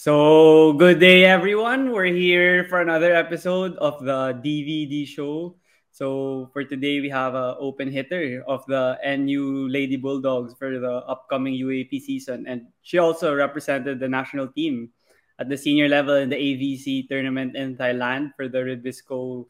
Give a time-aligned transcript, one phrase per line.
[0.00, 1.92] So, good day everyone.
[1.92, 5.60] We're here for another episode of the DVD show.
[5.92, 11.04] So, for today we have an open hitter of the NU Lady Bulldogs for the
[11.04, 14.88] upcoming UAP season and she also represented the national team
[15.36, 19.44] at the senior level in the AVC tournament in Thailand for the Ribisco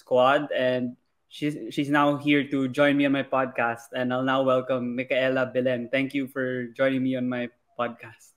[0.00, 0.96] squad and
[1.28, 5.52] she's she's now here to join me on my podcast and I'll now welcome Micaela
[5.52, 5.92] Belen.
[5.92, 8.29] Thank you for joining me on my podcast.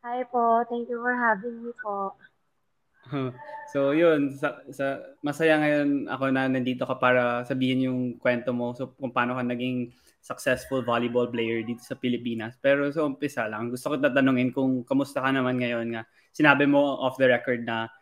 [0.00, 0.64] Hi po.
[0.64, 2.16] Thank you for having me po.
[3.72, 8.72] so yun, sa, sa, masaya ngayon ako na nandito ka para sabihin yung kwento mo
[8.72, 12.56] so kung paano ka naging successful volleyball player dito sa Pilipinas.
[12.60, 16.02] Pero sa so, umpisa lang, gusto ko tatanungin kung kamusta ka naman ngayon nga.
[16.32, 17.92] Sinabi mo off the record na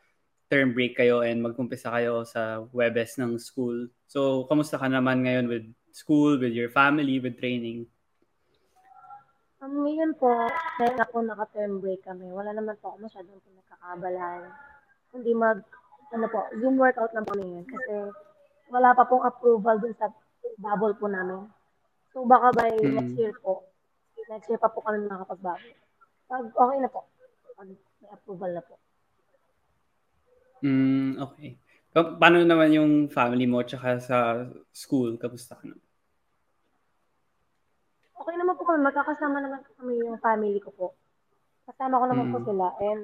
[0.46, 3.90] term break kayo and magkumpisa kayo sa Webes ng school.
[4.06, 7.90] So, kamusta ka naman ngayon with school, with your family, with training?
[9.58, 10.30] Um, ngayon po,
[10.78, 14.54] dahil ako naka-term break kami, wala naman po ako masyadong pinagkakabalahan.
[15.10, 15.58] Hindi mag,
[16.14, 17.66] ano po, Zoom workout lang po ngayon.
[17.66, 17.94] Kasi
[18.70, 20.14] wala pa pong approval dun sa
[20.62, 21.50] bubble po namin.
[22.14, 22.94] So baka by mm-hmm.
[23.02, 23.66] next year po,
[24.30, 25.74] next year pa po kami makakapag-bubble.
[26.30, 27.00] Pag okay na po,
[27.58, 28.74] pag may approval na po.
[30.62, 31.58] Mm, okay.
[31.90, 35.18] Paano naman yung family mo tsaka sa school?
[35.18, 35.87] Kamusta ka naman?
[38.68, 38.84] Po kami.
[38.84, 40.86] Magkakasama naman po kami yung family ko po.
[41.64, 42.32] Kasama ko naman mm.
[42.36, 42.66] po sila.
[42.84, 43.02] And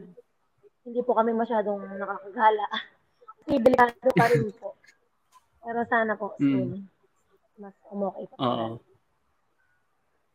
[0.85, 2.69] hindi po kami masyadong nakakagala.
[3.41, 4.77] Kasi delikado pa rin po.
[5.65, 6.45] Pero sana po mm.
[6.45, 6.69] soon.
[6.69, 6.85] Mm.
[7.65, 8.37] Mas umokay pa.
[8.45, 8.69] Oo.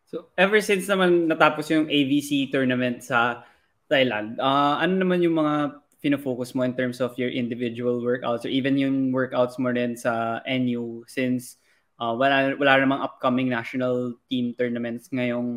[0.10, 3.46] So, ever since naman natapos yung AVC tournament sa
[3.86, 8.50] Thailand, uh, ano naman yung mga fino-focus mo in terms of your individual workouts or
[8.50, 11.62] even yung workouts mo rin sa NU since
[12.00, 15.50] uh, wala, wala namang upcoming national team tournaments ngayong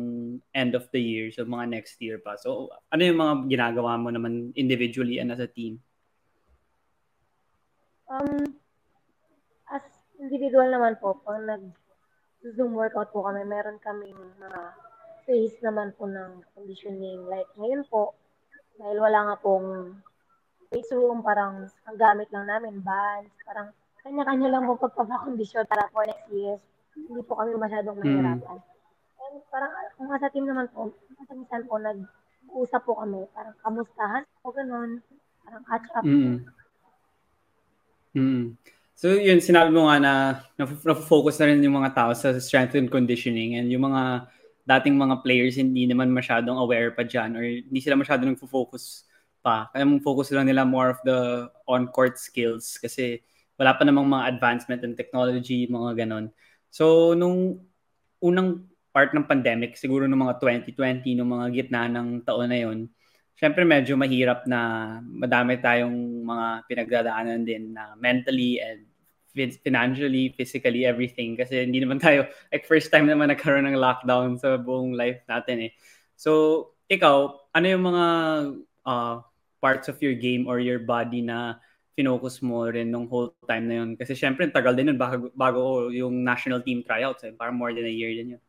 [0.53, 2.35] end of the year, so mga next year pa.
[2.35, 5.79] So, ano yung mga ginagawa mo naman individually and as a team?
[8.11, 8.59] Um,
[9.71, 9.81] as
[10.19, 14.61] individual naman po, pag nag-zoom workout po kami, meron kaming mga
[15.23, 17.23] phase naman po ng conditioning.
[17.31, 18.13] Like ngayon po,
[18.75, 19.97] dahil wala nga pong
[20.67, 23.71] phase room, parang ang gamit lang namin, bands, parang
[24.03, 26.59] kanya-kanya lang po pagpapakondisyon para for next year.
[26.93, 28.05] Hindi po kami masyadong hmm.
[28.05, 28.59] mahirapan.
[28.59, 28.71] Mm.
[29.23, 30.91] And parang kung sa team naman po,
[31.31, 34.99] minsan po nag-usap po kami, parang kamustahan po ganun,
[35.41, 36.03] parang catch up.
[36.03, 36.45] Mm.
[38.13, 38.45] Mm.
[38.93, 40.13] So yun, sinabi mo nga na
[40.59, 44.29] na-focus na rin yung mga tao sa strength and conditioning and yung mga
[44.63, 49.07] dating mga players hindi naman masyadong aware pa dyan or hindi sila masyadong nag-focus
[49.43, 49.67] pa.
[49.73, 53.19] Kaya mong focus lang nila more of the on-court skills kasi
[53.57, 56.33] wala pa namang mga advancement in technology, mga ganon.
[56.73, 57.61] So, nung
[58.23, 62.79] unang part ng pandemic, siguro nung mga 2020, nung mga gitna ng taon na yon,
[63.33, 68.85] syempre medyo mahirap na madami tayong mga pinagdadaanan din na mentally and
[69.33, 71.33] financially, physically, everything.
[71.33, 75.69] Kasi hindi naman tayo, like first time naman nagkaroon ng lockdown sa buong life natin
[75.69, 75.71] eh.
[76.13, 78.05] So, ikaw, ano yung mga
[78.85, 79.15] uh,
[79.57, 81.57] parts of your game or your body na
[81.93, 83.89] finocus mo rin nung whole time na yun?
[83.93, 85.61] Kasi syempre, tagal din yun bago, bago
[85.93, 87.23] yung national team tryouts.
[87.25, 87.33] Eh.
[87.33, 88.43] Parang more than a year din yun.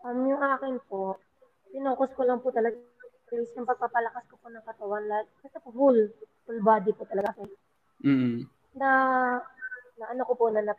[0.00, 1.20] Um, yung akin po,
[1.68, 2.76] finocus ko lang po talaga
[3.30, 5.04] is yung pagpapalakas ko po ng katawan.
[5.06, 6.10] Lahat, kasi po full,
[6.48, 7.30] full body po talaga.
[8.02, 8.48] Mm-hmm.
[8.74, 8.90] Na,
[10.00, 10.74] na ano ko po na, na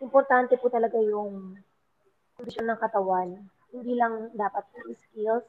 [0.00, 1.60] importante po talaga yung
[2.38, 3.36] kondisyon ng katawan.
[3.70, 4.64] Hindi lang dapat
[4.96, 5.44] skills,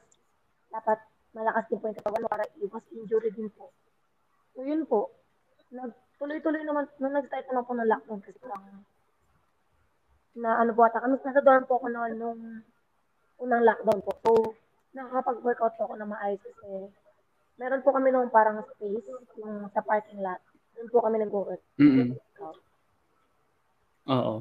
[0.68, 1.00] dapat
[1.32, 3.72] malakas din po yung katawan para iwas injury din po.
[4.52, 5.12] So, yun po.
[5.72, 8.64] Nagtuloy-tuloy naman, nung nag-start naman po ng lockdown kasi lang,
[10.32, 12.40] na ano po ata, kami nasa dorm po ako noon nung
[13.40, 14.12] unang lockdown po.
[14.24, 14.32] So,
[14.92, 16.68] nakakapag-workout po ako na maayos kasi
[17.60, 19.04] meron po kami nung parang space
[19.40, 20.40] yung sa parking lot.
[20.76, 21.62] Doon po kami nag-workout.
[21.80, 22.08] Mm-hmm.
[24.08, 24.34] Oo.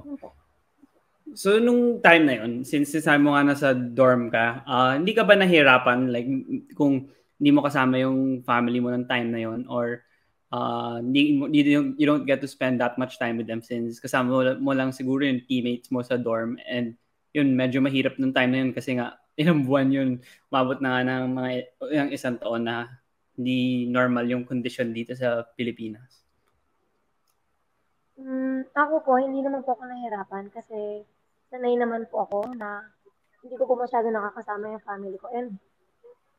[1.32, 5.24] So, nung time na yun, since sabi mo nga nasa dorm ka, uh, hindi ka
[5.24, 6.12] ba nahirapan?
[6.12, 6.28] Like,
[6.76, 7.08] kung
[7.42, 10.06] hindi mo kasama yung family mo ng time na yon or
[10.54, 11.50] uh, you,
[11.98, 15.26] you don't get to spend that much time with them since kasama mo, lang siguro
[15.26, 16.94] yung teammates mo sa dorm and
[17.34, 20.10] yun, medyo mahirap nung time na yun kasi nga ilang buwan yun,
[20.54, 21.50] mabot na nga ng mga
[21.98, 23.02] yung isang taon na
[23.34, 26.22] hindi normal yung condition dito sa Pilipinas.
[28.22, 31.02] Mm, ako po, hindi naman po ako nahirapan kasi
[31.50, 32.86] sanay naman po ako na
[33.42, 35.32] hindi ko po masyado nakakasama yung family ko.
[35.34, 35.58] And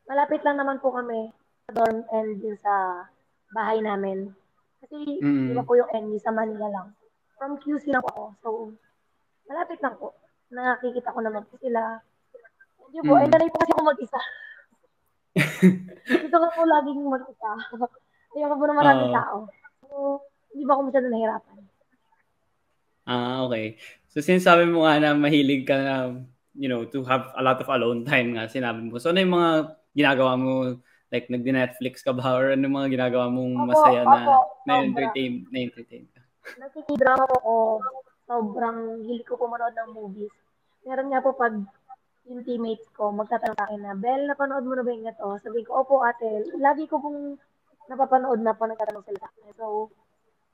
[0.07, 1.31] malapit lang naman po kami
[1.67, 3.07] sa dorm and din sa
[3.51, 4.33] bahay namin.
[4.83, 5.49] Kasi Mm.
[5.49, 6.89] di ba po yung NU sa Manila lang.
[7.39, 8.25] From QC lang po ako.
[8.43, 8.49] So,
[9.47, 10.15] malapit lang po.
[10.51, 12.03] Nakikita ko naman po sila.
[12.93, 13.31] Yun po, Mm.
[13.31, 14.21] nanay po kasi ako mag-isa.
[16.27, 17.51] Gusto ko po laging mag-isa.
[18.33, 19.17] Ayoko po na maraming Oo.
[19.17, 19.37] tao.
[19.87, 19.95] So,
[20.53, 21.59] hindi ba ako masyado nahirapan?
[23.03, 23.81] Ah, okay.
[24.07, 25.95] So since sabi mo nga na mahilig ka na,
[26.55, 29.01] you know, to have a lot of alone time nga, sinabi mo.
[29.01, 29.51] So ano yung mga
[29.93, 30.81] ginagawa mo?
[31.13, 32.25] Like, nagdi-Netflix ka ba?
[32.33, 36.21] Or ano mga ginagawa mong masaya na, opo, na entertain, na entertain ka?
[36.57, 37.55] Nakikidrama po ako.
[38.25, 40.33] Sobrang hilig ko po manood ng movies.
[40.89, 41.53] Meron nga po pag
[42.25, 45.29] yung teammates ko, magtatanong sa akin na, Bel, napanood mo na ba yung ito?
[45.43, 46.49] Sabi ko, opo ate.
[46.57, 47.37] Lagi ko pong
[47.93, 49.53] napapanood na po nagtatanong sila sa akin.
[49.59, 49.93] So,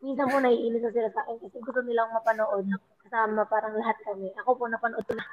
[0.02, 2.66] minsan po naiinis na sila sa akin kasi gusto nilang mapanood
[3.06, 4.32] kasama parang lahat kami.
[4.42, 5.24] Ako po napanood ko na.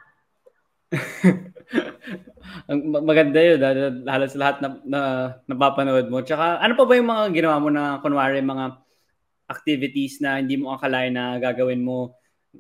[2.70, 5.00] Ang ma- maganda yun, dahil halos lahat na, na
[5.50, 6.22] napapanood mo.
[6.22, 8.78] Tsaka, ano pa ba yung mga ginawa mo na, kunwari, mga
[9.50, 12.18] activities na hindi mo akalain na gagawin mo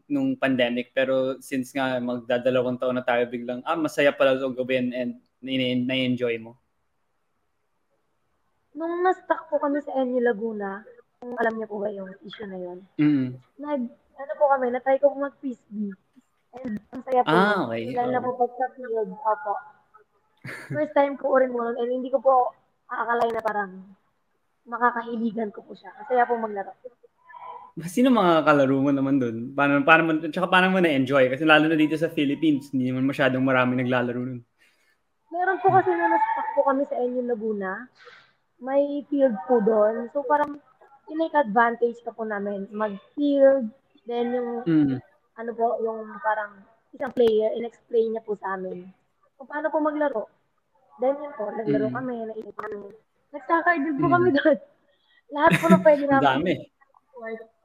[0.09, 0.91] nung pandemic.
[0.93, 5.11] Pero since nga magdadalawang taon na tayo biglang, ah, masaya pala itong gawin and
[5.41, 6.57] na- na-enjoy mo.
[8.75, 10.83] Nung na-stuck po kami sa NU Laguna,
[11.21, 13.27] kung alam niyo po ba yung issue na yun, Mm.
[13.61, 13.81] nag,
[14.19, 15.95] ano po kami, natry ko po mag-frisbee.
[16.61, 17.29] And ang saya po.
[17.31, 17.91] Ah, okay.
[17.91, 19.09] Lalo na po pag sa field.
[19.11, 19.53] Opo.
[20.71, 22.53] First time ko rin mo nun, and hindi ko po
[22.87, 23.71] aakalain na parang
[24.69, 25.89] makakahiligan ko po siya.
[25.97, 26.71] Ang saya po maglaro.
[27.91, 29.51] Sino mga kalaro mo naman doon?
[29.51, 31.27] Paano, paano tsaka paano mo na-enjoy?
[31.27, 34.41] Kasi lalo na dito sa Philippines, hindi naman masyadong marami naglalaro nun.
[35.33, 37.91] Meron po kasi na na-stuck po kami sa NU Laguna.
[38.63, 40.07] May field po doon.
[40.15, 40.63] So parang
[41.11, 42.71] tinake advantage na po namin.
[42.71, 43.67] Mag-field,
[44.07, 44.97] then yung Mm.
[45.35, 48.87] Ano po, yung parang isang player, in-explain niya po sa amin
[49.35, 50.31] kung paano po maglaro.
[50.97, 51.95] Then yun po, naglaro Mm.
[51.95, 52.77] kami, nainip kami.
[53.35, 54.13] Nag-soccer din po Mm.
[54.15, 54.57] kami doon.
[55.35, 56.23] Lahat po na pwede Ang namin.
[56.23, 56.53] dami.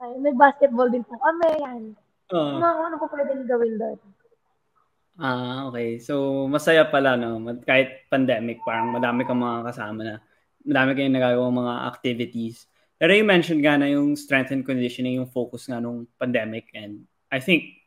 [0.01, 1.49] Ay, may basketball din po kami.
[1.63, 1.83] Yan.
[2.31, 2.59] Oo.
[2.59, 3.99] Mga ano po pwede gawin doon.
[5.21, 6.01] Ah, okay.
[6.01, 7.37] So, masaya pala, no?
[7.63, 10.15] Kahit pandemic, parang madami kang mga kasama na,
[10.65, 12.57] madami kayong nagagawa mga activities.
[12.97, 16.73] Pero you mentioned nga na yung strength and conditioning, yung focus nga nung pandemic.
[16.73, 17.81] And I think,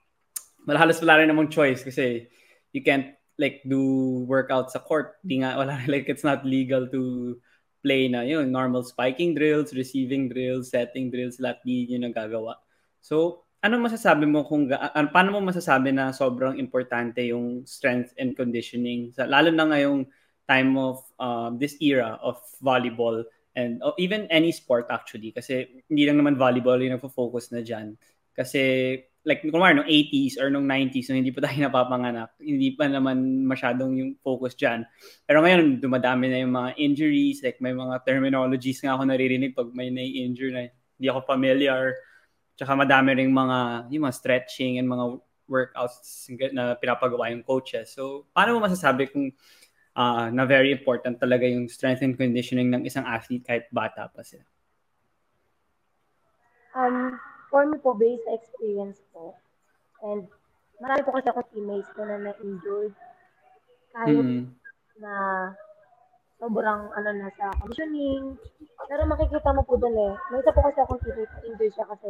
[0.64, 2.32] malahalos wala rin namang choice kasi
[2.72, 5.20] you can't like do workout sa court.
[5.24, 7.36] Di nga, wala, like it's not legal to
[7.84, 12.56] play na yun, normal spiking drills, receiving drills, setting drills, lahat di yun nagagawa.
[13.04, 18.36] So, ano masasabi mo kung ano, paano mo masasabi na sobrang importante yung strength and
[18.36, 20.04] conditioning sa lalo na ngayong
[20.48, 23.24] time of um, this era of volleyball
[23.56, 27.96] and oh, even any sport actually kasi hindi lang naman volleyball yung nagfo-focus na diyan
[28.36, 32.92] kasi like kung no 80s or nung 90s nung hindi pa tayo napapanganak hindi pa
[32.92, 34.84] naman masyadong yung focus diyan
[35.24, 39.72] pero ngayon dumadami na yung mga injuries like may mga terminologies nga ako naririnig pag
[39.72, 41.96] may na-injure na hindi ako familiar
[42.54, 45.18] Tsaka madami ring mga, yung mga stretching and mga
[45.50, 47.90] workouts na pinapagawa yung coaches.
[47.98, 49.34] So, paano mo masasabi kung
[49.98, 54.22] uh, na very important talaga yung strength and conditioning ng isang athlete kahit bata pa
[54.22, 54.46] sila?
[56.78, 57.18] Um,
[57.54, 59.38] for me po, based sa experience po,
[60.02, 60.26] and
[60.82, 62.98] marami po kasi ako teammates ko na na-injured.
[63.94, 64.50] Kahit Mm.
[64.98, 65.14] na
[66.42, 68.42] sobrang ano na sa conditioning.
[68.90, 70.14] Pero makikita mo po doon eh.
[70.34, 72.10] May isa po kasi akong teammate na injured siya kasi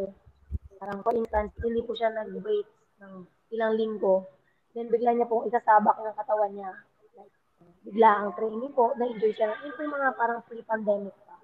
[0.80, 2.66] parang for instance, hindi po siya nag-wait
[3.04, 3.14] ng
[3.52, 4.26] ilang linggo.
[4.74, 6.72] Then bigla niya po isasabak ng katawan niya.
[7.20, 7.36] Like,
[7.84, 9.54] bigla ang training po, na-injure siya.
[9.54, 11.36] Po yung mga parang pre-pandemic pa.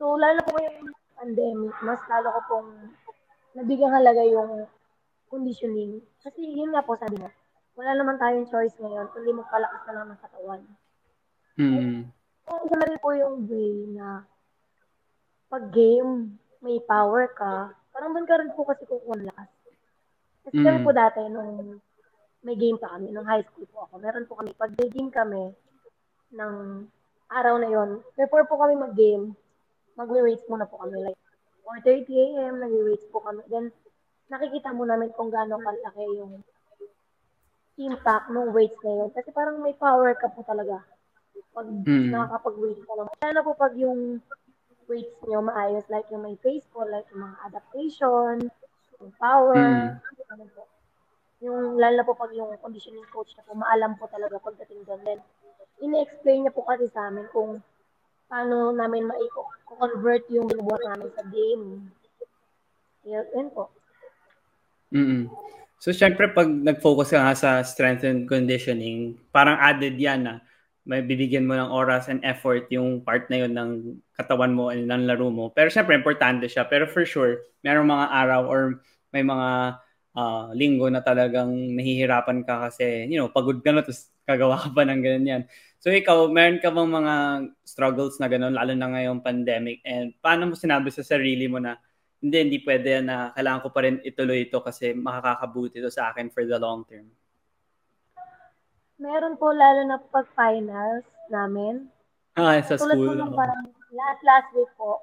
[0.00, 0.88] So, lalo po yung
[1.20, 2.70] pandemic, mas lalo ko pong
[3.56, 4.66] nabigang halaga yung
[5.30, 6.02] conditioning.
[6.22, 7.30] Kasi yun nga po sabi niya,
[7.78, 10.60] wala naman tayong choice ngayon, kundi magpalakas na lang ng katawan.
[11.56, 12.10] Mm.
[12.44, 14.26] So, isa na rin po yung way na
[15.50, 19.50] pag game, may power ka, parang doon ka rin po kasi kukuha ng lakas.
[20.46, 20.66] Kasi Mm.
[20.66, 21.78] kami po dati, nung
[22.40, 25.12] may game pa kami, nung high school po ako, meron po kami, pag may game
[25.12, 25.52] kami,
[26.30, 26.54] ng
[27.30, 29.34] araw na yon before po kami mag-game,
[29.98, 30.98] magwe-weights muna po kami.
[31.02, 31.20] Like,
[31.70, 33.46] 4.30 a.m., nagwe-weights po kami.
[33.46, 33.70] Then,
[34.26, 36.42] nakikita mo namin kung gaano kalaki yung
[37.80, 39.10] impact ng weights na yun.
[39.14, 40.82] Kasi parang may power ka po talaga
[41.54, 42.10] pag Mm.
[42.10, 43.14] nakakapag-weight ka naman.
[43.22, 44.18] Sana po pag yung
[44.90, 48.34] weights nyo maayos, like yung may face ko, like yung mga adaptation,
[48.98, 49.94] yung power,
[50.30, 50.62] ano po.
[51.40, 55.00] Yung lalo na po pag yung conditioning coach na po, maalam po talaga pagdating doon.
[55.06, 55.20] Then,
[55.80, 57.62] ine-explain niya po kasi sa amin kung
[58.30, 61.90] paano namin ma-convert yung binubuhat namin sa game.
[63.02, 63.74] Yun, yun po.
[64.94, 65.26] Mm.
[65.82, 70.34] So, syempre, pag nag-focus ka nga sa strength and conditioning, parang added yan na
[70.86, 73.70] may bibigyan mo ng oras and effort yung part na yun ng
[74.16, 75.52] katawan mo and ng laro mo.
[75.52, 76.68] Pero syempre, importante siya.
[76.68, 78.62] Pero for sure, merong mga araw or
[79.12, 79.80] may mga
[80.16, 84.68] uh, linggo na talagang nahihirapan ka kasi, you know, pagod ka na, tapos kagawa ka
[84.72, 85.42] pa ng ganyan.
[85.80, 87.14] So ikaw, meron ka bang mga
[87.64, 89.80] struggles na gano'n, lalo na ngayong pandemic?
[89.88, 91.80] And paano mo sinabi sa sarili mo na,
[92.20, 96.28] hindi, hindi pwede na kailangan ko pa rin ituloy ito kasi makakakabuti ito sa akin
[96.28, 97.08] for the long term?
[99.00, 101.88] Meron po lalo na pag finals namin.
[102.36, 103.16] Ah, sa Tulad school.
[103.16, 103.64] Tulad po nung parang
[103.96, 105.00] last, last week po,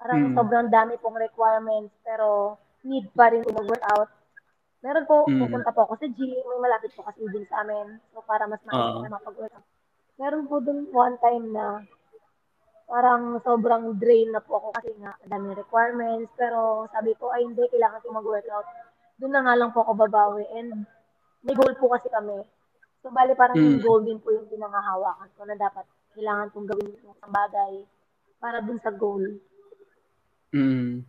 [0.00, 0.34] parang hmm.
[0.40, 4.08] sobrang dami pong requirements pero need pa rin mag-workout.
[4.80, 5.36] Meron po, hmm.
[5.36, 8.00] pupunta po ako sa gym, may malapit po kasi gym sa amin.
[8.16, 9.04] So para mas makikita uh.
[9.04, 9.68] na mapag-workout.
[10.18, 11.86] Meron po dun one time na
[12.90, 16.30] parang sobrang drain na po ako kasi nga dami requirements.
[16.34, 18.66] Pero sabi ko, ay hindi, kailangan ko mag-workout.
[19.22, 20.42] Doon na nga lang po ako babawi.
[20.58, 20.82] And
[21.46, 22.42] may goal po kasi kami.
[22.98, 23.62] So, bali parang mm.
[23.62, 25.86] yung goal din po yung pinangahawakan ko na dapat
[26.18, 27.72] kailangan kong gawin yung isang bagay
[28.42, 29.22] para dun sa goal.
[30.50, 31.06] Mm.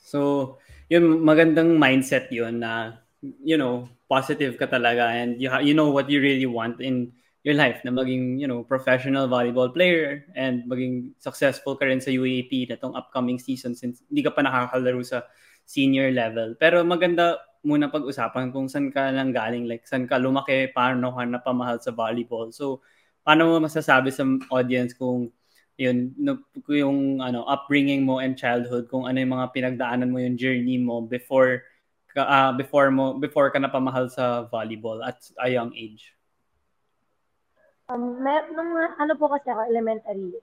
[0.00, 0.56] So,
[0.88, 5.90] yun, magandang mindset yun na, you know, positive ka talaga and you, ha- you know
[5.90, 7.12] what you really want in
[7.46, 12.10] your life na maging, you know, professional volleyball player and maging successful ka rin sa
[12.10, 15.22] UAP na tong upcoming season since hindi ka pa nakakalaro sa
[15.62, 16.58] senior level.
[16.58, 21.22] Pero maganda muna pag-usapan kung saan ka lang galing, like saan ka lumaki, paano ka
[21.22, 22.50] napamahal sa volleyball.
[22.50, 22.82] So,
[23.22, 25.30] paano mo masasabi sa audience kung
[25.78, 26.18] yun,
[26.66, 30.98] yung ano, upbringing mo and childhood, kung ano yung mga pinagdaanan mo yung journey mo
[31.06, 31.62] before
[32.10, 36.15] ka, uh, before mo before ka napamahal sa volleyball at a young age?
[37.86, 40.34] Um, may, nung ano po kasi ako, elementary,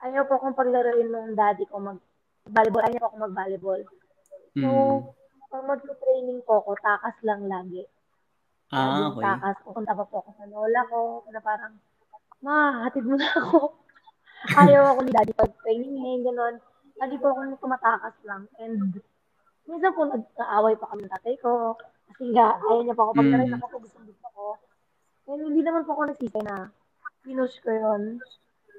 [0.00, 2.84] ayaw po akong paglaruin ng daddy ko mag-volleyball.
[2.88, 3.82] Ayaw po akong mag-volleyball.
[4.56, 4.98] So, mm.
[5.52, 7.84] pag mag-training po ako, takas lang lagi.
[8.72, 9.20] Ah, okay.
[9.20, 9.56] Takas.
[9.60, 11.76] Pupunta pa po ako sa lola ko, na parang,
[12.40, 13.76] ma, hatid mo na ako.
[14.64, 16.54] ayaw ako ni daddy pag training ngayon, gano'n.
[16.96, 18.48] Lagi po ako tumatakas lang.
[18.56, 19.04] And,
[19.68, 21.76] minsan po nag-aaway pa kami ng tatay ko.
[22.08, 23.60] Kasi nga, ayaw niya pa ako pag-train mm.
[23.68, 23.99] ako, gusto.
[25.30, 26.74] And hindi naman po ako nagsisi na
[27.22, 28.18] pinush ko yun.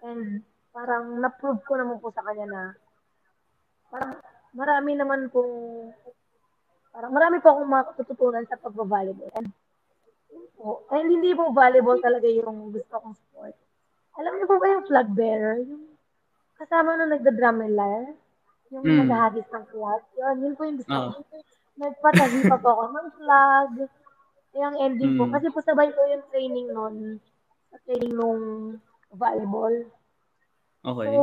[0.03, 0.43] And
[0.75, 2.61] parang na-prove ko naman po sa kanya na
[3.87, 4.19] parang
[4.51, 5.55] marami naman pong
[6.91, 9.31] parang marami po akong matututunan sa pagbabalibol.
[9.39, 9.47] And
[10.59, 13.55] po, and hindi po volleyball talaga yung gusto kong sport.
[14.19, 15.63] Alam niyo po ba yung flag bearer?
[15.63, 15.95] Yung
[16.59, 18.11] kasama nung nagda-drum and lyre?
[18.75, 19.07] Yung mm.
[19.07, 20.03] naghahagis ng flag?
[20.19, 21.11] Yun, yun po yung gusto ko.
[21.15, 21.23] Oh.
[21.79, 23.71] Nagpatahi pa po ako ng flag.
[24.55, 25.27] Yung ending po.
[25.27, 25.33] Hmm.
[25.35, 26.67] Kasi po sabay ko yung training.
[27.71, 28.41] Sa training nung
[29.11, 29.75] volleyball.
[30.81, 31.07] Okay.
[31.13, 31.21] So,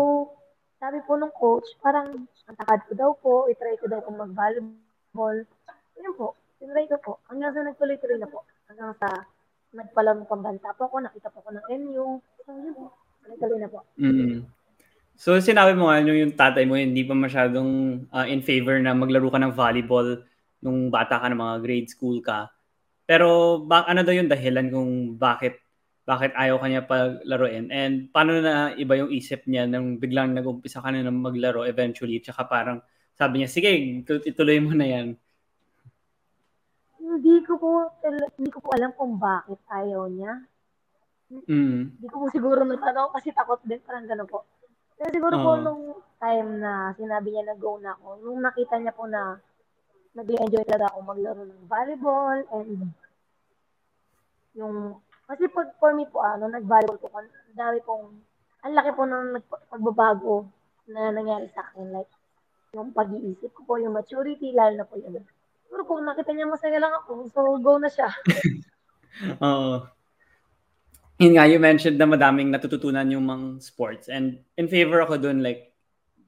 [0.79, 5.45] sabi po nung coach, parang ang takad ko daw po, itry ko daw kung mag-volleyball.
[5.99, 7.13] Yun po, tinry ko po.
[7.27, 8.47] Hanggang sa nagtuloy-tuloy na po.
[8.71, 9.27] Hanggang sa
[9.75, 12.23] nagpalang pambanta po ako, nakita po ko ng MU.
[12.47, 12.95] So, yun po.
[13.29, 13.85] Tuloy na po.
[14.01, 14.49] Mm.
[15.19, 19.29] So, sinabi mo nga, yung tatay mo, hindi pa masyadong uh, in favor na maglaro
[19.29, 20.23] ka ng volleyball
[20.63, 22.47] nung bata ka ng mga grade school ka.
[23.09, 25.57] Pero ba, ano daw yung dahilan kung bakit
[26.05, 27.73] bakit ayaw kanya paglaruin?
[27.73, 32.21] And paano na iba yung isip niya nang biglang nag-umpisa ka na maglaro eventually?
[32.21, 32.85] Tsaka parang
[33.17, 33.73] sabi niya sige
[34.29, 35.07] ituloy mo na yan.
[37.01, 37.93] Hindi ko po
[38.37, 40.45] hindi ko po alam kung bakit ayaw niya.
[41.29, 41.93] Mm.
[42.01, 44.49] hindi ko po siguro natanong kasi takot din parang gano'n po.
[44.97, 45.45] Pero siguro uh.
[45.45, 45.83] po nung
[46.17, 49.37] time na sinabi niya na go na ako nung nakita niya po na
[50.19, 52.91] nag-enjoy talaga ako maglaro ng volleyball and
[54.59, 54.99] yung
[55.31, 58.19] kasi pag for me po ano nag-volleyball po ang dami pong
[58.67, 59.39] ang laki po ng
[59.71, 60.35] pagbabago
[60.91, 62.11] na nangyari sa akin like
[62.75, 65.23] yung pag-iisip ko po yung maturity lalo na po yun
[65.69, 68.09] pero kung nakita niya masaya lang ako so go na siya.
[69.45, 69.85] Oo.
[71.19, 74.07] Yun nga, you mentioned na madaming natututunan yung mga sports.
[74.07, 75.75] And in favor ako dun, like,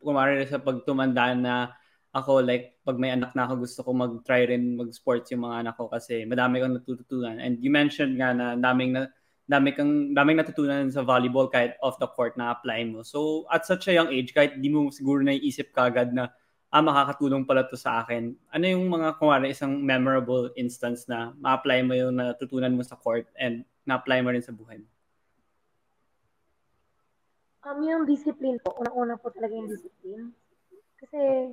[0.03, 1.73] kumari sa pagtumanda na
[2.11, 5.79] ako like pag may anak na ako gusto ko mag-try rin mag-sports yung mga anak
[5.79, 7.39] ko kasi madami kang natututunan.
[7.39, 9.15] And you mentioned nga na daming na
[9.47, 13.07] dami kang daming natutunan sa volleyball kahit off the court na apply mo.
[13.07, 16.35] So at such a young age kahit di mo siguro naiisip kagad na
[16.75, 18.35] ah makakatulong pala to sa akin.
[18.51, 23.31] Ano yung mga kumari isang memorable instance na ma-apply mo yung natutunan mo sa court
[23.39, 24.91] and na-apply mo rin sa buhay mo?
[27.67, 28.75] Um, yung discipline po.
[28.83, 30.35] Unang-una po talaga yung discipline.
[30.99, 31.53] Kasi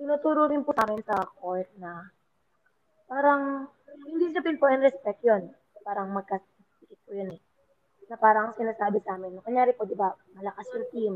[0.00, 2.08] tinuturo rin po namin sa court na
[3.04, 3.68] parang
[4.00, 5.52] hindi discipline po and respect yun.
[5.84, 7.40] Parang magkasikit po yun eh.
[8.08, 11.14] Na parang sinasabi sa amin, kunyari po, di ba, malakas yung team.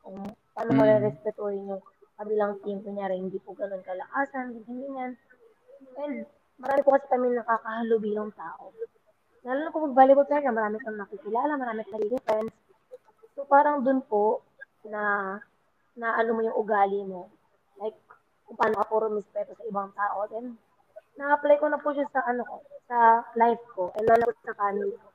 [0.00, 0.16] Kung
[0.54, 1.02] paano mo mm.
[1.02, 1.82] respetuhin yung
[2.14, 5.12] kabilang team, kunyari, hindi po ganun kalakasan, ganyan, ganyan.
[5.98, 6.14] And
[6.62, 8.70] marami po kasi kami nakakahalubilong tao.
[9.44, 12.54] Lalo na kung mag-volleyball player, marami kang nakikilala, marami kang nagiging friends.
[13.34, 14.44] So parang dun po,
[14.86, 15.36] na
[15.96, 17.28] na ano mo yung ugali mo.
[17.80, 17.96] Like,
[18.44, 20.28] kung paano ka puro mispeto sa ibang tao.
[20.28, 20.60] Then,
[21.16, 22.56] na-apply ko na po siya sa ano ko,
[22.86, 25.08] sa life ko, and lalo sa family ko.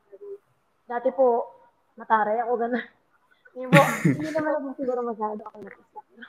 [0.86, 1.50] Dati po,
[1.98, 2.86] mataray ako gano'n.
[3.56, 6.28] Hindi hindi naman siguro masyado ako nakasama.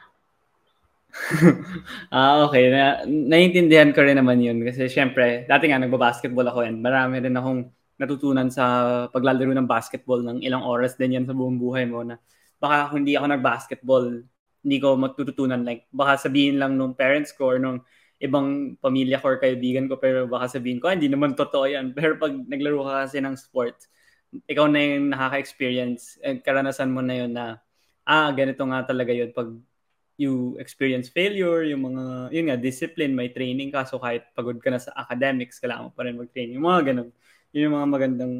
[2.15, 2.71] ah, okay.
[2.71, 4.63] Na, naiintindihan ko rin naman yun.
[4.63, 7.67] Kasi syempre, dati nga nagbabasketball ako and marami rin akong
[7.99, 8.65] natutunan sa
[9.11, 12.21] paglalaro ng basketball ng ilang oras din yan sa buong buhay mo na
[12.61, 14.07] baka kung hindi ako nag-basketball,
[14.67, 15.63] hindi ko matututunan.
[15.63, 17.87] Like, baka sabihin lang nung parents ko or nung
[18.19, 21.93] ibang pamilya ko or kaibigan ko pero baka sabihin ko, ah, hindi naman totoo yan.
[21.97, 23.87] Pero pag naglaro ka kasi ng sports,
[24.51, 27.63] ikaw na yung nakaka-experience and karanasan mo na yun na
[28.03, 29.55] ah, ganito nga talaga yun pag
[30.17, 34.73] you experience failure, yung mga, yun nga, discipline, may training ka, so kahit pagod ka
[34.73, 36.57] na sa academics, kailangan mo pa rin mag-training.
[36.57, 37.09] Mga ganun.
[37.53, 38.35] Yun yung mga magandang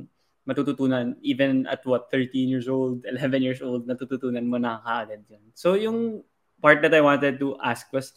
[0.47, 5.43] matututunan, even at what, 13 years old, 11 years old, natututunan mo na kaagad yun.
[5.53, 6.23] So yung
[6.63, 8.15] part that I wanted to ask was,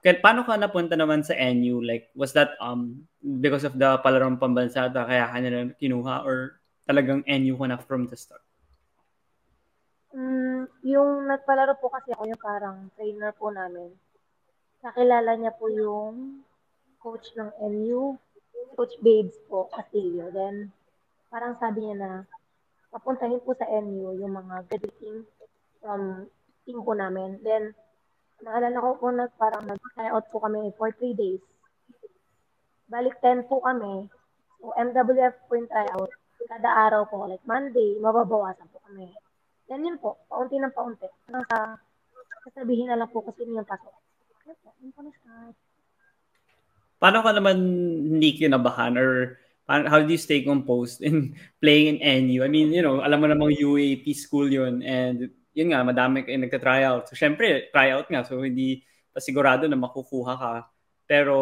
[0.00, 1.84] kaya, paano ka napunta naman sa NU?
[1.84, 6.56] Like, was that um because of the palarong pambansa kaya ka na kinuha or
[6.88, 8.40] talagang NU ka na from the start?
[10.16, 13.92] Mm, yung nagpalaro po kasi ako yung parang trainer po namin.
[14.80, 16.42] Nakilala niya po yung
[16.98, 18.16] coach ng NU,
[18.74, 20.32] Coach Babes po, Castillo.
[20.32, 20.72] Then,
[21.30, 22.10] parang sabi niya na
[22.90, 25.22] papuntahin po sa NU yung mga graduating
[25.78, 26.26] from
[26.66, 27.38] team po namin.
[27.40, 27.72] Then,
[28.42, 31.40] naalala ko po na parang nag-try out po kami for 3 days.
[32.90, 34.10] Balik 10 po kami.
[34.58, 36.10] So, MWF po yung try out.
[36.50, 39.14] Kada araw po, like Monday, mababawasan po kami.
[39.70, 41.06] Yan yun po, paunti ng paunti.
[41.30, 41.78] Hanggang sa
[42.50, 43.94] sasabihin na lang po kasi yung pasok.
[44.42, 45.54] Kaya po, yun po na-start.
[47.00, 47.56] Paano ka naman
[48.18, 49.40] hindi kinabahan or
[49.70, 52.42] how do you stay composed in playing in NU?
[52.42, 56.38] I mean, you know, alam mo namang UAP school yun and yun nga, madami kayo
[56.42, 57.10] nagta-tryout.
[57.10, 58.22] So, syempre, tryout nga.
[58.26, 60.54] So, hindi pa sigurado na makukuha ka.
[61.06, 61.36] Pero,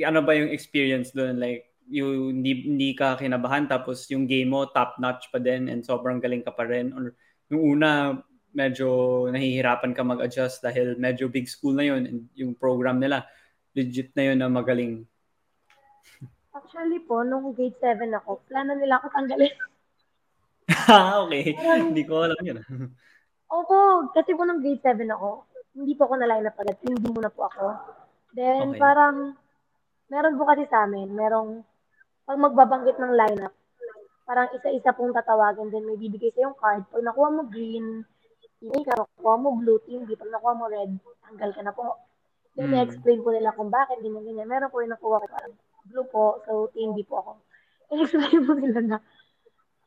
[0.00, 1.40] ano ba yung experience doon?
[1.40, 5.82] Like, yung hindi, hindi ka kinabahan tapos yung game mo top notch pa din and
[5.82, 7.12] sobrang galing ka pa rin or
[7.52, 8.16] yung una
[8.52, 13.28] medyo nahihirapan ka mag-adjust dahil medyo big school na yun and yung program nila
[13.76, 15.04] legit na yun na magaling
[16.72, 19.52] Actually po, nung grade 7 ako, plano nila ako tanggalin.
[20.88, 21.52] ah, okay.
[21.84, 22.64] hindi ko alam yun.
[23.52, 25.44] Opo, kasi po nung grade 7 ako,
[25.76, 26.80] hindi po ako na-line up agad.
[26.80, 27.76] Hindi muna po ako.
[28.32, 28.80] Then, okay.
[28.80, 29.36] parang,
[30.08, 31.60] meron po kasi sa amin, merong
[32.24, 33.52] pag magbabanggit ng lineup,
[34.24, 36.88] parang isa-isa pong tatawagin, then may bibigay sa yung card.
[36.88, 38.00] Pag nakuha mo green,
[38.64, 40.16] team ka, nakuha mo blue, team B.
[40.16, 42.00] Pag nakuha mo red, tanggal ka na po.
[42.56, 42.80] Then, mm.
[42.80, 44.48] explain ko nila kung bakit, ganyan, ganyan.
[44.48, 45.52] Meron po yung nakuha ko parang
[45.86, 47.32] blue po, so B po ako.
[47.92, 48.98] I-explain mo nila na,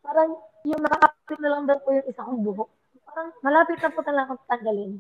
[0.06, 2.70] parang yung nakakapit na lang daw po yung isa kong buhok.
[3.06, 4.92] Parang malapit na po talaga akong tanggalin.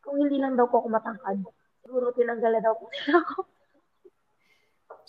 [0.00, 1.38] Kung hindi lang daw po ako matangkad,
[1.82, 3.38] siguro tinanggal na daw po nila ako.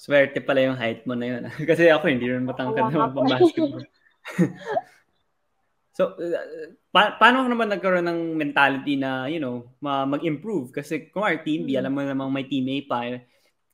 [0.02, 1.44] Swerte pala yung height mo na yun.
[1.70, 3.86] Kasi ako hindi rin matangkad na basketball.
[5.98, 10.74] so, uh, pa- paano naman nagkaroon ng mentality na, you know, ma- mag-improve?
[10.74, 11.82] Kasi kung our team B, hmm.
[11.86, 13.06] alam mo namang may team A pa,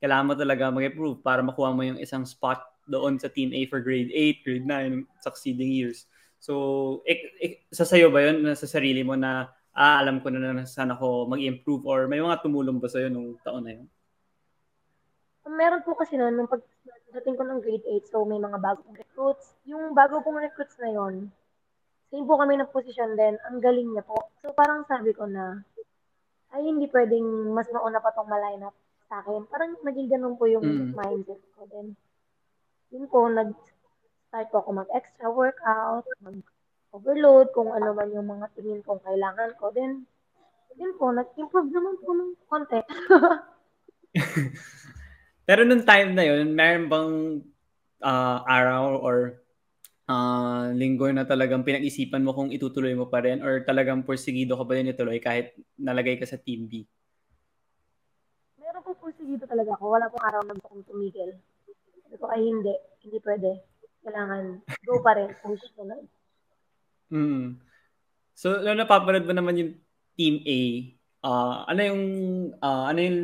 [0.02, 3.84] kailangan mo talaga mag-improve para makuha mo yung isang spot doon sa team A for
[3.84, 6.08] grade 8, grade 9, succeeding years.
[6.40, 10.54] So, ik- ik- sa sayo ba yun, sa sarili mo na, ah, alam ko na
[10.54, 13.88] na saan ako mag-improve or may mga tumulong ba sa'yo nung taon na yun?
[15.48, 19.56] meron po kasi noon, nung pagdating ko ng grade 8, so may mga bagong recruits.
[19.64, 21.32] Yung bago pong recruits na yon
[22.08, 24.32] same po kami ng position din, ang galing niya po.
[24.40, 25.60] So parang sabi ko na,
[26.56, 28.76] ay hindi pwedeng mas mauna pa tong maline up
[29.08, 29.48] sa akin.
[29.48, 30.92] Parang naging ganun po yung mm.
[30.96, 31.68] mindset ko.
[31.72, 31.96] Then,
[32.92, 39.04] yun po, nag-start po ako mag-extra workout, mag-overload, kung ano man yung mga tingin kong
[39.04, 39.72] kailangan ko.
[39.72, 40.04] Then,
[40.78, 42.80] yun po, nag-improve naman po ng konti.
[45.48, 47.14] Pero nung time na yun, meron bang
[48.04, 49.40] uh, araw or
[50.12, 54.68] uh, linggo na talagang pinag-isipan mo kung itutuloy mo pa rin or talagang porsigido ka
[54.68, 56.84] pa rin ituloy kahit nalagay ka sa Team B?
[59.28, 59.84] Porsigido talaga ako.
[59.92, 61.36] Wala pong araw na gusto kong tumigil.
[62.08, 62.74] Sabi ko, ay hindi.
[63.04, 63.50] Hindi pwede.
[64.08, 64.44] Kailangan
[64.88, 66.00] go pa rin kung susunod.
[67.12, 67.60] Mm.
[68.32, 69.72] So, nung napapanood mo naman yung
[70.16, 70.60] Team A,
[71.28, 72.04] uh, ano yung
[72.64, 73.20] uh, ano yung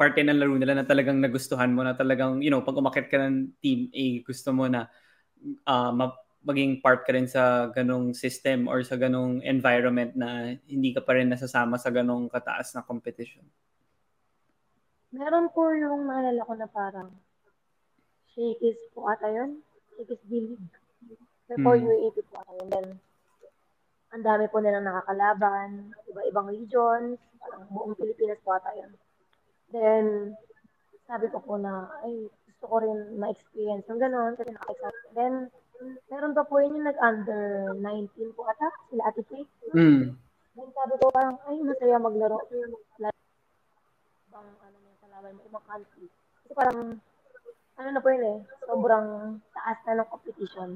[0.00, 3.20] parte ng laro nila na talagang nagustuhan mo na talagang, you know, pag umakit ka
[3.20, 4.88] ng Team A, gusto mo na
[5.68, 5.92] uh,
[6.48, 11.12] maging part ka rin sa ganong system or sa ganong environment na hindi ka pa
[11.12, 13.44] rin nasasama sa ganong kataas na competition?
[15.12, 17.12] Meron po yung naalala ko na parang
[18.32, 19.60] Shakey's po ata yun.
[19.92, 20.72] Shakey's D-League.
[21.52, 21.84] Before Hmm.
[21.84, 22.68] UAAP po ata yun.
[22.72, 22.86] Then,
[24.12, 25.92] ang dami po nilang nakakalaban.
[26.08, 27.20] Iba-ibang regions.
[27.36, 28.92] Parang buong Pilipinas po ata yun.
[29.68, 30.32] Then,
[31.04, 35.12] sabi ko po na, ay, gusto ko rin ma-experience yung gano'n kasi nakaka-excite.
[35.12, 35.52] Then,
[36.08, 39.50] meron pa po yun yung nag-under 19 po ata, sila Ate Faith.
[39.76, 40.16] Mm.
[40.52, 42.38] Then sabi ko parang, ay, masaya maglaro.
[43.00, 43.18] Lalo,
[45.22, 46.06] kalaban mo, ibang country.
[46.42, 46.78] Kasi parang,
[47.78, 49.06] ano na po yun eh, sobrang
[49.54, 50.70] taas na ng competition.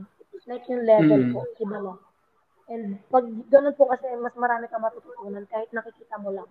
[0.46, 1.32] Like yung level Mm.
[1.34, 1.94] po, iba na.
[2.70, 6.46] And pag ganun po kasi, mas marami ka matututunan kahit nakikita mo lang.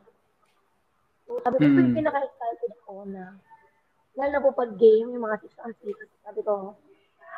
[1.25, 1.95] So, sabi ko, Mm.
[1.95, 3.39] pinaka-excited ko na,
[4.19, 6.75] lalo na po pag game, yung mga 6 on 6, sabi ko,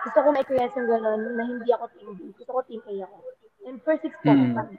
[0.05, 2.33] gusto ko ma-experience yung gano'n na hindi ako team B.
[2.33, 3.17] Gusto ko team A ako.
[3.65, 4.57] And first 6 po, Mm.
[4.57, 4.73] ako.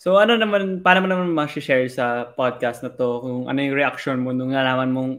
[0.00, 4.16] So ano naman, paano mo naman ma-share sa podcast na to kung ano yung reaction
[4.16, 5.12] mo nung nalaman mong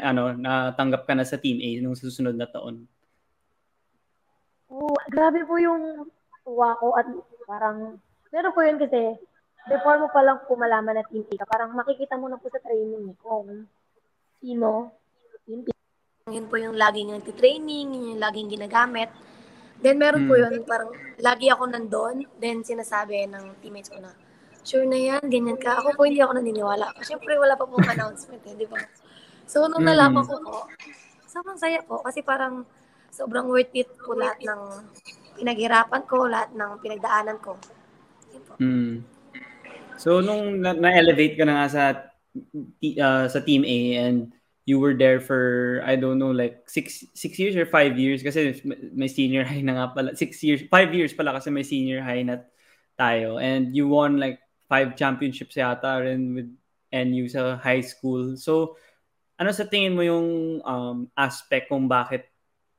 [0.00, 2.88] ano, natanggap ka na sa Team A nung susunod na taon?
[4.72, 6.08] Oo, grabe po yung
[6.48, 7.04] tuwa ko at
[7.44, 8.00] parang,
[8.32, 9.20] meron po yun kasi,
[9.68, 12.62] before mo palang po malaman na team A ka, parang makikita mo na po sa
[12.64, 13.68] training eh, kung
[14.40, 14.96] sino,
[15.44, 15.60] yun,
[16.32, 19.12] yun po yung laging nagtitraining, yun yung laging ginagamit.
[19.80, 20.44] Then meron po Hmm.
[20.44, 24.12] yun, parang lagi ako nandun, then sinasabi ng teammates ko na,
[24.60, 25.80] sure na yan, ganyan ka.
[25.80, 26.92] Ako po hindi ako naniniwala.
[27.00, 28.76] Siyempre wala pa pong announcement eh, di ba?
[29.48, 30.68] So nung nalaman ko po,
[31.24, 32.68] sobrang saya po kasi parang
[33.10, 34.60] sobrang worth it po lahat ng
[35.40, 37.56] pinaghirapan ko, lahat ng pinagdaanan ko.
[38.46, 38.54] Po.
[38.60, 39.02] Mm.
[39.96, 41.82] So nung na- na-elevate ka na nga sa
[42.78, 44.30] ti- uh, sa Team A and
[44.66, 48.22] you were there for I don't know like six six years or five years?
[48.22, 48.60] Kasi
[48.92, 50.08] may senior high na nga pala.
[50.16, 52.44] Six years five years pala kasi may senior high na
[52.98, 53.40] tayo.
[53.40, 54.38] And you won like
[54.70, 56.50] five championships yata rin with
[56.92, 58.36] NU sa high school.
[58.36, 58.76] So
[59.40, 62.28] ano sa tingin mo yung um, aspect kung bakit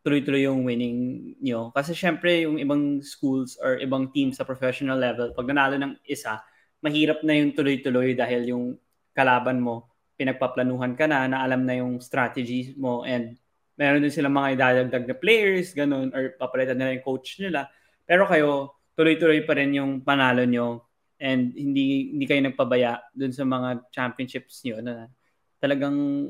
[0.05, 1.73] tuloy-tuloy yung winning nyo?
[1.73, 6.41] Kasi syempre yung ibang schools or ibang teams sa professional level pag nanalo ng isa
[6.81, 8.65] mahirap na yung tuloy-tuloy dahil yung
[9.13, 9.90] kalaban mo
[10.21, 13.41] pinagpaplanuhan ka na, na alam na yung strategies mo and
[13.73, 17.65] meron din silang mga idadagdag na players, ganun, or papalitan nila yung coach nila.
[18.05, 20.85] Pero kayo, tuloy-tuloy pa rin yung panalo nyo
[21.17, 25.09] and hindi hindi kayo nagpabaya dun sa mga championships nyo na
[25.57, 26.29] talagang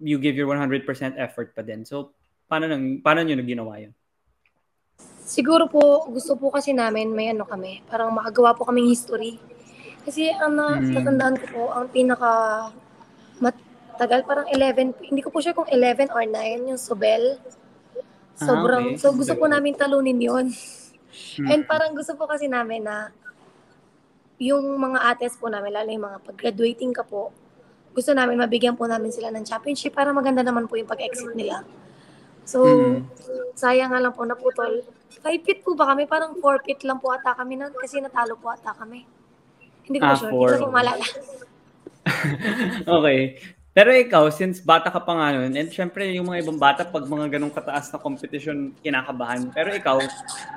[0.00, 0.84] you give your 100%
[1.16, 1.84] effort pa din.
[1.88, 2.12] So,
[2.44, 3.92] paano, nang, paano nyo naginawa yun?
[5.24, 9.40] Siguro po, gusto po kasi namin may ano kami, parang makagawa po kaming history.
[10.04, 10.90] Kasi ang Mm.
[10.90, 12.30] natatandaan ko po, ang pinaka
[13.40, 17.40] matagal, parang 11, hindi ko po sure kung 11 or 9, yung Sobel.
[18.36, 19.00] Sobrang, Ah, okay.
[19.00, 20.46] so gusto po namin talunin yon
[21.36, 21.48] Mm.
[21.50, 23.10] And parang gusto po kasi namin na
[24.40, 27.28] yung mga ates po namin, lalo yung mga pag-graduating ka po,
[27.92, 31.66] gusto namin mabigyan po namin sila ng championship para maganda naman po yung pag-exit nila.
[32.46, 33.04] So, Mm.
[33.52, 34.80] sayang nga lang po naputol.
[35.20, 36.06] Five feet po ba kami?
[36.06, 39.04] Parang four feet lang po ata kami nun kasi natalo po ata kami.
[39.84, 40.56] Hindi ko Ah, sure.
[40.56, 41.04] Hindi ko malala.
[42.98, 43.40] okay.
[43.70, 47.06] Pero ikaw, since bata ka pa nga nun, and syempre yung mga ibang bata, pag
[47.06, 49.46] mga ganong kataas na competition, kinakabahan.
[49.54, 50.02] Pero ikaw,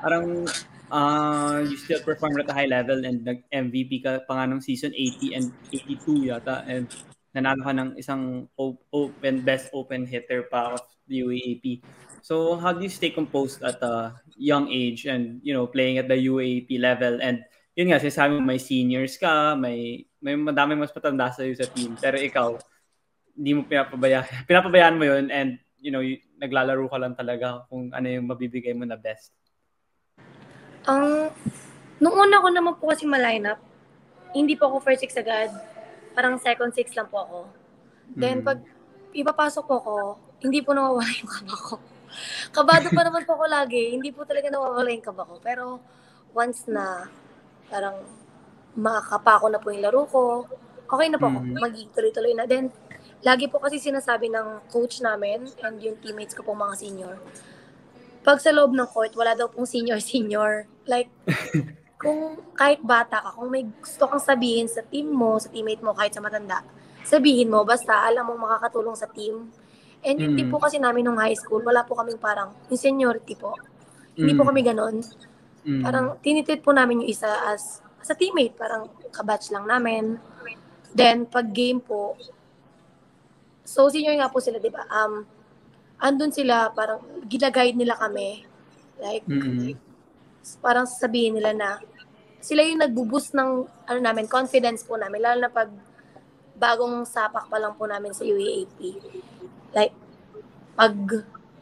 [0.02, 0.50] parang
[0.90, 4.90] uh, you still perform at a high level and nag-MVP ka pa nga nung season
[4.98, 6.66] 80 and 82 yata.
[6.66, 6.90] And
[7.38, 11.86] nanalo ka ng isang op- open, best open hitter pa of the UAAP.
[12.26, 16.10] So how do you stay composed at a young age and, you know, playing at
[16.10, 20.96] the UAAP level and yun nga, sinasabi mo, may seniors ka, may may madami mas
[20.96, 22.00] patanda sa sa team.
[22.00, 22.56] Pero ikaw,
[23.36, 24.26] hindi mo pinapabayaan.
[24.50, 28.72] Pinapabayaan mo yun and, you know, y- naglalaro ka lang talaga kung ano yung mabibigay
[28.72, 29.36] mo na best.
[30.88, 31.28] Ang,
[32.00, 33.60] nung una ko naman po kasi ma-line up,
[34.32, 35.52] hindi po ako first six agad.
[36.16, 37.40] Parang second six lang po ako.
[38.16, 38.48] Then Mm.
[38.48, 38.60] pag
[39.12, 39.96] ipapasok po ako,
[40.40, 41.76] hindi po nawawala yung kaba ko.
[42.56, 43.98] Kabado pa naman po ako lagi.
[43.98, 45.36] Hindi po talaga nawawala yung kaba ko.
[45.42, 45.82] Pero
[46.34, 47.10] once na
[47.70, 47.98] parang
[48.76, 50.46] makakapa ko na po yung laro ko,
[50.90, 51.40] okay na po ako.
[51.42, 51.58] Mm.
[51.62, 52.46] Magiging tuloy-tuloy na.
[52.46, 52.70] Then,
[53.22, 57.16] lagi po kasi sinasabi ng coach namin and yung teammates ko po mga senior,
[58.24, 60.66] pag sa loob ng court, wala daw pong senior-senior.
[60.84, 61.08] Like,
[62.04, 65.96] kung kahit bata ka, kung may gusto kang sabihin sa team mo, sa teammate mo,
[65.96, 66.60] kahit sa matanda,
[67.08, 69.48] sabihin mo, basta alam mong makakatulong sa team.
[70.04, 70.38] And yung Mm.
[70.40, 73.56] team po kasi namin nung high school, wala po kaming parang, yung seniority po.
[74.16, 74.50] Hindi po Mm.
[74.52, 74.96] kami ganon.
[75.64, 75.82] Mm.
[75.84, 80.20] Parang tinitreat po namin yung isa as, as a teammate, parang kabatch lang namin.
[80.92, 82.20] Then, pag game po,
[83.64, 84.84] so senior nga po sila, di ba?
[84.92, 85.24] Um,
[86.04, 87.00] andun sila, parang
[87.32, 88.44] ginaguide nila kami.
[89.00, 89.80] Like, Mm-mm.
[90.60, 91.70] parang sabihin nila na
[92.44, 95.72] sila yung nagbuboost ng ano namin, confidence po namin, lalo na pag
[96.60, 99.00] bagong sapak pa lang po namin sa UAAP.
[99.72, 99.96] Like,
[100.76, 100.94] pag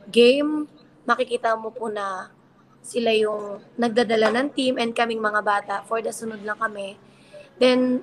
[0.10, 0.65] game,
[1.06, 2.34] makikita mo po na
[2.81, 6.97] sila yung nagdadala ng team and kaming mga bata for the sunod lang kami.
[7.61, 8.01] Then,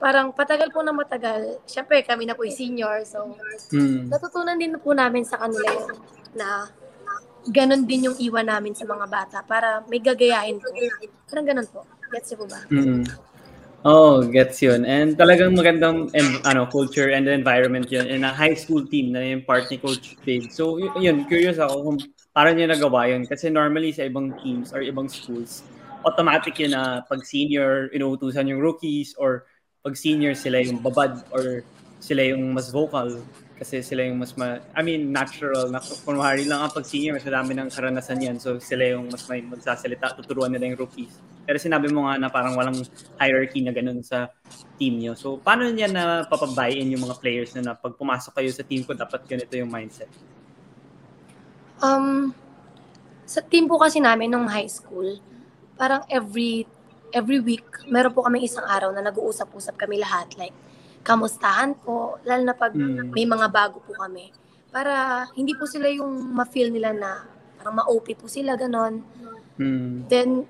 [0.00, 3.36] parang patagal po na matagal, syempre kami na po yung senior, so
[3.70, 4.10] Mm.
[4.10, 5.96] natutunan din po namin sa kanila yun
[6.34, 6.66] na
[7.48, 10.68] ganon din yung iwan namin sa mga bata para may gagayahin po.
[11.28, 11.84] Parang ganon po.
[12.10, 12.60] Gets po ba?
[12.68, 13.06] Mm.
[13.80, 14.84] Oh, gets yun.
[14.84, 19.24] And talagang magandang em- ano culture and environment yun in a high school team na
[19.24, 20.52] yung part ni Coach Dave.
[20.52, 21.98] So, yun, curious ako kung
[22.30, 23.26] paano niya nagawa yun.
[23.26, 25.62] Kasi normally sa ibang teams or ibang schools,
[26.06, 29.44] automatic yun na pag senior, inuutusan yung rookies or
[29.80, 31.64] pag senior sila yung babad or
[32.00, 33.20] sila yung mas vocal
[33.60, 37.28] kasi sila yung mas ma I mean natural na kunwari lang ang pag senior mas
[37.28, 38.36] madami ng karanasan yan.
[38.40, 41.12] So sila yung mas may magsasalita tuturuan nila yung rookies.
[41.44, 42.80] Pero sinabi mo nga na parang walang
[43.20, 44.32] hierarchy na ganun sa
[44.80, 45.12] team nyo.
[45.12, 48.80] So paano niya na papabayin yung mga players na, na pag pumasok kayo sa team
[48.80, 50.08] ko dapat ganito yung mindset
[51.80, 52.36] Um,
[53.24, 55.16] sa team po kasi namin nung high school,
[55.80, 56.68] parang every
[57.10, 60.30] every week, meron po kami isang araw na nag-uusap-usap kami lahat.
[60.38, 60.54] Like,
[61.02, 63.10] kamustahan po, lalo na pag Mm.
[63.10, 64.30] may mga bago po kami.
[64.70, 67.26] Para hindi po sila yung ma-feel nila na
[67.58, 69.02] parang ma-OP po sila, ganon.
[69.58, 70.06] mm.
[70.06, 70.46] Then,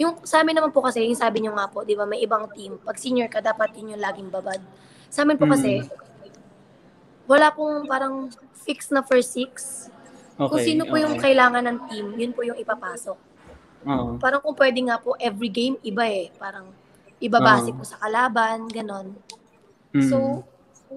[0.00, 2.48] yung sa amin naman po kasi, yung sabi nyo nga po, di ba, may ibang
[2.56, 2.80] team.
[2.80, 4.58] Pag senior ka, dapat yun yung laging babad.
[5.12, 5.84] Sa amin po kasi,
[7.28, 8.32] wala pong parang
[8.64, 9.86] fix na first six.
[10.40, 11.30] Okay Kung sino po yung okay.
[11.30, 13.18] kailangan ng team, yun po yung ipapasok.
[13.84, 14.16] Oo.
[14.16, 16.32] Parang kung pwede nga po, every game, iba eh.
[16.40, 16.72] Parang,
[17.20, 17.76] iba base Oo.
[17.76, 19.12] po sa kalaban, ganon.
[19.92, 20.08] Mm.
[20.08, 20.44] So,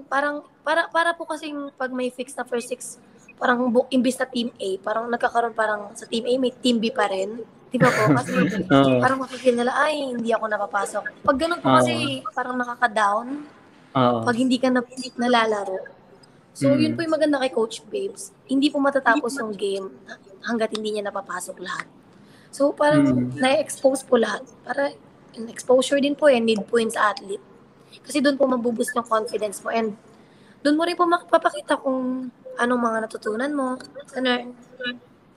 [0.08, 3.00] parang, para, para po kasi pag may fix na first six,
[3.36, 6.92] parang bu- imbis na team A, parang nagkakaroon parang sa team A, may team B
[6.92, 7.44] pa rin.
[7.74, 8.06] Di ba po?
[8.16, 9.02] Kasi Oo.
[9.02, 11.04] parang makikita nila, ay, hindi ako napapasok.
[11.26, 11.78] Pag ganun po Oo.
[11.82, 13.28] kasi, parang nakaka-down
[13.94, 14.20] Oo.
[14.22, 14.82] pag hindi ka na,
[15.18, 16.03] nalalaro.
[16.54, 16.80] So, Mm.
[16.80, 18.30] yun po yung maganda kay Coach Babes.
[18.46, 19.90] Hindi po matatapos yung game
[20.46, 21.90] hanggat hindi niya napapasok lahat.
[22.54, 23.42] So, parang Mm.
[23.42, 24.46] na-expose po lahat.
[24.62, 24.94] Para
[25.34, 27.42] yung exposure din po yan, need po yun sa athlete.
[28.06, 29.98] Kasi doon po mabuboost yung confidence mo and
[30.62, 33.68] doon mo rin po makapapakita kung anong mga natutunan mo.
[34.14, 34.54] Ano,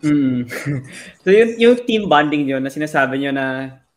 [0.05, 0.45] Mm.
[1.25, 3.47] so yung, yung team bonding nyo na sinasabi nyo na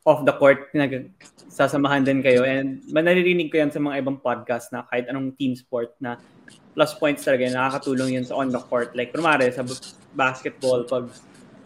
[0.07, 1.11] off the court, nag,
[1.51, 2.47] sasamahan din kayo.
[2.47, 6.15] And manaririnig ko yan sa mga ibang podcast na kahit anong team sport na
[6.79, 8.95] plus points talaga, nakakatulong yun sa on the court.
[8.95, 9.67] Like, kumare, sa
[10.15, 11.11] basketball, pag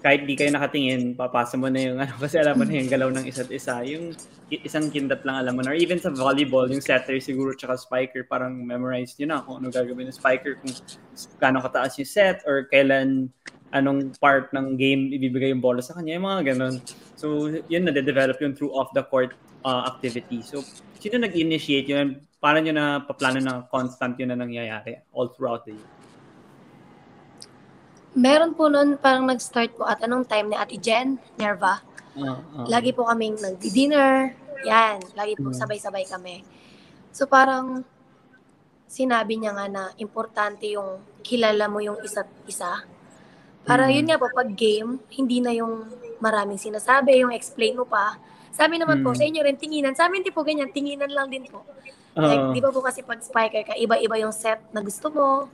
[0.02, 3.13] kahit di kayo nakatingin, papasa mo na yung ano, kasi alam mo na yung galaw
[3.13, 3.86] ng isa't isa.
[3.86, 4.17] Yung
[4.49, 5.69] isang kindat lang alam mo na.
[5.69, 9.69] Or even sa volleyball, yung setter siguro tsaka spiker, parang memorized yun na kung ano
[9.69, 10.73] gagawin ng spiker, kung
[11.38, 13.30] gaano kataas yung set or kailan
[13.69, 16.82] anong part ng game ibibigay yung bola sa kanya, yung mga ganun.
[17.13, 20.41] So, yun na-develop yung through off-the-court uh, activity.
[20.41, 20.65] So,
[20.97, 22.17] sino nag-initiate yun?
[22.44, 25.92] Paano nyo na paplano na constant yun na nangyayari all throughout the year?
[28.14, 31.82] meron po noon parang nag-start po at anong time ni Ate Jen, Nerva.
[32.14, 34.38] Uh, uh, Lagi po kaming nag-dinner.
[34.70, 35.58] Yan, lagi po Mm.
[35.58, 36.46] sabay-sabay kami.
[37.10, 37.82] So parang
[38.86, 42.86] sinabi niya nga na importante yung kilala mo yung isa't isa.
[43.66, 43.94] Para Mm.
[43.98, 45.90] yun nga po, pag game, hindi na yung
[46.22, 48.22] maraming sinasabi, yung explain mo pa.
[48.54, 49.18] Sa amin naman po, Mm.
[49.18, 49.98] sa inyo rin, tinginan.
[49.98, 51.66] Sa amin di po ganyan, tinginan lang din po.
[52.13, 55.49] Like, uh, di ba po kasi pag spiker ka, iba-iba yung set na gusto mo.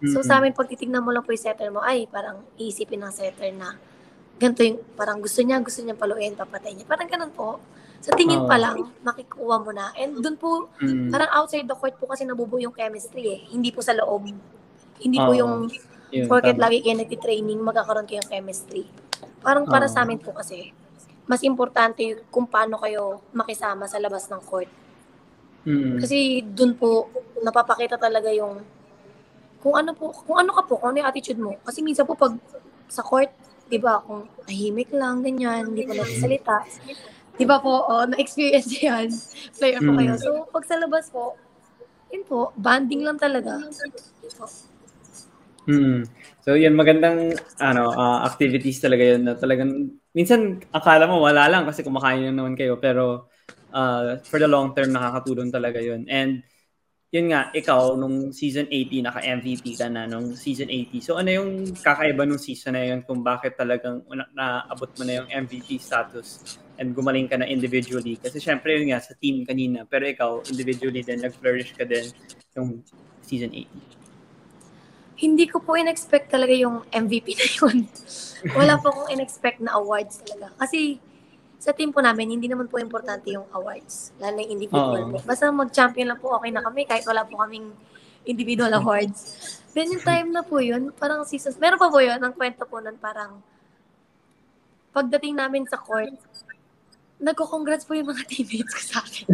[0.00, 3.02] So mm, sa amin, pag titignan mo lang po yung setter mo, ay, parang iisipin
[3.02, 3.76] ng setter na
[4.38, 6.86] ganito yung, parang gusto niya, gusto niya paluin, papatay niya.
[6.86, 7.58] Parang ganun po.
[7.98, 9.90] Sa tingin pa lang, makikuha mo na.
[9.98, 13.38] And dun po, mm, parang outside the court po kasi nabubuo yung chemistry eh.
[13.50, 14.30] Hindi po sa loob.
[15.02, 15.66] Hindi po yung
[16.14, 16.70] yun, porket tama.
[16.70, 18.86] lagi kayo nagtitraining, magkakaroon kayo ng chemistry.
[19.42, 19.92] Parang para Oo.
[19.92, 20.70] sa amin po kasi,
[21.28, 24.70] mas importante kung paano kayo makisama sa labas ng court.
[25.66, 27.10] Mm, Kasi dun po,
[27.42, 28.62] napapakita talaga yung
[29.58, 31.58] kung ano po, kung ano ka po, kung ano yung attitude mo.
[31.66, 32.34] Kasi minsan po pag
[32.86, 33.30] sa court,
[33.66, 36.56] di ba, kung tahimik lang, ganyan, hindi po nagsasalita.
[37.36, 39.10] Di ba po, oh, na-experience yan.
[39.58, 39.98] Player po Mm.
[39.98, 40.12] kayo.
[40.18, 41.34] So, pag sa labas po,
[42.08, 43.58] yun po, banding lang talaga.
[43.60, 44.46] Yun po.
[45.68, 46.08] Mm.
[46.48, 51.68] So yun magandang ano ah, activities talaga yun na talagang minsan akala mo wala lang
[51.68, 53.28] kasi kumakain lang naman kayo pero
[53.72, 56.06] ah, for the long term nakakatulong talaga yun.
[56.08, 56.44] And
[57.08, 61.00] yun nga ikaw nung season 80 naka MVP ka na nung season 80.
[61.00, 65.24] So ano yung kakaiba nung season na yun kung bakit talagang na- naabot mo na
[65.24, 69.88] yung MVP status and gumaling ka na individually kasi syempre yun nga sa team kanina
[69.88, 72.12] pero ikaw individually din nag-flourish ka din
[72.52, 72.84] yung
[73.24, 73.96] season 80.
[75.18, 77.76] Hindi ko po in-expect talaga yung MVP na yun.
[78.58, 80.52] Wala po akong in-expect na awards talaga.
[80.60, 81.00] Kasi
[81.58, 84.14] sa team po namin, hindi naman po importante yung awards.
[84.22, 85.10] Lalo yung individual Oo.
[85.14, 85.18] po.
[85.26, 87.74] Basta mag-champion lang po, okay na kami kahit wala po kaming
[88.22, 89.34] individual awards.
[89.74, 92.78] Then yung time na po yun, parang seasons, meron pa po yun, ang kwento po
[92.78, 93.42] nun parang
[94.94, 96.14] pagdating namin sa court,
[97.18, 99.26] nagko-congrats po yung mga teammates ko sa akin.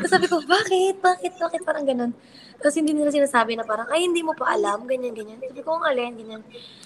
[0.00, 0.96] Tapos sabi ko, bakit?
[0.98, 1.32] Bakit?
[1.36, 1.60] Bakit?
[1.62, 2.12] Parang ganun.
[2.56, 5.36] Tapos hindi nila sinasabi na parang, ay, hindi mo pa alam, ganyan, ganyan.
[5.42, 6.42] Sabi ko, ang alin, ganyan.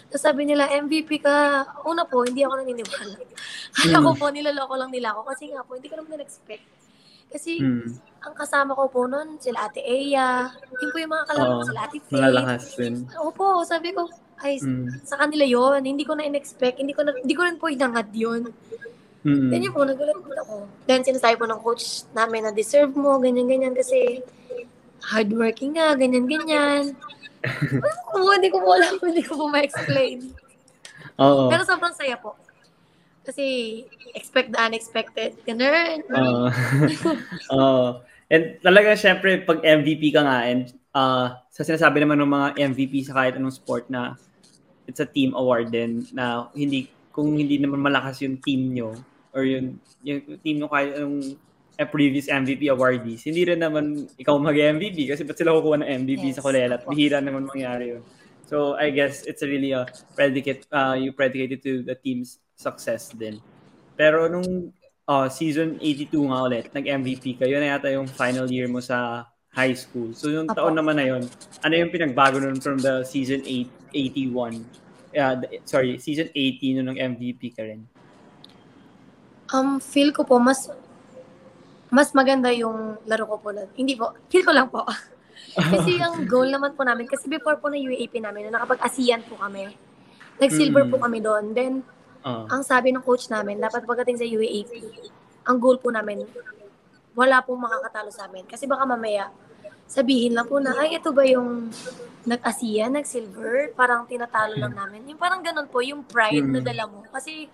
[0.09, 1.63] Tapos sabi nila, MVP ka.
[1.85, 3.15] Una po, hindi ako naniniwala.
[3.77, 5.31] Kala ko po, nilaloko lang nila ako.
[5.31, 6.65] Kasi nga po, hindi ko naman na-expect.
[7.27, 7.91] Kasi, Mm.
[8.23, 10.47] ang kasama ko po noon, sila Ate Eya,
[10.79, 11.69] yun po yung mga kalaban ko, Oo.
[11.69, 12.15] sila Ate Faith.
[12.15, 12.95] Malalakas din.
[13.19, 14.07] Opo, sabi ko,
[14.41, 15.03] ay, Mm.
[15.03, 16.79] sa kanila yon Hindi ko na in-expect.
[16.79, 18.47] Hindi ko, na, hindi ko rin po inangad yun.
[19.27, 19.51] Mm.
[19.51, 20.57] Then yun po, nagulat po ako.
[20.87, 24.23] Then sinasabi po ng coach namin na deserve mo, ganyan-ganyan kasi
[25.03, 26.95] hardworking nga, ganyan-ganyan.
[27.47, 30.35] Ano po, hindi ko po alam, hindi ko po ma-explain.
[31.23, 31.47] Oo.
[31.47, 32.35] Pero sobrang saya po.
[33.23, 33.87] Kasi
[34.19, 35.39] expect the unexpected.
[35.47, 36.03] Ganun.
[36.11, 36.51] Oo.
[37.55, 37.87] Oo.
[38.27, 43.07] And talaga, syempre, pag MVP ka nga, and uh, sa sinasabi naman ng mga MVP
[43.07, 44.19] sa kahit anong sport na
[44.91, 48.91] it's a team award din na hindi kung hindi naman malakas yung team nyo
[49.37, 51.37] or yung, yung team nyo kahit anong
[51.77, 56.33] eh, previous MVP awardees, hindi rin naman ikaw mag-MVP kasi ba't sila kukuha ng MVP
[56.33, 56.41] Yes.
[56.41, 58.03] sa Kulela at bihira naman mangyari yun.
[58.49, 59.85] So I guess it's really a
[60.17, 63.45] predicate, uh, you predicated to the team's success din.
[63.93, 64.73] Pero nung
[65.05, 69.29] uh, season 82 nga ulit, nag-MVP ka, yun na yata yung final year mo sa
[69.53, 70.17] high school.
[70.17, 70.65] So yung Apo.
[70.65, 71.29] taon naman na yun,
[71.61, 73.93] ano yung pinagbago nun from the season 8,
[74.33, 74.65] 81?
[75.13, 77.85] Yeah, the- sorry, season 18 nung MVP ka rin.
[79.49, 80.67] Um, feel ko po, mas
[81.87, 83.49] mas maganda yung laro ko po.
[83.55, 84.83] Na, hindi po, feel ko lang po.
[85.73, 89.39] kasi ang goal naman po namin, kasi before po na UAP namin, na nakapag-ASEAN po
[89.39, 89.71] kami,
[90.37, 90.91] nag-silver Mm.
[90.91, 91.45] po kami doon.
[91.53, 91.75] Then,
[92.27, 94.83] Uh, ang sabi ng coach namin, dapat pagdating sa UAP,
[95.47, 96.27] ang goal po namin,
[97.15, 98.43] wala pong makakatalo sa amin.
[98.43, 99.31] Kasi baka mamaya,
[99.87, 101.71] sabihin lang po na, ay, ito ba yung
[102.27, 103.71] nag-ASEAN, nag-silver?
[103.79, 105.07] Parang tinatalo lang namin.
[105.07, 106.67] Yung parang ganun po, yung pride na Mm.
[106.67, 107.07] dala mo.
[107.15, 107.47] Kasi,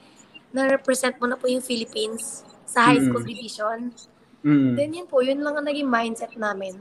[0.52, 3.28] na-represent mo na po yung Philippines sa high school Mm.
[3.28, 3.78] division.
[4.42, 6.76] mm, Then yun po, yun lang ang naging mindset namin.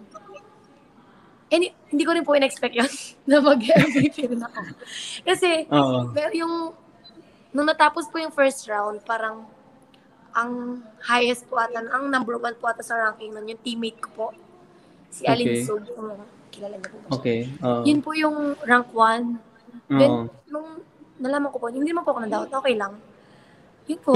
[1.48, 2.88] And hindi ko rin po in-expect yun
[3.28, 4.60] na mag-MVP rin ako.
[5.22, 6.10] Kasi, Oo.
[6.10, 6.72] pero yung,
[7.52, 9.44] nung natapos po yung first round, parang,
[10.32, 14.10] ang highest po ata, ang number one po ata sa ranking nun, yung teammate ko
[14.12, 14.28] po.
[15.12, 15.68] Si Alin Okay.
[15.68, 16.08] Sug, kung
[16.50, 17.16] kilala niyo po ba siya.
[17.20, 17.40] Okay.
[17.60, 17.82] oo.
[17.84, 19.36] Yun po yung rank one.
[19.92, 20.12] Then,
[20.48, 20.80] nung
[21.20, 22.96] nalaman ko po, hindi naman po ako na-doubt, okay lang.
[23.90, 24.14] Yun po,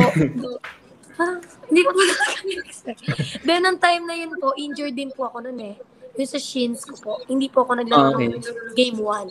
[1.15, 2.99] parang, hindi ko po na-expect.
[3.41, 5.75] Then, ang time na yun po, injured din po ako nun eh.
[6.15, 8.29] Yung sa shins ko po, hindi po ako naglaro Okay.
[8.31, 8.43] ng
[8.77, 9.29] game one.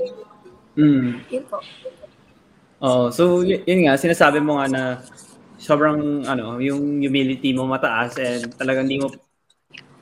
[0.75, 1.23] Mm.
[1.31, 1.63] Yun po.
[2.85, 4.83] Oh, so y- yun nga sinasabi mo nga na
[5.57, 9.09] sobrang ano, yung humility mo mataas and talagang hindi mo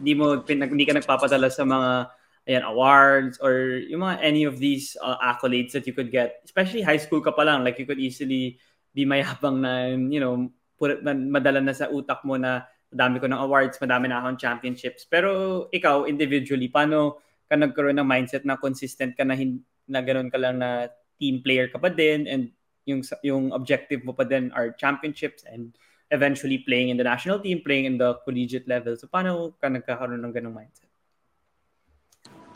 [0.02, 2.10] hindi mo hindi ka nagpapadala sa mga
[2.50, 6.42] ayan awards or yung mga any of these uh, accolades that you could get.
[6.42, 8.58] Especially high school ka pa lang, like you could easily
[8.92, 13.40] be mayabang na you know, put, madala na sa utak mo na madami ko ng
[13.40, 15.08] awards, madami na akong championships.
[15.08, 17.16] Pero ikaw individually, paano
[17.48, 21.40] ka nagkaroon ng mindset na consistent ka na hin- na ganoon ka lang na team
[21.40, 22.52] player ka pa din and
[22.84, 25.72] yung yung objective mo pa din are championships and
[26.12, 28.92] eventually playing in the national team, playing in the collegiate level.
[28.98, 30.92] So paano ka nagkakaroon ng ganung mindset?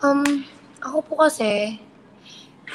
[0.05, 0.45] Um,
[0.85, 1.81] ako po kasi,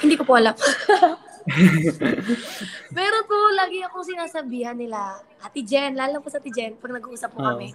[0.01, 0.57] hindi ko po alam.
[2.95, 7.33] Meron po lagi akong sinasabihan nila, Ate Jen, lalo po sa Ate Jen, pag nag-uusap
[7.33, 7.47] po Oo.
[7.55, 7.73] kami,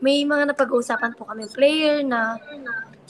[0.00, 2.36] may mga napag-uusapan po kami player na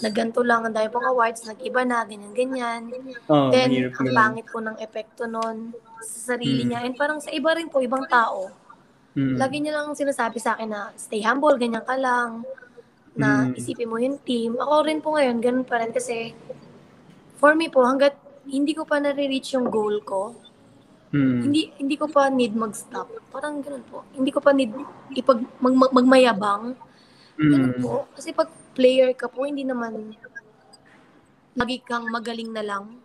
[0.02, 2.90] nagganto lang, ang dami pong awards, nag-iba na, ganyan-ganyan.
[3.30, 5.70] Oh, Then, ang pangit po ng epekto nun
[6.02, 6.68] sa sarili Mm.
[6.68, 6.78] niya.
[6.82, 8.50] And parang sa iba rin po, ibang tao,
[9.14, 9.36] Mm.
[9.38, 12.42] lagi niya lang sinasabi sa akin na stay humble, ganyan ka lang,
[13.14, 13.54] na Mm.
[13.54, 14.58] isipin mo yung team.
[14.58, 16.34] Ako rin po ngayon, ganun pa rin kasi
[17.38, 18.18] for me po, hanggat
[18.48, 20.36] hindi ko pa nare-reach yung goal ko,
[21.14, 21.46] Mm.
[21.46, 23.06] hindi hindi ko pa need mag-stop.
[23.30, 24.02] Parang ganun po.
[24.10, 24.74] Hindi ko pa need
[25.14, 26.74] ipag mag, mag- magmayabang.
[27.38, 27.82] Ganun Mm.
[27.86, 28.10] po.
[28.18, 30.10] Kasi pag player ka po, hindi naman
[31.54, 32.98] lagi kang magaling na lang.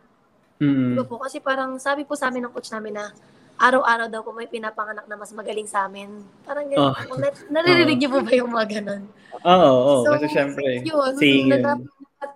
[0.58, 0.98] Mm.
[0.98, 1.22] Diba po?
[1.22, 3.14] Kasi parang sabi po sa amin ng coach namin na
[3.60, 6.10] araw-araw daw po may pinapanganak na mas magaling sa amin.
[6.42, 6.90] Parang ganun.
[6.90, 6.96] Oh.
[6.96, 7.14] po.
[7.14, 7.30] Na,
[7.62, 9.04] naririnig niyo po ba yung mga ganun?
[9.46, 12.32] Oo, oo, So, kasi syempre, Yun, na dapat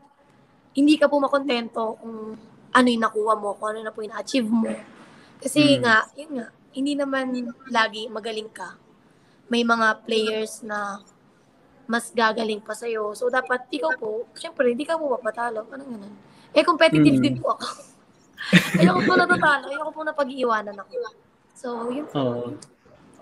[0.78, 2.38] hindi ka po makontento kung
[2.74, 4.66] ano yung nakuha mo, kung ano na po yung na-achieve mo.
[5.38, 5.80] Kasi Mm.
[5.86, 7.26] nga, yun nga, hindi naman
[7.70, 8.74] lagi magaling ka.
[9.48, 10.98] May mga players na
[11.86, 13.14] mas gagaling pa sa'yo.
[13.14, 15.68] So, dapat ikaw po, syempre, hindi ka po mapatalo.
[15.68, 16.14] Parang ganun.
[16.56, 17.24] Eh, competitive Mm.
[17.24, 17.68] din po ako.
[18.82, 19.64] ayoko po natatalo.
[19.70, 20.94] Ayoko po na pag-iiwanan ako.
[21.54, 22.18] So, yun po.
[22.20, 22.48] Oo.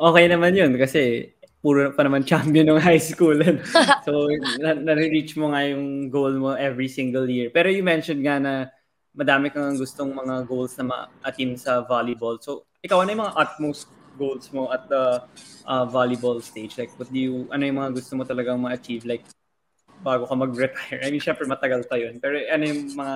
[0.02, 1.30] Okay naman yun kasi
[1.62, 3.38] puro pa naman champion ng high school.
[4.08, 7.50] so, na- na-reach mo nga yung goal mo every single year.
[7.50, 8.54] Pero you mentioned nga na
[9.12, 12.40] madami kang gustong mga goals na ma-attain sa volleyball.
[12.40, 15.20] So, ikaw ano yung mga utmost goals mo at the
[15.68, 16.80] uh, volleyball stage?
[16.80, 19.04] Like, what do you, ano yung mga gusto mo talagang ma-achieve?
[19.04, 19.28] Like,
[20.00, 21.04] bago ka mag-retire?
[21.04, 22.18] I mean, syempre matagal pa yun.
[22.24, 23.16] Pero ano yung mga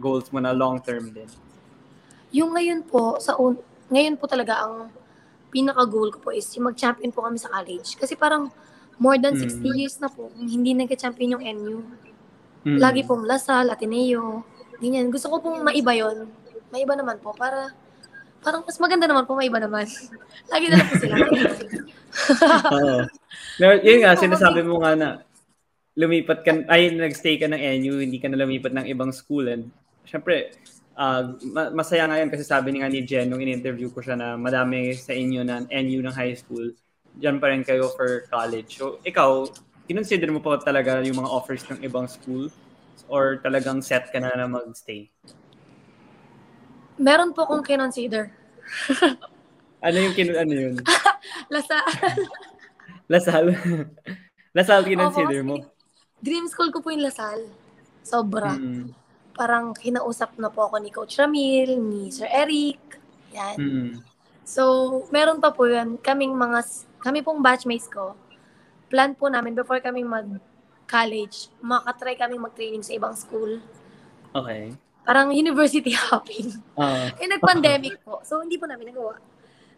[0.00, 1.28] goals mo na long-term din?
[2.32, 3.60] Yung ngayon po, sa un-
[3.92, 4.88] ngayon po talaga ang
[5.48, 7.96] pinaka-goal ko po is yung mag-champion po kami sa college.
[7.96, 8.52] Kasi parang
[9.00, 9.76] more than 60 Mm.
[9.76, 11.76] years na po, hindi nagka-champion yung NU.
[12.68, 12.78] Mm.
[12.82, 14.44] Lagi pong Lasal, Ateneo,
[14.78, 15.10] ganyan.
[15.10, 16.30] Gusto ko pong maiba yon
[16.68, 17.72] Maiba naman po, para
[18.42, 19.86] parang mas maganda naman po, maiba naman.
[20.52, 21.16] Lagi na lang po sila.
[22.76, 22.98] Oo.
[23.58, 25.08] No, yun nga, sinasabi mo nga na
[25.98, 29.50] lumipat ka, ay nagstay ka ng NU, hindi ka na lumipat ng ibang school.
[29.50, 29.74] And
[30.06, 30.54] syempre,
[30.94, 34.14] uh, ma- masaya nga yun kasi sabi ni nga ni Jen nung in-interview ko siya
[34.14, 36.70] na madami sa inyo na NU ng high school,
[37.18, 38.78] dyan pa rin kayo for college.
[38.78, 39.50] So, ikaw,
[39.90, 42.46] kinonsider mo pa talaga yung mga offers ng ibang school
[43.08, 45.08] or talagang set ka na na mag-stay?
[47.00, 48.30] Meron po akong kinonsider.
[49.78, 50.74] Ano yung kin ano yun?
[51.54, 51.86] Lasal.
[53.12, 53.44] Lasal.
[54.50, 55.62] Lasal kinonsider mo.
[56.18, 57.46] Dream school ko po yung Lasal.
[58.02, 58.58] Sobra.
[58.58, 58.90] Mm.
[59.38, 62.98] Parang kinausap na po ako ni Coach Ramil, ni Sir Eric.
[63.38, 63.54] Yan.
[63.54, 63.90] Mm.
[64.42, 65.94] So, meron pa po yun.
[66.02, 66.58] Kaming mga,
[66.98, 68.18] kami pong batchmates ko,
[68.90, 70.02] plan po namin before kami
[70.88, 73.60] mag-college, makatry kami mag-training sa ibang school.
[74.32, 74.72] Okay.
[75.04, 76.56] Parang university hopping.
[76.72, 77.12] Ah.
[77.12, 78.24] eh, nag-pandemic po.
[78.24, 79.20] So, hindi po namin nagawa.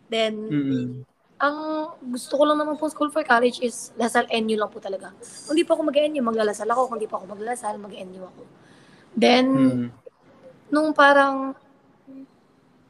[0.06, 0.86] Then, Mm.
[1.40, 1.56] ang
[2.14, 5.10] gusto ko lang naman po school for college is Lasal NU lang po talaga.
[5.46, 6.94] Kung di po ako mag-NU, maglalasal ako.
[6.94, 8.42] Kung di po ako maglalasal, mag-NU ako.
[9.10, 9.86] Then, Mm.
[10.70, 11.58] nung parang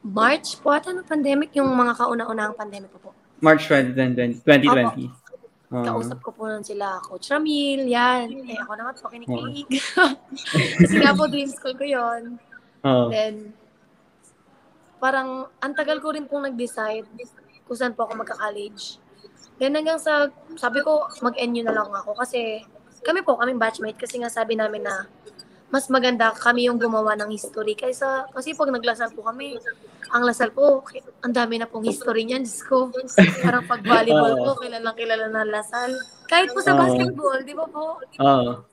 [0.00, 3.10] March po ata ng pandemic, yung mga kauna-unahang pandemic po po.
[3.40, 4.44] March 2020.
[4.44, 5.08] 2020.
[5.70, 5.86] Ah.
[5.86, 8.26] Kausap ko po nun sila, Coach Ramil, yan.
[8.42, 9.70] Eh, ako naman po kinikilig.
[10.82, 12.42] Kasi nga po, dream school ko yon
[12.82, 13.06] Oo.
[13.06, 13.54] Then,
[14.98, 17.06] parang, ang tagal ko rin pong nag-decide
[17.70, 18.98] kung saan po ako magka-college.
[19.62, 20.26] Then hanggang sa,
[20.58, 22.66] sabi ko, mag-NU na lang ako kasi
[23.06, 25.06] kami po, kaming batchmate, kasi nga sabi namin na
[25.70, 29.54] mas maganda kami yung gumawa ng history kaysa, kasi pag naglasal po kami,
[30.10, 30.82] ang lasal po,
[31.22, 32.90] ang dami na pong history niyan, Diyos ko.
[33.42, 35.94] Parang pag volleyball po, kilalang kilala na lasal.
[36.26, 38.02] Kahit po sa basketball, di ba po?
[38.18, 38.66] Oo.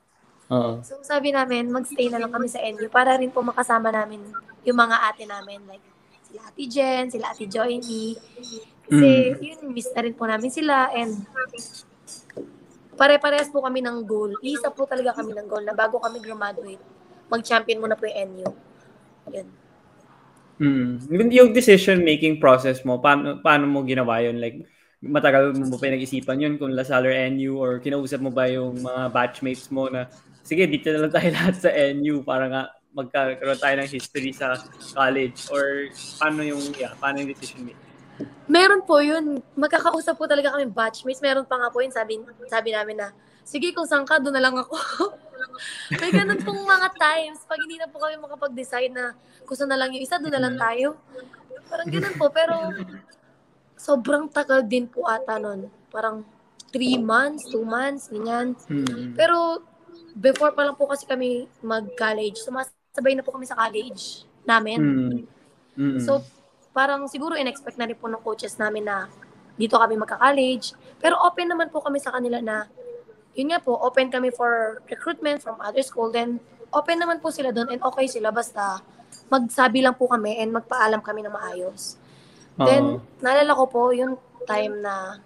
[0.47, 0.71] Oo.
[0.81, 4.23] So sabi namin, magstay na lang kami sa NU para rin po makasama namin
[4.65, 5.61] yung mga ate namin.
[5.69, 5.85] Like,
[6.27, 8.17] sila Ate Jen, sila Ate Joyny.
[8.87, 10.89] Kasi yun, miss na rin po namin sila.
[10.95, 11.27] And
[12.97, 14.33] pare-parehas po kami ng goal.
[14.41, 16.81] Isa po talaga kami ng goal na bago kami graduate,
[17.29, 18.49] mag-champion muna po yung NU.
[19.31, 19.47] Yun.
[20.57, 20.91] Mm.
[21.31, 24.41] Yung- decision-making process mo, paano, paano mo ginawa yun?
[24.41, 24.65] Like,
[24.97, 29.13] matagal mo ba pinag-isipan yun kung Lasal or NU or kinausap mo ba yung mga
[29.13, 30.09] batchmates mo na
[30.41, 32.61] sige, dito na lang tayo lahat sa NU para nga
[32.97, 34.57] magkaroon tayo ng history sa
[34.97, 37.86] college or paano yung, yeah, paano yung decision making?
[38.47, 39.43] Meron po yun.
[39.53, 41.21] Magkakausap po talaga kami batchmates.
[41.21, 41.93] Meron pa nga po yun.
[41.93, 42.17] Sabi,
[42.49, 43.13] sabi namin na,
[43.45, 44.75] sige kung saan ka, doon na lang ako.
[46.01, 47.45] May ganun pong mga times.
[47.45, 49.13] Pag hindi na po kami makapag-decide na
[49.45, 50.97] kung saan na lang yung isa, doon na lang tayo.
[51.69, 52.25] Parang ganun po.
[52.33, 52.55] Pero
[53.77, 55.69] sobrang tagal din po ata nun.
[55.93, 56.25] Parang
[56.73, 58.57] 3 months, 2 months, ganyan.
[58.67, 59.15] Mm.
[59.15, 59.63] Pero
[60.17, 64.79] before pa lang po kasi kami mag-college, sumasabay na po kami sa college namin.
[64.81, 65.17] Mm.
[65.77, 65.99] Mm.
[66.01, 66.25] So,
[66.77, 69.09] parang siguro in-expect na rin po ng coaches namin na
[69.57, 70.77] dito kami magka-college.
[71.01, 72.69] Pero open naman po kami sa kanila na,
[73.33, 76.13] yun nga po, open kami for recruitment from other school.
[76.13, 76.37] Then,
[76.69, 78.85] open naman po sila doon and okay sila basta
[79.33, 81.97] magsabi lang po kami and magpaalam kami ng maayos.
[82.61, 83.25] Then, Oo.
[83.25, 85.17] naalala ko po yung time na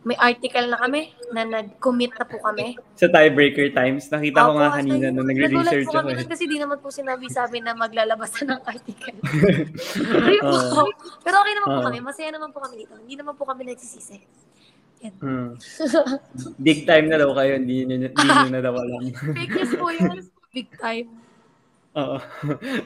[0.00, 2.72] may article na kami na nag-commit na po kami.
[2.96, 5.96] sa tiebreaker times, nakita ko Opo, nga kasi kanina nung Nagulat nagre-research ako.
[6.00, 6.24] kami eh.
[6.24, 9.16] kasi di naman po sinabi sa amin na maglalabas na ng article.
[10.48, 10.82] Oo.
[11.20, 11.86] Pero okay naman po Oo.
[11.92, 11.98] kami.
[12.00, 12.96] Masaya naman po kami dito.
[12.96, 14.16] Hindi naman po kami nagsisisi.
[15.04, 15.14] Yan.
[15.20, 15.50] Mm.
[16.66, 19.02] Big time na daw kayo, hindi nyo, hindi nyo na daw alam.
[19.36, 20.16] Fake news po yun.
[20.56, 21.08] Big time.
[21.92, 22.16] Oo.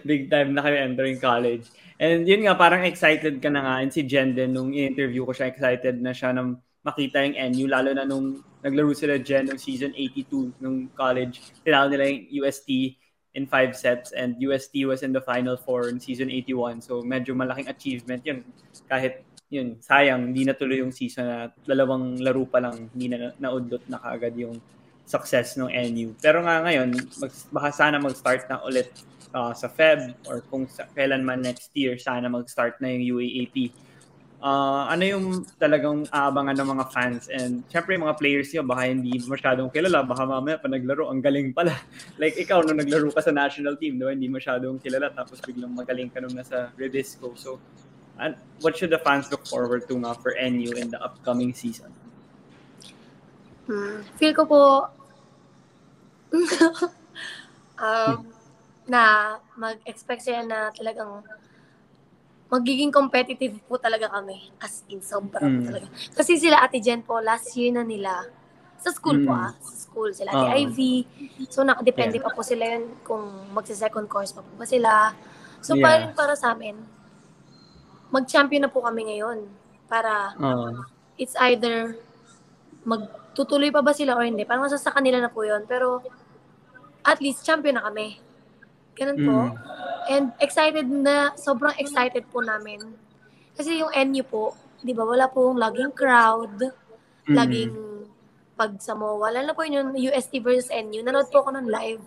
[0.02, 1.70] Big time na kayo entering college.
[2.02, 3.74] And yun nga, parang excited ka na nga.
[3.86, 7.64] And si Jen din, nung interview ko siya, excited na siya na makita yung NU,
[7.66, 11.40] lalo na nung naglaro sila Jen nung season 82 nung college.
[11.64, 13.00] Tinalo nila yung UST
[13.34, 16.84] in five sets and UST was in the final four in season 81.
[16.84, 18.46] So medyo malaking achievement yun.
[18.86, 23.86] Kahit yun, sayang, hindi natuloy yung season na dalawang laro pa lang, hindi na naudlot
[23.86, 24.56] na kaagad yung
[25.04, 26.16] success ng NU.
[26.18, 28.88] Pero nga ngayon, mag, baka sana mag-start na ulit
[29.36, 33.74] uh, sa Feb or kung sa, kailan man next year sana mag-start na yung UAAP.
[34.44, 35.26] Uh, ano yung
[35.56, 37.32] talagang aabangan ng mga fans?
[37.32, 40.04] And syempre mga players niyo baka hindi masyadong kilala.
[40.04, 41.72] Baka mamaya pa naglaro ang galing pala.
[42.20, 46.12] Like ikaw nung naglaro ka sa national team no hindi masyadong kilala tapos biglang magaling
[46.12, 47.32] ka nung nasa Redisco.
[47.40, 47.56] So
[48.20, 51.88] and what should the fans look forward to nga for NU in the upcoming season?
[53.64, 54.04] Hmm.
[54.20, 54.60] feel ko po
[57.80, 58.28] um,
[58.84, 61.24] na mag-expect sila na talagang
[62.52, 64.52] magiging competitive po talaga kami.
[64.60, 65.66] As in, sobrang mm.
[65.68, 65.86] talaga.
[66.12, 68.28] Kasi sila Ate Jen po, last year na nila,
[68.78, 69.26] sa school mm.
[69.26, 70.94] po ah, sa school sila Ate uh, Ivy.
[71.48, 72.26] So, nakadepende yeah.
[72.28, 73.24] pa po sila yun kung
[73.56, 75.16] magsa-second course pa po ba sila.
[75.64, 75.84] So, yeah.
[75.84, 76.76] parang para sa amin,
[78.12, 79.48] mag-champion na po kami ngayon.
[79.88, 80.84] Para, uh,
[81.16, 81.96] it's either
[82.84, 84.44] magtutuloy pa ba sila or hindi.
[84.44, 85.64] Parang nasa sa kanila na po yun.
[85.64, 86.04] Pero,
[87.04, 88.20] at least champion na kami.
[88.94, 89.36] Ganun po.
[89.48, 89.83] Mm.
[90.10, 92.80] And excited na, sobrang excited po namin.
[93.54, 96.58] Kasi yung NU po, di ba, wala pong laging crowd,
[97.28, 97.34] mm.
[97.34, 97.74] laging
[98.54, 99.34] pag sa MOA.
[99.34, 101.02] Lalo po yun yung UST versus NU.
[101.02, 102.02] Nanood po ako ng live.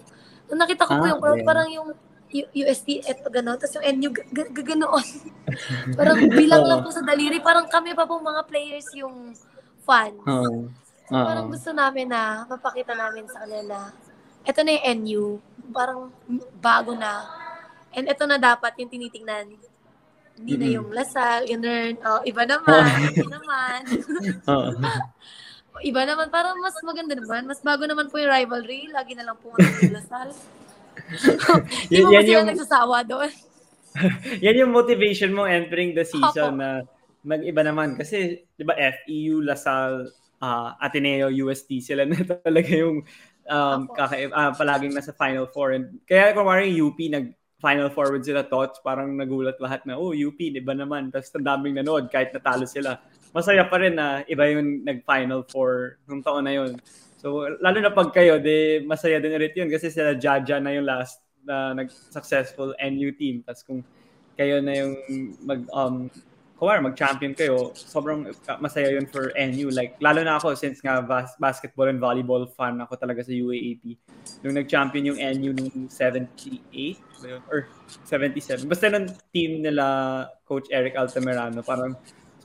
[0.48, 1.48] Nung nakita ko ah, po yung crowd, yeah.
[1.48, 1.90] parang yung
[2.28, 3.56] U- UST, eto gano'n.
[3.56, 5.08] Tapos yung NU, gaganoon.
[6.00, 7.40] parang bilang lang po sa daliri.
[7.40, 9.32] Parang kami pa pong mga players yung
[9.88, 10.20] fans.
[10.28, 10.68] Uh,
[11.08, 13.96] so, parang gusto namin na mapakita namin sa kanila
[14.48, 15.24] ito na yung NU,
[15.76, 16.08] parang
[16.64, 17.28] bago na.
[17.96, 19.48] And ito na dapat yung tinitingnan.
[20.38, 20.62] Hindi mm-hmm.
[20.62, 21.94] na yung Lasal, ganun.
[22.06, 23.80] Oh, iba naman, iba naman.
[25.90, 27.50] iba naman, parang mas maganda naman.
[27.50, 28.90] Mas bago naman po yung rivalry.
[28.94, 30.30] Lagi na lang po yung Lasal.
[31.90, 32.48] Hindi mo yan yung...
[32.50, 33.32] nagsasawa doon.
[34.46, 36.62] yan yung motivation mo entering the season Opo.
[36.62, 36.86] na
[37.26, 37.98] mag-iba naman.
[37.98, 43.02] Kasi, di ba, FEU, Lasal, uh, Ateneo, UST, sila na talaga yung
[43.50, 45.74] um, kaka, uh, palaging nasa Final Four.
[45.74, 49.98] And kaya kung parang UP nag Final Four with sila thoughts, parang nagulat lahat na,
[49.98, 51.10] oh, UP, iba naman.
[51.10, 53.02] Tapos ang daming nanood kahit natalo sila.
[53.34, 56.78] Masaya pa rin na iba yung nag-Final Four nung taon na yun.
[57.18, 60.86] So, lalo na pag kayo, de, masaya din ulit yun kasi sila Jaja na yung
[60.86, 63.42] last na nag-successful NU team.
[63.42, 63.82] Tapos kung
[64.38, 64.94] kayo na yung
[65.42, 66.12] mag um,
[66.58, 68.26] kumar mag-champion kayo, sobrang
[68.58, 69.70] masaya yun for NU.
[69.70, 73.94] Like, lalo na ako, since nga bas- basketball and volleyball fan ako talaga sa UAAP.
[74.42, 76.98] Nung nag-champion yung NU nung 78
[77.54, 77.70] or
[78.10, 78.66] 77.
[78.66, 79.86] Basta nung team nila
[80.50, 81.94] Coach Eric Altamirano, parang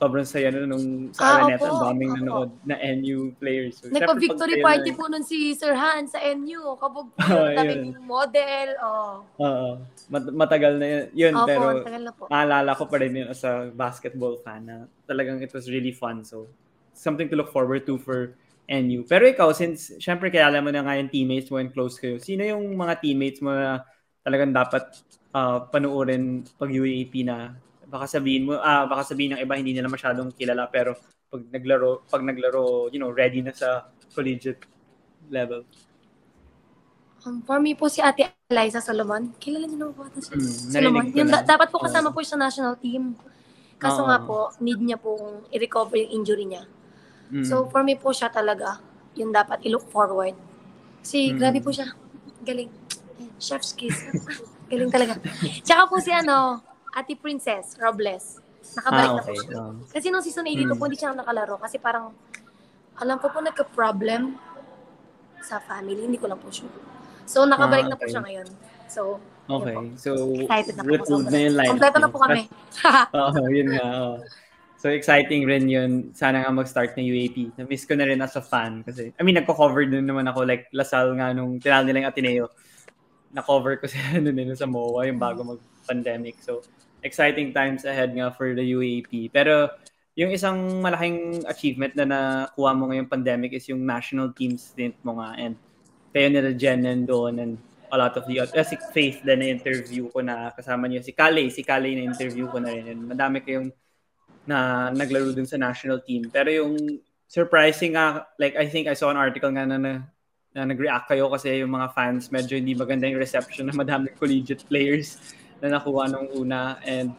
[0.03, 2.19] sobrang saya na nung sa ah, Araneta, ang daming opo.
[2.19, 3.79] nanood na NU players.
[3.79, 6.75] So, Nagpa-victory party na, po nun si Sir Han sa NU.
[6.75, 8.67] Kabog po oh, yung model.
[8.83, 9.23] Oh.
[9.39, 9.69] Oo.
[10.11, 11.03] Mat- matagal na yun.
[11.15, 12.23] yun opo, pero na po.
[12.27, 14.75] naalala ko pa rin yun as a basketball fan na
[15.07, 16.27] talagang it was really fun.
[16.27, 16.51] So,
[16.91, 18.35] something to look forward to for
[18.67, 19.07] NU.
[19.07, 22.43] Pero ikaw, since syempre kaya mo na nga yung teammates mo and close kayo, sino
[22.43, 23.87] yung mga teammates mo na
[24.19, 24.83] talagang dapat
[25.31, 27.55] uh, panuorin pag UAP na
[27.93, 30.97] baka sabihin mo, ah, baka sabihin ng iba hindi nila masyadong kilala pero
[31.29, 33.85] pag naglaro, pag naglaro, you know, ready na sa
[34.17, 34.65] collegiate
[35.29, 35.61] level.
[37.23, 39.37] Um, for me po si Ate Eliza Solomon.
[39.37, 41.05] Kilala niyo naman po ito si mm, Solomon.
[41.13, 42.13] Yung, da- dapat po kasama oh.
[42.17, 43.13] po siya sa national team.
[43.77, 44.09] Kaso oh.
[44.09, 46.65] nga po, need niya pong i-recover yung injury niya.
[47.29, 47.45] Mm.
[47.45, 48.81] So, for me po siya talaga
[49.13, 50.33] yung dapat i-look forward.
[51.05, 51.37] Kasi mm.
[51.37, 51.93] grabe po siya.
[52.41, 52.73] Galing.
[53.37, 53.95] Chef's kiss.
[54.71, 55.21] Galing talaga.
[55.63, 56.59] Tsaka po si ano,
[56.93, 58.39] Ate Princess Robles.
[58.77, 59.19] Nakabalik ah, okay.
[59.19, 59.57] na po siya.
[59.59, 60.79] Um, kasi nung season 82 hmm.
[60.79, 61.55] po, hindi siya nakalaro.
[61.59, 62.13] Kasi parang,
[63.01, 64.37] alam ko po nagka-problem
[65.43, 66.07] sa family.
[66.07, 66.71] Hindi ko lang po sure.
[67.27, 67.97] So, nakabalik ah, okay.
[67.97, 68.47] na po siya ngayon.
[68.87, 69.01] So,
[69.43, 69.75] Okay.
[69.99, 71.19] So, excited na po.
[71.19, 71.71] na yung life.
[71.75, 72.47] Kompleto na po kami.
[73.19, 73.87] Oo, oh, yun nga.
[73.91, 74.15] Oh.
[74.79, 76.15] So, exciting rin yun.
[76.15, 77.55] Sana nga mag-start ng UAP.
[77.59, 78.83] Na-miss ko na rin as a fan.
[78.87, 80.47] Kasi, I mean, nagko-cover din naman ako.
[80.47, 82.45] Like, Lasal nga nung tinalo nila yung Ateneo.
[83.35, 86.39] Na-cover ko sila nun din sa MOA, yung bago mag-pandemic.
[86.39, 86.63] So,
[87.03, 89.29] exciting times ahead nga for the UAP.
[89.29, 89.69] Pero
[90.15, 95.19] yung isang malaking achievement na nakuha mo ngayong pandemic is yung national team stint mo
[95.19, 95.59] nga and
[96.13, 97.53] kayo nila Jen doon and
[97.93, 101.13] a lot of the other, uh, si Faith na interview ko na kasama niyo si
[101.13, 103.69] Kale, si Kale na interview ko na rin and madami kayong
[104.49, 106.29] na naglaro dun sa national team.
[106.29, 106.73] Pero yung
[107.29, 109.93] surprising nga, like I think I saw an article nga na, na,
[110.53, 114.65] na nag-react kayo kasi yung mga fans medyo hindi maganda yung reception ng madaming collegiate
[114.69, 115.17] players
[115.63, 117.15] na nakuha nung una and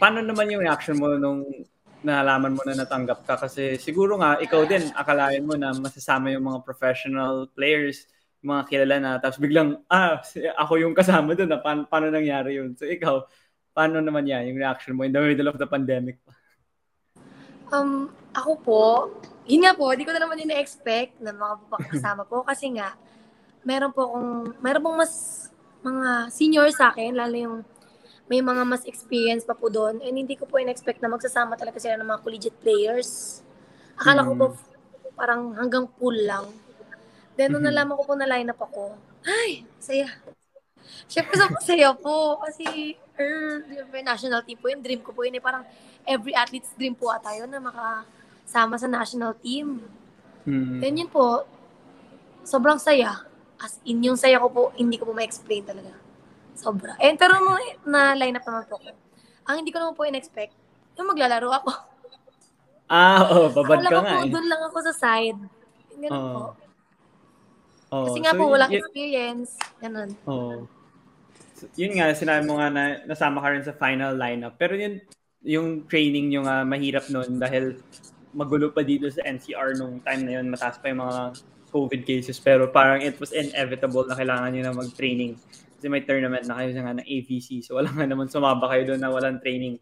[0.00, 1.44] paano naman yung reaction mo nung
[2.00, 3.36] nalaman mo na natanggap ka?
[3.36, 8.08] Kasi siguro nga ikaw din akalain mo na masasama yung mga professional players
[8.40, 10.16] mga kilala na tapos biglang ah
[10.56, 12.72] ako yung kasama doon na pa- paano nangyari yun?
[12.72, 13.28] So ikaw
[13.76, 16.18] paano naman yan yung reaction mo in the middle of the pandemic
[17.70, 18.82] um ako po
[19.46, 21.54] yun nga po hindi ko na naman ina-expect na mga
[21.90, 22.94] kasama po kasi nga
[23.62, 25.39] meron po akong meron pong mas
[25.80, 27.56] mga senior sa akin, lalo yung
[28.30, 29.98] may mga mas experience pa po doon.
[30.06, 33.42] And hindi ko po in-expect na magsasama talaga sila ng mga collegiate players.
[33.98, 34.46] Akala ko po
[35.18, 36.46] parang hanggang pool lang.
[37.34, 37.74] Then nung Mhm.
[37.74, 38.94] nalaman ko po na line up ako,
[39.26, 40.08] ay, saya.
[41.10, 42.40] Siyempre sa saya po.
[42.40, 43.66] Kasi, er,
[44.00, 44.80] national team po yun.
[44.80, 45.36] Dream ko po yun.
[45.36, 45.66] Eh, parang
[46.08, 49.84] every athlete's dream po ata yun na makasama sa national team.
[50.48, 50.80] Mm.
[50.80, 51.44] Then yun po,
[52.46, 53.29] sobrang saya.
[53.60, 55.92] As in, yung saya ko po, hindi ko po ma-explain talaga.
[56.56, 56.96] Sobra.
[56.96, 58.90] Eh, pero nung na line up naman po ko,
[59.44, 60.52] ang hindi ko naman po in-expect,
[60.96, 61.70] yung maglalaro ako.
[62.90, 64.32] Ah, oh, babad Akala ka nga eh.
[64.34, 65.38] doon lang ako sa side.
[65.94, 66.34] Ganun Oo.
[66.34, 66.42] po.
[67.86, 69.54] Oh, Kasi nga so po, walang yun- experience.
[69.78, 70.10] Ganun.
[70.26, 70.66] Oo.
[71.54, 74.58] So, yun nga, sinabi mo nga na nasama ka rin sa final lineup.
[74.58, 74.98] Pero yun,
[75.46, 77.78] yung training nyo nga mahirap nun dahil
[78.34, 81.38] magulo pa dito sa NCR nung time na yun, mataas pa yung mga
[81.70, 82.36] COVID cases.
[82.42, 85.38] Pero parang it was inevitable na kailangan nyo na mag-training.
[85.78, 87.64] Kasi may tournament na kayo nga ng AVC.
[87.64, 89.80] So wala nga naman sumaba kayo doon na walang training.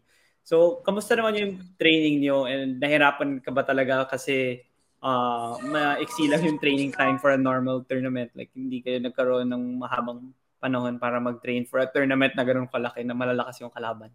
[0.49, 4.65] So, kamusta naman yung training nyo and nahirapan ka ba talaga kasi
[4.97, 8.33] uh, maiksi lang yung training time for a normal tournament?
[8.33, 13.05] Like, hindi kayo nagkaroon ng mahabang panahon para mag-train for a tournament na ganun kalaki
[13.05, 14.09] na malalakas yung kalaban?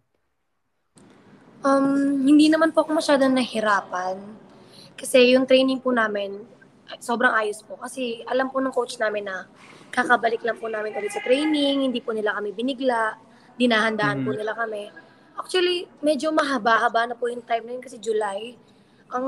[1.63, 4.19] Um, hindi naman po ako masyadong nahirapan.
[4.99, 6.43] Kasi yung training po namin,
[6.99, 7.77] sobrang ayos po.
[7.77, 9.45] Kasi alam po ng coach namin na
[9.89, 13.15] kakabalik lang po namin ulit sa training, hindi po nila kami binigla,
[13.55, 14.37] dinahandaan po Mhm.
[14.43, 14.83] nila kami.
[15.35, 18.55] Actually, medyo mahaba-haba na po yung time na yun kasi July.
[19.11, 19.25] Ang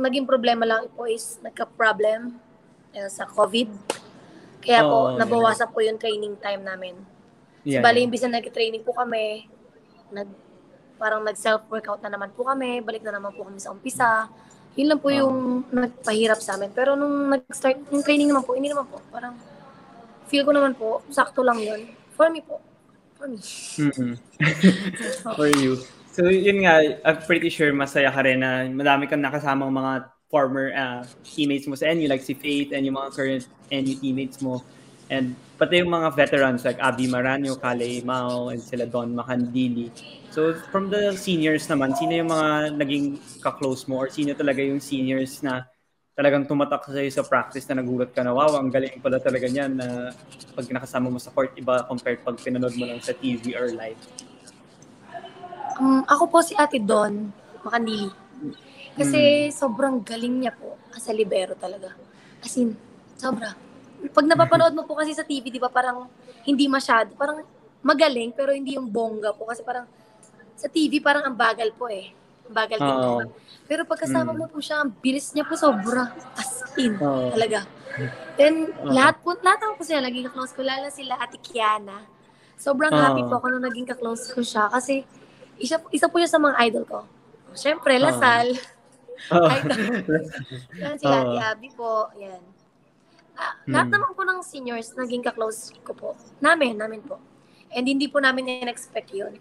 [0.00, 2.36] naging problema lang po is nagka-problem
[2.92, 3.68] eh, sa COVID.
[4.60, 6.96] Kaya po, Oo, nabawasan po yung training time namin.
[7.64, 7.84] Yeah.
[7.84, 9.48] Bali, imbis na nag-training po kami,
[10.12, 10.28] nag,
[11.00, 14.28] parang nag-self-workout na naman po kami, balik na naman po kami sa umpisa.
[14.78, 15.18] Yun lang po Oo.
[15.18, 15.36] yung
[15.74, 16.70] nagpahirap sa amin.
[16.70, 19.02] Pero nung nag-start, yung training naman po, hindi naman po.
[19.10, 19.34] Parang,
[20.30, 21.90] feel ko naman po, sakto lang yun.
[22.14, 22.62] For me po.
[23.18, 23.40] For me.
[25.36, 25.82] For you.
[26.10, 29.92] So, yun nga, I'm pretty sure masaya ka rin na madami kang nakasamang mga
[30.30, 33.44] former uh, teammates mo sa NU, like si Faith and yung mga current
[33.74, 34.62] NU teammates mo.
[35.10, 39.90] And pati yung mga veterans like Abby Maranyo, Kale Mao, and sila Don Macandili.
[40.30, 44.78] So, from the seniors naman, sino yung mga naging ka-close mo or sino talaga yung
[44.78, 45.66] seniors na
[46.14, 49.74] talagang tumatak sa sa practice na nagulat ka na, wow, ang galing pala talaga niyan
[49.74, 50.14] na
[50.54, 53.98] pag nakasama mo sa court, iba compared pag pinanood mo lang sa TV or live.
[55.82, 57.34] Um, ako po si Ate Don
[57.66, 58.12] Makandili.
[58.94, 61.90] Kasi sobrang galing niya po as a libero talaga.
[62.38, 62.78] As in,
[63.18, 63.56] sobra.
[64.14, 66.06] Pag napapanood mo po kasi sa TV, di ba parang
[66.46, 67.42] hindi masyado, parang
[67.82, 69.48] magaling pero hindi yung bongga po.
[69.48, 69.88] Kasi parang
[70.60, 72.12] sa TV parang ang bagal po eh.
[72.44, 72.96] Ang bagal din.
[72.98, 73.20] Oo.
[73.64, 74.38] Pero pagkasama Mm.
[74.38, 76.12] mo po siya, ang bilis niya po sobra.
[76.36, 77.32] As in, Oo.
[77.32, 77.64] talaga.
[78.36, 78.92] Then, Oo.
[78.92, 82.04] lahat po, lahat ako po sila naging kaklose ko, lalo sila Ate Kiana.
[82.54, 83.00] Sobrang Oo.
[83.00, 85.08] happy po ako nung naging kaklose ko siya kasi
[85.56, 87.00] isa, isa po siya sa mga idol ko.
[87.52, 87.96] Siyempre.
[87.96, 88.52] Lasal.
[89.32, 89.48] Oo.
[89.54, 89.80] Idol.
[90.76, 91.16] Yan sila.
[91.20, 92.08] Ate Abby po.
[92.16, 92.42] Yan.
[93.66, 93.94] Lahat Hmm.
[93.94, 96.08] naman po ng seniors naging kaklose ko po.
[96.38, 97.16] Namin, namin po.
[97.70, 99.36] And hindi po namin in-expect yun.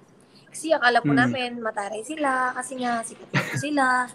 [0.50, 1.22] Kasi akala po Hmm.
[1.22, 4.10] namin mataray sila kasi nga sikat po sila.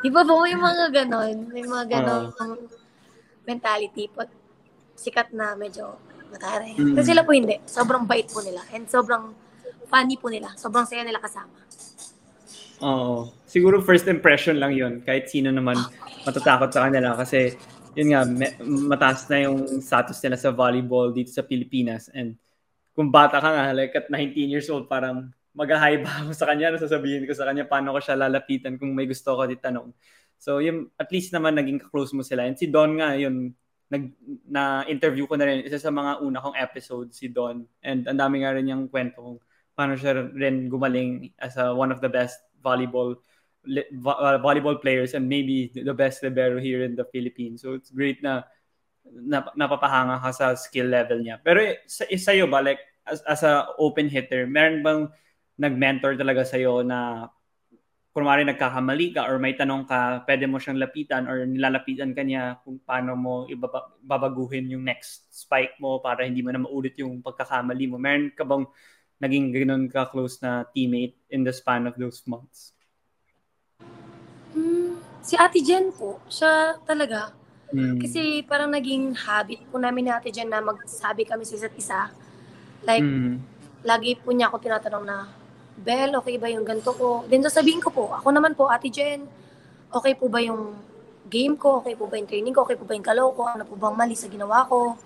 [0.00, 1.36] Di ba po may mga ganon?
[1.50, 2.32] May mga ganon
[3.44, 4.24] mentality po.
[4.94, 5.96] Sikat na medyo
[6.30, 6.72] mataray.
[6.74, 6.94] Hmm.
[6.94, 7.58] Kasi sila po hindi.
[7.64, 8.62] Sobrang bait po nila.
[8.70, 9.34] And sobrang
[9.86, 10.54] funny po nila.
[10.54, 11.52] Sobrang saya nila kasama.
[12.80, 13.28] Oo.
[13.44, 15.02] Siguro first impression lang yun.
[15.02, 15.76] Kahit sino naman
[16.22, 17.58] matatakot sa kanila kasi
[17.92, 22.08] yun nga, me- mataas na yung status nila sa volleyball dito sa Pilipinas.
[22.08, 22.38] And
[22.94, 26.72] kung bata ka nga, like at 19 years old, parang mag-hi ba ako sa kanya,
[26.80, 29.92] sasabihin ko sa kanya paano ko siya lalapitan kung may gusto ko ditanong.
[30.40, 32.48] So, yun, at least naman naging close mo sila.
[32.48, 33.52] And si Don nga, yun,
[33.92, 34.16] nag,
[34.48, 37.68] na-interview ko na rin, isa sa mga una kong episode, si Don.
[37.84, 39.38] And ang dami nga rin yung kwento kung
[39.76, 43.20] paano siya rin gumaling as a, one of the best volleyball
[43.92, 47.60] vo- uh, volleyball players and maybe the best libero here in the Philippines.
[47.60, 48.48] So it's great na,
[49.04, 51.40] na napapahanga ka sa skill level niya.
[51.44, 55.02] Pero sa sa'yo ba like as, as a open hitter, meron bang
[55.60, 57.28] nag-mentor talaga sa'yo na
[58.10, 62.58] kunwari nagkakamali ka or may tanong ka, pwede mo siyang lapitan or nilalapitan ka niya
[62.64, 67.22] kung paano mo ibaba- babaguhin yung next spike mo para hindi mo na maulit yung
[67.22, 68.02] pagkakamali mo.
[68.02, 68.66] Meron ka bang
[69.20, 72.74] naging ganun ka-close na teammate in the span of those months?
[74.56, 77.30] Hmm, si Ate Jen po, siya talaga.
[77.70, 78.02] Mm.
[78.02, 82.10] Kasi parang naging habit po namin ni Ate Jen na magsabi kami sa isa't isa.
[82.82, 83.38] Like, Mm.
[83.86, 85.30] lagi po niya ako tinatanong na,
[85.80, 87.24] Bel, okay ba yung ganito ko?
[87.24, 89.24] Then sasabihin ko po, ako naman po, Ate Jen,
[89.88, 90.76] okay po ba yung
[91.32, 91.80] game ko?
[91.80, 92.68] Okay po ba yung training ko?
[92.68, 93.48] Okay po ba yung galaw ko?
[93.48, 94.98] Ano po bang mali sa ginawa ko?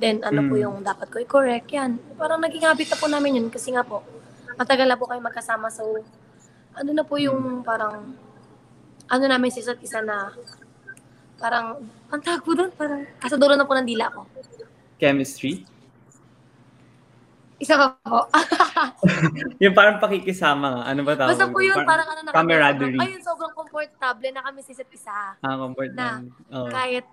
[0.00, 0.62] Then, ano po Mm.
[0.64, 1.68] yung dapat ko i-correct.
[1.76, 2.00] Yan.
[2.16, 4.00] Parang naging habit na po namin yun kasi nga po,
[4.56, 5.68] matagal na po kayo magkasama.
[5.68, 5.84] So,
[6.72, 8.16] ano na po yung parang,
[9.12, 10.32] ano namin sa isa't isa na,
[11.36, 14.24] parang, ang tawag po doon, parang, kasaduro na po ng dila ko.
[14.96, 15.68] Chemistry?
[17.62, 18.26] Isa ka po.
[19.62, 20.82] Yung parang pakikisama nga.
[20.90, 21.30] Ano ba tawag?
[21.30, 22.98] Basta po yun, parang ano na camaraderie.
[22.98, 25.14] Ayun, sobrang comfortable na kami sa isa't isa.
[25.38, 26.26] Ah, comfort Na, na.
[26.50, 26.66] Oh.
[26.66, 27.06] Kahit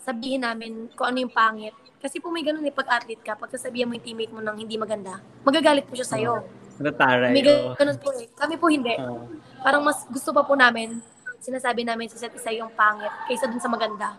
[0.00, 1.76] sabihin namin kung ano yung pangit.
[2.00, 4.56] Kasi po may ganun eh, pag athlete ka, pag sasabihin mo yung teammate mo ng
[4.56, 6.32] hindi maganda, magagalit po siya sa'yo.
[6.80, 7.36] Nataray.
[7.36, 7.76] May oh.
[7.76, 8.30] ganun po eh.
[8.32, 8.96] Kami po hindi.
[8.96, 9.28] Oh.
[9.60, 11.02] Parang mas gusto pa po namin,
[11.44, 14.16] sinasabi namin sa isa't isa yung pangit kaysa dun sa maganda.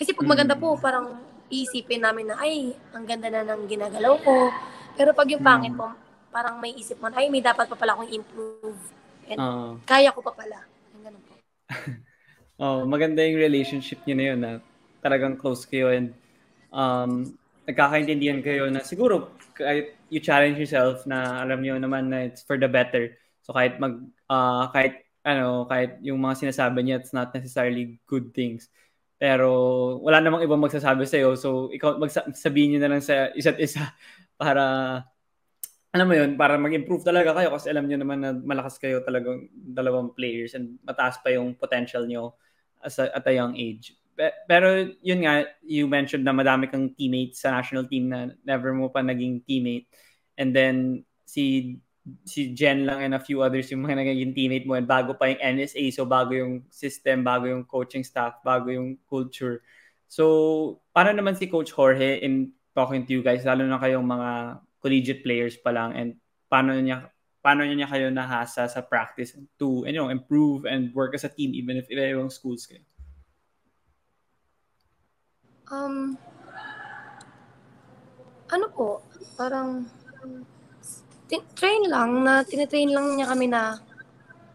[0.00, 0.62] Kasi pag maganda Mm.
[0.64, 1.20] po, parang
[1.50, 4.48] iisipin namin na, ay, ang ganda na ng ginagalaw ko.
[4.94, 5.80] Pero pag yung pangit Mm.
[5.82, 5.90] po,
[6.30, 8.78] parang may isip mo, ay, may dapat pa pala akong improve.
[9.26, 9.70] And Oh.
[9.84, 10.62] kaya ko pa pala.
[10.94, 11.34] Yung ganun po.
[12.60, 14.52] Oh, maganda yung relationship niyo na yun na
[15.00, 16.12] talagang close kayo and
[16.68, 17.32] um,
[17.64, 22.60] nagkakaintindihan kayo na siguro kahit you challenge yourself na alam niyo naman na it's for
[22.60, 23.16] the better.
[23.40, 28.28] So kahit mag ah, kahit ano, kahit yung mga sinasabi niya it's not necessarily good
[28.36, 28.68] things.
[29.20, 29.48] Pero
[30.00, 33.92] wala namang ibang magsasabi sa so ikaw magsabihin niyo na lang sa isa't isa
[34.40, 34.64] para
[35.90, 39.50] alam mo yun, para mag-improve talaga kayo kasi alam niyo naman na malakas kayo talagang
[39.52, 42.38] dalawang players and mataas pa yung potential niyo
[42.78, 43.98] as a, at a young age.
[44.14, 48.70] Pe- Pero yun nga, you mentioned na madami kang teammates sa national team na never
[48.70, 49.90] mo pa naging teammate.
[50.38, 51.74] And then si
[52.24, 55.30] si Jen lang and a few others yung mga naging teammate mo and bago pa
[55.30, 59.62] yung NSA, so bago yung system, bago yung coaching staff, bago yung culture.
[60.10, 64.30] So, paano naman si Coach Jorge in talking to you guys, lalo na kayong mga
[64.80, 66.16] collegiate players pa lang and
[66.48, 71.24] paano niya paano niya kayo nahasa sa practice to you know, improve and work as
[71.24, 72.84] a team even if iba-ibang schools kayo?
[75.70, 76.18] Um,
[78.50, 79.06] ano po,
[79.38, 79.86] parang
[81.54, 83.78] train lang na tinitrain lang niya kami na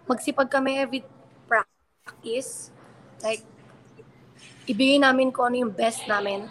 [0.09, 1.01] magsipag kami every
[1.47, 2.69] practice.
[3.23, 3.41] Like,
[4.67, 6.49] ibigay namin kung ano yung best namin.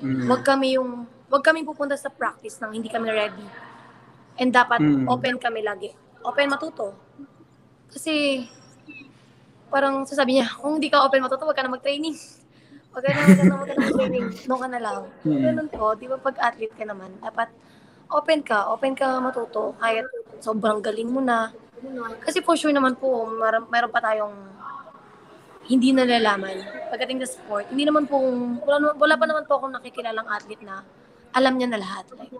[0.00, 0.26] Mm.
[0.30, 3.46] Wag kami yung, wag kami pupunta sa practice nang hindi kami ready.
[4.40, 5.06] And dapat Mm.
[5.10, 5.92] open kami lagi.
[6.24, 6.96] Open matuto.
[7.92, 8.44] Kasi,
[9.70, 12.16] parang sasabi niya, kung hindi ka open matuto, wag ka na mag-training.
[12.94, 14.26] Wag ka na, wag ka na, wag ka na mag-training.
[14.46, 15.00] Doon ka na lang.
[15.22, 15.42] Mm.
[15.42, 17.48] Ganun po, di ba pag athlete ka naman, dapat
[18.10, 20.06] open ka, open ka matuto, kahit
[20.38, 21.50] sobrang galing mo na.
[22.22, 24.34] Kasi for sure naman po, meron, meron pa tayong
[25.66, 27.66] hindi nalalaman pagdating sa sport.
[27.74, 28.22] Hindi naman po,
[28.62, 30.86] wala, wala pa naman po akong nakikilalang athlete na
[31.34, 32.06] alam niya na lahat.
[32.14, 32.32] Like,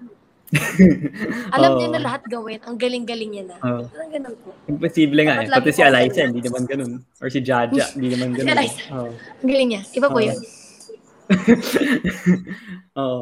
[1.58, 1.94] alam niya Oo.
[1.98, 2.62] na lahat gawin.
[2.62, 3.56] Ang galing-galing niya na.
[3.66, 3.82] Oo.
[3.90, 4.54] Parang ganun po.
[4.70, 5.50] Imposible nga eh.
[5.50, 6.92] Pati si Eliza, hindi naman ganun.
[7.18, 8.46] Or si Jaja, hindi naman ganun.
[8.46, 8.54] eh.
[8.54, 8.82] Eliza.
[8.94, 9.10] Oo.
[9.42, 9.82] Ang galing niya.
[9.90, 10.26] Iba po Oo.
[10.30, 10.38] yun.
[13.02, 13.20] Oo.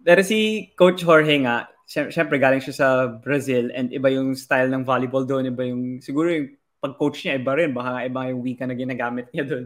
[0.00, 4.82] Pero si Coach Jorge nga, syempre galing siya sa Brazil and iba yung style ng
[4.82, 6.50] volleyball doon, iba yung, siguro yung
[6.82, 9.64] pag-coach niya, iba rin, baka iba yung wika na ginagamit niya doon.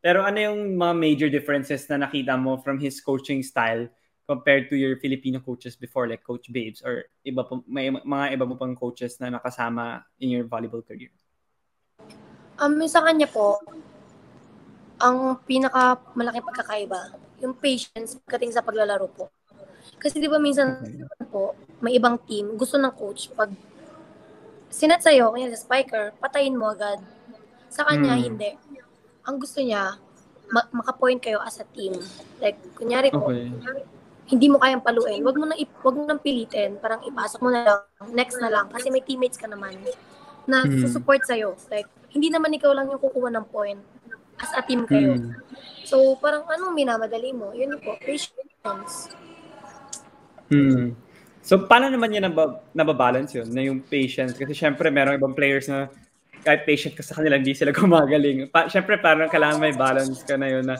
[0.00, 3.90] Pero ano yung mga major differences na nakita mo from his coaching style
[4.26, 8.44] compared to your Filipino coaches before, like Coach Babes, or iba pa, may mga iba
[8.46, 11.14] mo pang coaches na nakasama in your volleyball career?
[12.58, 13.62] Um, yung sa kanya po,
[14.98, 17.00] ang pinaka malaking pagkakaiba,
[17.44, 19.30] yung patience pagdating sa paglalaro po.
[20.02, 20.82] Kasi di ba minsan
[21.30, 23.52] po, may ibang team, gusto ng coach, pag
[24.68, 27.00] sinet sa'yo, kanya sa spiker, patayin mo agad.
[27.68, 28.22] Sa kanya, Mm.
[28.22, 28.50] hindi.
[29.24, 29.96] Ang gusto niya,
[30.48, 31.96] ma- makapoint kayo as a team.
[32.40, 33.50] Like, kunyari po, Okay.
[34.26, 37.50] hindi mo kayang paluin, wag mo na ip- wag mo nang pilitin, parang ipasok mo
[37.54, 39.78] na lang, next na lang kasi may teammates ka naman
[40.46, 40.82] na Hmm.
[40.82, 41.38] susupport sa
[41.70, 43.78] Like hindi naman ikaw lang yung kukuha ng point
[44.42, 45.14] as a team kayo.
[45.14, 45.32] Mm.
[45.84, 47.52] So parang anong minamadali mo?
[47.52, 49.12] Yun po, patience.
[50.48, 50.94] Hmm.
[51.46, 54.34] So, paano naman niya nab- nababalance yun, na yung patience?
[54.34, 55.86] Kasi syempre, merong ibang players na
[56.42, 58.50] kahit patient ka sa kanila, hindi sila gumagaling.
[58.50, 60.74] Pa- syempre, parang kailangan may balance ka na yun na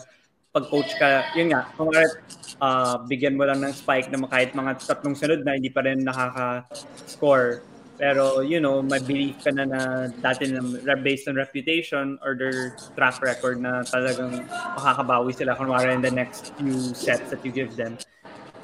[0.50, 5.14] pag-coach ka, yun nga, kung uh, bigyan mo lang ng spike na kahit mga tatlong
[5.14, 7.62] sunod na hindi pa rin nakaka-score.
[7.96, 10.60] Pero, you know, may belief ka na na dati na
[10.98, 14.44] based on reputation or their track record na talagang
[14.76, 17.96] makakabawi sila kunwari in the next few sets that you give them.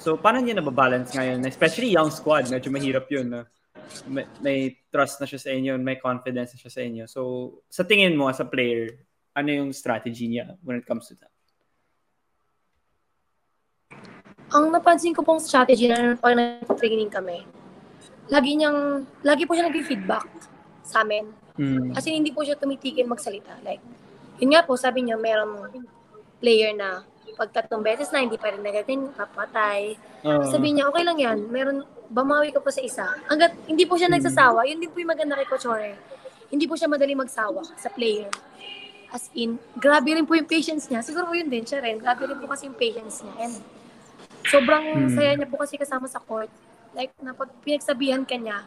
[0.03, 1.47] So, paano niya nababalance ngayon?
[1.47, 3.31] Especially young squad, medyo mahirap yun.
[3.31, 3.47] Na
[4.11, 4.59] may, may
[4.91, 7.05] trust na siya sa inyo, may confidence na siya sa inyo.
[7.07, 7.21] So,
[7.71, 11.31] sa tingin mo as a player, ano yung strategy niya when it comes to that?
[14.51, 17.47] Ang napansin ko pong strategy na pag nag-training kami,
[18.27, 20.27] lagi niyang, lagi po siya nag-feedback
[20.83, 21.31] sa amin.
[21.55, 21.95] Mm.
[21.95, 23.55] Kasi hindi po siya tumitigil magsalita.
[23.63, 23.81] Like,
[24.43, 25.71] yun nga po, sabi niya, merong
[26.43, 29.97] player na pag tatlong beses na hindi pa rin nagaganyan, papatay.
[30.25, 30.45] Oo.
[30.49, 31.39] Sabi niya, okay lang yan.
[31.49, 33.07] Meron, bamawi ka pa sa isa.
[33.27, 34.17] Hanggat hindi po siya Hmm.
[34.21, 35.67] nagsasawa, yun din po yung maganda kay Coach.
[36.53, 38.29] Hindi po siya madali magsawa sa player.
[39.09, 41.01] As in, grabe rin po yung patience niya.
[41.01, 42.01] Siguro po yun din, siya rin.
[42.01, 43.35] Grabe rin po kasi yung patience niya.
[43.45, 43.55] And
[44.49, 45.13] sobrang Hmm.
[45.13, 46.49] saya niya po kasi kasama sa court.
[46.93, 48.65] Like, na pag pinagsabihan ka niya,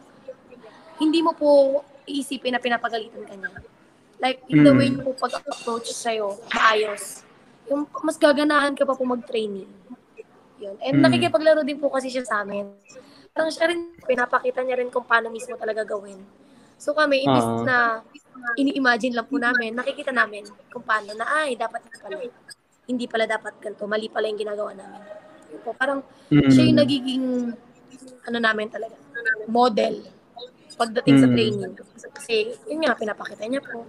[0.98, 3.50] hindi mo po iisipin na pinapagalitan ka niya.
[4.16, 4.78] Like, in the Hmm.
[4.78, 7.25] way po pag-approach sa'yo, maayos.
[7.70, 9.66] Yung mas gaganahan ka pa po mag-training.
[10.56, 10.76] Yun.
[10.80, 11.04] And Hmm.
[11.04, 12.64] nakikipaglaro din po kasi siya sa amin.
[13.34, 16.16] Parang siya rin, pinapakita niya rin kung paano mismo talaga gawin.
[16.80, 17.64] So kami, imbis Oo.
[17.66, 18.00] na
[18.56, 22.16] ini-imagine lang po namin, nakikita namin kung paano na, ay, dapat na pala.
[22.86, 23.84] Hindi pala dapat ganito.
[23.84, 25.02] Mali pala yung ginagawa namin.
[25.52, 26.00] Yun po, parang
[26.30, 26.48] Mm.
[26.48, 27.24] siya yung nagiging,
[28.24, 28.94] ano namin talaga,
[29.50, 30.06] model
[30.76, 31.34] pagdating sa Mm.
[31.34, 31.72] training.
[32.14, 32.34] Kasi,
[32.68, 33.84] yun nga, pinapakita niya po.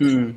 [0.00, 0.34] Hmm.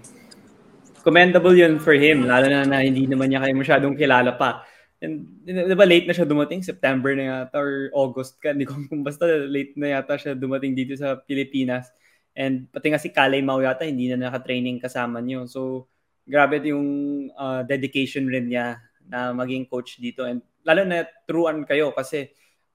[1.08, 4.68] Commendable yun for him, lalo na na hindi naman niya kayo masyadong kilala pa.
[5.00, 6.66] And di ba late na siya dumating?
[6.66, 8.52] September na yata or August ka.
[8.52, 11.88] Hindi ko kung basta late na yata siya dumating dito sa Pilipinas.
[12.36, 15.48] And pati nga si Kalay Mau yata, hindi na naka-training kasama niyo.
[15.48, 15.88] So,
[16.28, 16.86] grabe yung
[17.32, 20.28] uh, dedication rin niya na maging coach dito.
[20.28, 22.34] And lalo na truan kayo kasi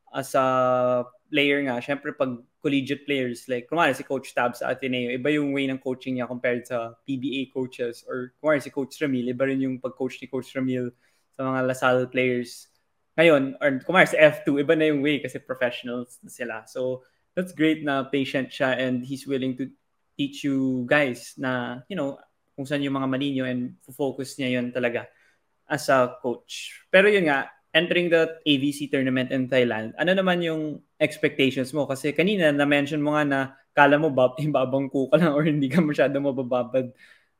[0.08, 0.46] as a
[1.28, 5.50] player nga, syempre pag collegiate players, like kumari si Coach Tab sa Ateneo, iba yung
[5.50, 9.60] way ng coaching niya compared sa PBA coaches or kumari si Coach Ramil, iba rin
[9.60, 10.94] yung pag-coach ni Coach Ramil
[11.34, 12.70] sa mga Lasal players.
[13.18, 16.62] Ngayon, or kumari sa F2, iba na yung way kasi professionals na sila.
[16.70, 17.02] So,
[17.34, 19.68] that's great na patient siya and he's willing to
[20.16, 22.16] teach you guys na, you know,
[22.54, 25.08] kung saan yung mga mali nyo and focus niya yun talaga
[25.68, 26.84] as a coach.
[26.92, 31.88] Pero yun nga, entering the AVC tournament in Thailand, ano naman yung expectations mo?
[31.88, 33.40] Kasi kanina na-mention mo nga na
[33.72, 36.92] kala mo ba, ibabangko ka lang or hindi ka masyado mabababad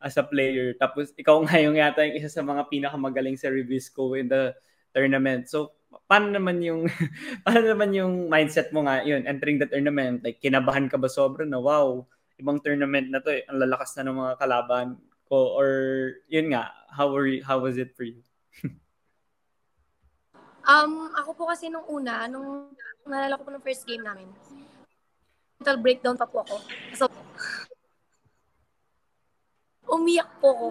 [0.02, 0.74] as a player.
[0.80, 4.56] Tapos ikaw nga yung yata yung isa sa mga pinakamagaling sa Revisco in the
[4.90, 5.46] tournament.
[5.46, 5.76] So,
[6.08, 6.88] paano naman yung
[7.44, 11.44] paano naman yung mindset mo nga yun entering the tournament like kinabahan ka ba sobra
[11.44, 12.04] na wow
[12.40, 13.44] ibang tournament na to eh.
[13.48, 14.96] ang lalakas na ng mga kalaban
[15.28, 15.70] ko or
[16.28, 18.20] yun nga how were you, how was it for you
[20.62, 22.70] Um, ako po kasi nung una, nung
[23.02, 24.30] naalala ko po nung first game namin,
[25.58, 26.62] mental breakdown pa po ako.
[26.94, 27.10] So,
[29.90, 30.66] umiyak po ako.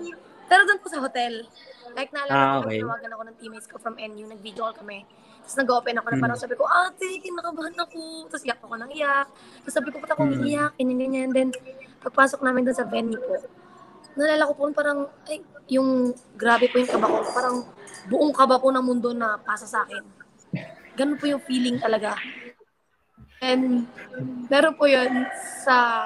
[0.48, 1.48] Pero doon po sa hotel.
[1.92, 2.80] Like, naalala Ah, ko, okay.
[2.80, 5.04] nawagan ako ng teammates ko from NU, nag-video call kami.
[5.44, 6.24] Tapos nag-open ako na Mm.
[6.24, 8.02] parang sabi ko, ate, kinakabahan ako.
[8.32, 9.28] Tapos iyak ako ng iyak.
[9.28, 10.32] Tapos sabi ko, ba't ako Mm.
[10.32, 10.72] umiiyak?
[10.80, 11.30] Ganyan, ganyan.
[11.36, 11.50] Then,
[12.00, 13.36] pagpasok namin doon sa venue po,
[14.16, 15.40] naalala ko po parang, ay,
[15.72, 17.18] yung grabe po yung kaba ko.
[17.32, 17.56] Parang
[18.08, 20.04] buong kaba po ng mundo na pasa sa akin.
[20.94, 22.16] Ganun po yung feeling talaga.
[23.42, 23.88] And
[24.46, 25.26] meron po yun
[25.64, 26.06] sa,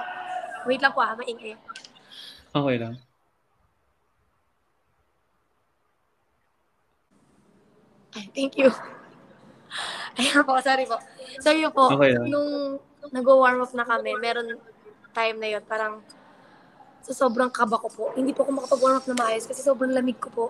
[0.63, 1.57] wait lang po ah, maingay.
[2.55, 2.95] okay lang
[8.15, 8.71] Ay, thank you.
[10.19, 10.95] Ayan po, sorry po.
[11.43, 12.31] So yun po, Okay lang.
[12.31, 12.79] nung
[13.11, 14.55] nag-warm up na kami, meron
[15.11, 15.99] time na yun, parang
[17.05, 20.17] sa sobrang kaba ko po, hindi po ako makapag-warm up na maayos kasi sobrang lamig
[20.17, 20.45] ko po.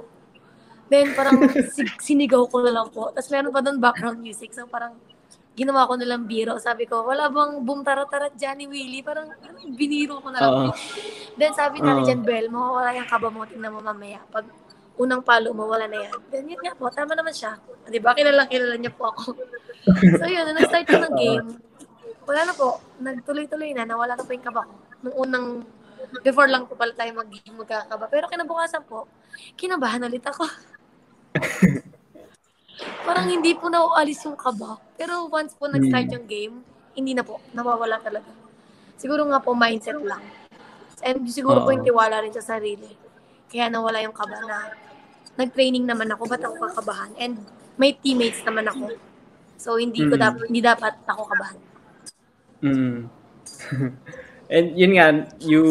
[0.88, 1.44] Then parang
[2.08, 3.12] sinigaw ko na lang po.
[3.12, 4.56] Tapos meron pa doon background music.
[4.56, 4.96] So parang
[5.56, 6.56] ginawa ko na lang biro.
[6.60, 9.04] Sabi ko, wala bang boom tarat-tarat Johnny Willie?
[9.04, 10.54] Parang ano, biniro ko na lang.
[10.70, 10.72] Oo.
[11.36, 14.24] Then sabi na ni Jan Bell, mawawala yung kaba mo, tingnan mo mamaya.
[14.32, 14.48] Pag
[14.96, 16.16] unang palo mo, wala na yan.
[16.32, 17.60] Then yun nga po, tama naman siya.
[17.88, 18.16] Di ba?
[18.16, 19.36] Kilala, kilala niya po ako.
[20.20, 21.48] so yun, nung nag-start na ng game,
[22.24, 22.80] wala na po.
[23.04, 24.74] Nagtuloy-tuloy na, nawala na po yung kaba ko.
[25.04, 25.48] Nung unang,
[26.24, 28.06] before lang po pala tayo mag-game magkakaba.
[28.10, 29.08] Pero kinabukasan po,
[29.56, 30.46] kinabahan ulit ako.
[33.08, 34.80] Parang hindi po naualis yung kaba.
[35.00, 36.56] Pero once po nag-start yung game,
[36.96, 37.40] hindi na po.
[37.56, 38.28] Nawawala talaga.
[39.00, 40.24] Siguro nga po mindset lang.
[41.06, 41.76] And siguro po Oo.
[41.76, 42.90] yung tiwala rin sa sarili.
[43.48, 44.74] Kaya nawala yung kaba na
[45.36, 47.12] nag-training naman ako, ba't ako kakabahan?
[47.20, 47.40] And
[47.76, 48.96] may teammates naman ako.
[49.60, 50.22] So hindi ko Mm.
[50.24, 51.60] dapat hindi dapat ako kabahan.
[52.64, 53.00] Mm.
[54.50, 55.64] And yun nga, you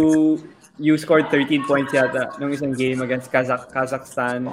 [0.78, 4.50] you scored 13 points yata nung isang game against Kazakh Kazakhstan.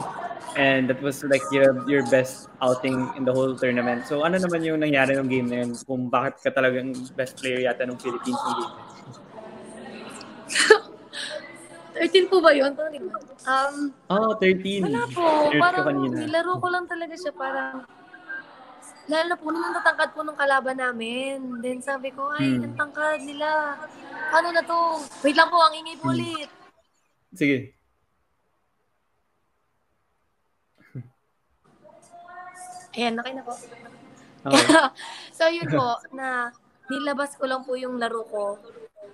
[0.53, 4.03] And that was like your your best outing in the whole tournament.
[4.05, 5.73] So ano naman yung nangyari ng game na yun?
[5.87, 8.73] Kung bakit ka talagang best player yata ng Philippines ng game?
[11.95, 12.75] 13 po ba yun?
[13.47, 14.85] Um, Oh, 13.
[14.91, 15.23] Wala po.
[15.55, 17.31] Parang nilaro ko lang talaga siya.
[17.31, 17.87] Parang,
[19.11, 21.35] lalo na po nung natatangkad po ng kalaban namin.
[21.59, 22.63] Then sabi ko, ay, Hmm.
[22.65, 23.75] ang tangkad nila.
[24.31, 24.79] Ano na to?
[25.21, 26.15] Wait lang po, ang ingay po Hmm.
[26.15, 26.49] ulit.
[27.31, 27.75] Sige.
[32.91, 33.55] Ayan, nakay na po.
[33.55, 33.67] Okay.
[35.37, 36.51] so yun po, na
[36.87, 38.45] nilabas ko lang po yung laro ko.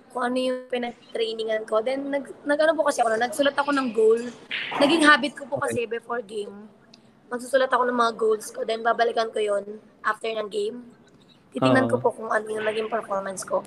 [0.08, 1.84] kung ano yung pinag-trainingan ko.
[1.84, 4.18] Then, nag, nag ano po kasi ako, nagsulat ako ng goal.
[4.80, 6.72] Naging habit ko po kasi before game.
[7.28, 8.64] Magsusulat ako ng mga goals ko.
[8.64, 9.64] Then, babalikan ko yon
[10.02, 10.80] after ng game.
[11.52, 12.04] Titingnan ko Oo.
[12.04, 13.64] po kung ano yung naging performance ko.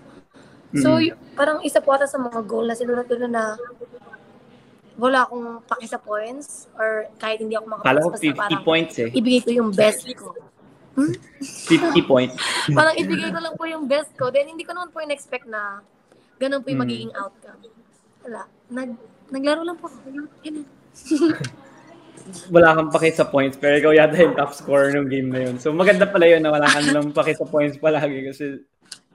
[0.72, 1.02] So, Mm.
[1.02, 3.58] y- parang isa po ata sa mga goal na sinulat ko na
[4.94, 8.62] wala akong paki sa points or kahit hindi ako Kala ko makapasa, basta 50 parang
[8.62, 9.08] points eh.
[9.11, 10.36] ibigay ko yung best ko.
[10.94, 12.36] 50 points.
[12.76, 14.28] Parang ibigay ko lang po yung best ko.
[14.28, 15.80] Then, hindi ko naman po in-expect na
[16.36, 16.86] ganun po yung Mm.
[16.86, 17.61] magiging outcome.
[18.20, 18.42] Wala.
[18.68, 18.90] Nag,
[19.30, 19.96] naglaro lang po ako.
[22.20, 22.52] Yun.
[22.52, 25.56] Wala kang paki sa points, pero ikaw yata yung top scorer ng game na yun.
[25.56, 28.60] So maganda pala yun na wala kang lang paki sa points palagi kasi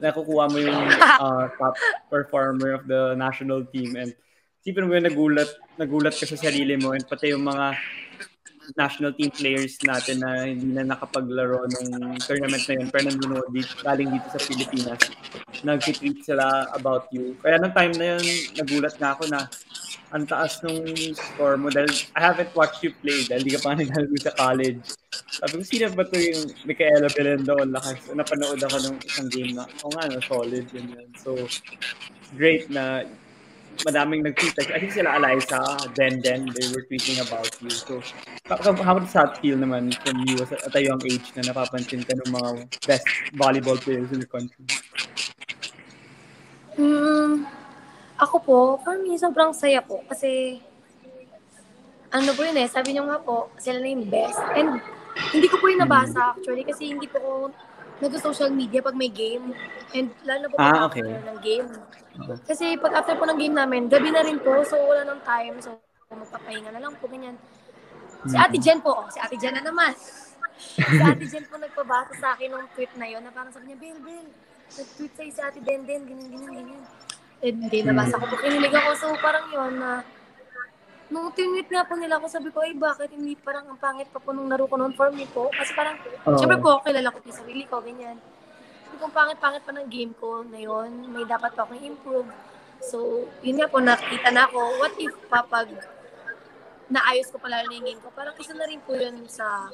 [0.01, 1.75] nakukuha mo yung uh, top
[2.11, 4.11] performer of the national team and
[4.65, 5.47] sipin mo yung nagulat,
[5.79, 7.77] nagulat ka sa sarili mo and pati yung mga
[8.73, 13.77] national team players natin na hindi na nakapaglaro nung tournament na yun pero nanonood dito,
[13.85, 15.01] galing dito sa Pilipinas
[15.65, 17.37] nag-tweet sila about you.
[17.41, 18.23] Kaya nung time na yun,
[18.57, 19.45] nagulat nga ako na
[20.13, 20.85] ang taas nung
[21.17, 24.81] score mo dahil I haven't watched you play dahil di ka pa naglalaro sa college.
[25.33, 27.57] Sabi ko, sino ba to yung Micaela Belendo?
[27.57, 27.97] Ang lakas.
[28.13, 31.07] Napanood ako ng isang game na, o nga, no, solid yun yun.
[31.17, 31.35] So,
[32.37, 33.03] great na
[33.83, 34.55] madaming nag-tweet.
[34.71, 35.59] I think sila Eliza,
[35.97, 37.73] Den Den, they were tweeting about you.
[37.73, 37.99] So,
[38.47, 42.29] how, does that feel naman from you at a young age na napapansin ka ng
[42.31, 42.49] mga
[42.87, 44.63] best volleyball players in the country?
[46.79, 47.47] Mm,
[48.15, 49.99] ako po, for me, sobrang saya po.
[50.07, 50.59] Kasi,
[52.09, 54.39] ano po yun eh, sabi niyo nga po, sila na yung best.
[54.55, 54.79] And,
[55.31, 57.31] hindi ko po yung nabasa actually kasi hindi po ko
[58.03, 59.55] nag-social media pag may game.
[59.95, 61.03] And lalo po Ah, okay.
[61.03, 61.67] ng game.
[62.43, 65.55] Kasi pag after po ng game namin, gabi na rin po, so wala nang time.
[65.63, 65.79] So,
[66.11, 67.39] magpapahinga na lang po, ganyan.
[68.27, 69.95] Si Ate Jen po, oh, si Ate Jen na naman.
[70.59, 73.79] si Ate Jen po nagpabasa sa akin ng tweet na yon na parang sabi niya,
[73.79, 74.27] Bel, Bel,
[74.75, 76.81] nag-tweet sa'yo si Ate Den Den, ganyan, ganyan, ganyan.
[77.45, 78.25] Eh, hindi, nabasa ko.
[78.41, 78.89] Kinilig ako.
[78.97, 80.01] So, parang yon na,
[81.13, 84.17] nung tinweet nga po nila ako, sabi ko, ay, bakit hindi parang ang pangit pa
[84.17, 85.53] po nung laro ko noon for me po?
[85.53, 85.93] Kasi parang,
[86.25, 86.41] Oo.
[86.41, 88.17] syempre po, kilala ko yung sarili ko, ganyan.
[88.89, 92.25] Sabi ko, pangit-pangit pa ng game ko na yon may dapat pa akong improve.
[92.81, 95.69] So, yun nga po, nakita na ako, what if pa pag
[96.89, 99.69] naayos ko pala yung game ko, parang isa na rin po yun sa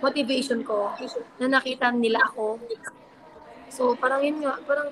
[0.00, 0.96] motivation ko
[1.36, 2.56] na nakita nila ako.
[3.68, 4.88] So, parang yun nga, parang,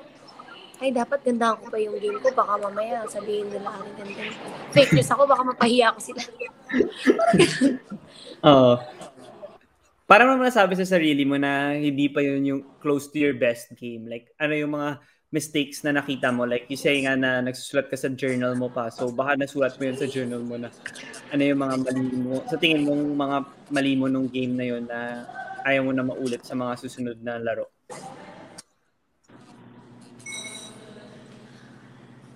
[0.80, 2.32] ay, dapat gandahan ko pa yung game ko.
[2.32, 4.24] Baka mamaya sabihin nila, ano, ganda.
[4.72, 6.20] Fake news ako, baka mapahiya ako sila.
[8.48, 8.74] Oo.
[10.10, 13.76] Para mo nasabi sa sarili mo na hindi pa yun yung close to your best
[13.76, 14.08] game.
[14.08, 14.98] Like, ano yung mga
[15.30, 16.48] mistakes na nakita mo?
[16.48, 18.90] Like, you say nga na nagsusulat ka sa journal mo pa.
[18.90, 20.72] So, baka nasulat mo yun sa journal mo na
[21.30, 22.42] ano yung mga mali mo.
[22.48, 23.36] Sa tingin mo, mga
[23.70, 25.28] mali mo nung game na yun na
[25.62, 27.68] ayaw mo na maulit sa mga susunod na laro.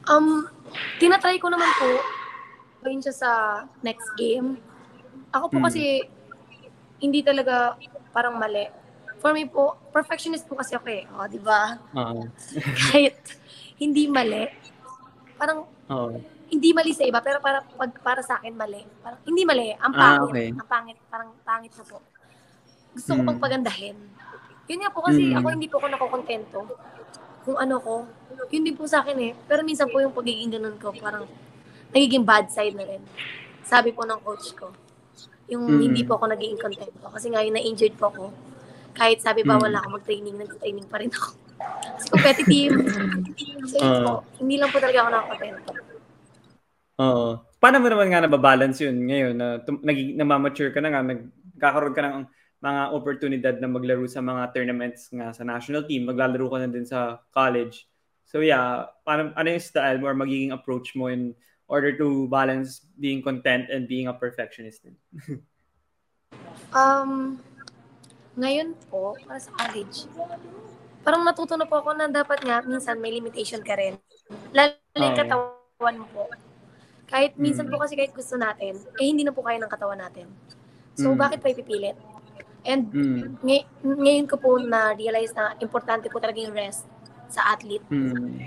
[0.05, 0.45] Um,
[0.99, 1.89] tinatry ko naman po
[2.85, 3.31] gawin siya sa
[3.81, 4.61] next game.
[5.33, 5.67] Ako po Hmm.
[5.67, 6.05] kasi
[7.01, 7.81] hindi talaga
[8.13, 8.69] parang mali.
[9.19, 11.09] For me po, perfectionist po kasi ako eh.
[11.09, 11.81] O, di ba?
[11.97, 12.29] Oo.
[12.85, 13.17] Kahit
[13.81, 14.45] hindi mali,
[15.35, 16.21] parang Oo.
[16.47, 18.85] hindi mali sa iba, pero para pag para sa akin mali.
[19.01, 20.49] Parang hindi mali, ang Ah, pangit, okay.
[20.53, 21.99] ang pangit, parang pangit na po.
[22.93, 23.27] Gusto ko Mm.
[23.27, 23.97] pang pagandahin.
[24.65, 25.41] Yun nga po kasi Mm.
[25.41, 26.59] ako hindi po ako nakokontento
[27.45, 27.95] kung ano ko.
[28.49, 29.33] Yun din po sa akin eh.
[29.45, 31.29] Pero minsan po yung pagiging ganun ko, parang
[31.93, 33.01] nagiging bad side na rin.
[33.63, 34.73] Sabi po ng coach ko.
[35.47, 35.81] Yung Mm.
[35.83, 37.05] hindi po ako nagiging contento.
[37.05, 38.25] Kasi nga yung na-injured po ako.
[38.93, 39.63] Kahit sabi ba Mm.
[39.63, 41.31] wala ako mag-training, nag-training pa rin ako.
[41.95, 42.73] Kasi competitive.
[43.65, 44.01] so Ah.
[44.01, 44.13] po.
[44.41, 45.71] Hindi lang po talaga ako nakakontento.
[46.97, 47.27] Oo.
[47.59, 51.95] Paano mo naman nga nababalance yun ngayon na tum- naging namamature ka na nga, nagkakaroon
[51.95, 52.17] ka ng
[52.65, 56.89] mga oportunidad na maglaro sa mga tournaments nga sa national team, maglalaro ka na din
[56.89, 57.85] sa college.
[58.25, 61.37] So yeah, paano, ano yung style mo or magiging approach mo in
[61.69, 64.97] order to balance being content and being a perfectionist din?
[66.75, 67.39] Um,
[68.35, 70.11] ngayon po, para sa college,
[71.07, 73.95] parang natuto na po ako na dapat nga, minsan may limitation ka rin.
[74.51, 75.21] Lalo yung Oo.
[75.23, 76.25] katawan mo po.
[77.07, 77.71] Kahit minsan Mm.
[77.71, 80.27] po kasi kahit gusto natin, eh hindi na po kaya ng katawan natin.
[80.99, 81.19] So, Mm.
[81.23, 81.95] bakit pa ipipilit?
[82.65, 83.45] And Mm.
[83.45, 86.89] ngay- ngayon ko po na-realize na importante po talaga yung rest
[87.29, 87.85] sa athlete.
[87.93, 88.41] Mm.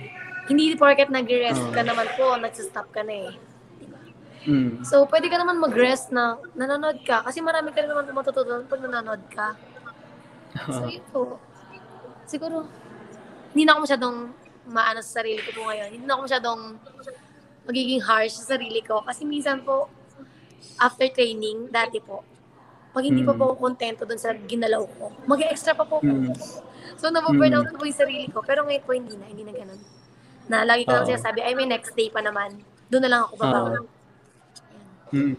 [0.50, 1.74] Hindi porket nag-rest Oo.
[1.76, 3.34] ka naman po, nagsistop ka na eh.
[4.48, 4.80] Mm.
[4.88, 7.20] So, pwede ka naman mag-rest na nanonood ka.
[7.22, 9.54] Kasi marami ka rin naman po matututunan pag nanonood ka.
[10.72, 11.38] So, yun po.
[12.26, 12.64] Siguro,
[13.52, 14.18] hindi na ako masyadong
[14.72, 15.90] maano sa sarili ko po ngayon.
[15.92, 16.62] Hindi na ako masyadong
[17.68, 19.04] magiging harsh sa sarili ko.
[19.04, 19.92] Kasi minsan po,
[20.80, 22.24] after training, dati po,
[22.98, 23.38] pag hindi pa Mm.
[23.38, 26.10] po ako kontento dun sa ginalaw ko, mag-extra pa po ako.
[26.10, 26.34] Mm.
[26.98, 28.42] So, nababurn out ko po yung sarili ko.
[28.42, 29.30] Pero ngayon po, hindi na.
[29.30, 29.78] Hindi na ganun.
[30.50, 31.12] Na lagi ko lang Oo.
[31.14, 32.58] sinasabi, ay may next day pa naman.
[32.90, 33.86] Doon na lang ako babawi.
[35.14, 35.36] Mm.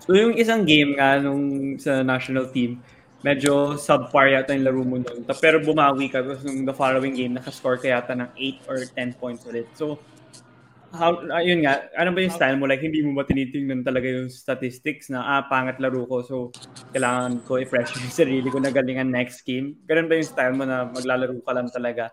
[0.00, 2.78] So yung isang game nga nung sa national team,
[3.20, 4.96] medyo subpar yata yung laro mo.
[5.02, 8.78] Ta- Pero bumawi ka tapos nung the following game, nakascore ka yata ng 8 or
[8.80, 9.68] 10 points ulit.
[9.74, 9.98] So,
[10.90, 12.66] how, ayun nga, ano ba yung style mo?
[12.66, 16.36] Like, hindi mo ba tinitingnan talaga yung statistics na, ah, pangat laro ko, so
[16.90, 19.78] kailangan ko i-pressure yung sarili ko na galingan next game?
[19.86, 22.10] Ganun ba yung style mo na maglalaro ka lang talaga?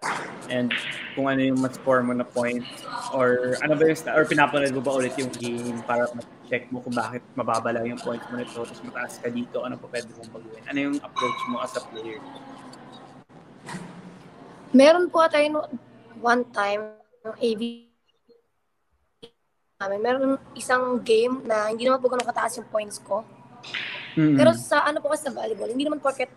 [0.53, 0.69] And
[1.17, 2.69] kung ano yung mas-score mo na points?
[3.17, 4.15] Or ano ba yung style?
[4.21, 6.05] Or pinapanood mo ba ulit yung game para
[6.45, 9.75] check mo kung bakit mababa lang yung points mo nito tapos mataas ka dito, ano
[9.81, 10.63] pa pwede mong baguhin?
[10.69, 12.21] Ano yung approach mo as a player?
[14.75, 15.61] Meron po tayo no,
[16.21, 16.93] one time,
[17.25, 17.86] yung AV
[19.77, 23.21] namin, meron isang game na hindi naman po ganun kataas yung points ko.
[24.17, 24.33] Mm.
[24.33, 26.33] Pero sa ano po kasi sa volleyball, hindi naman porket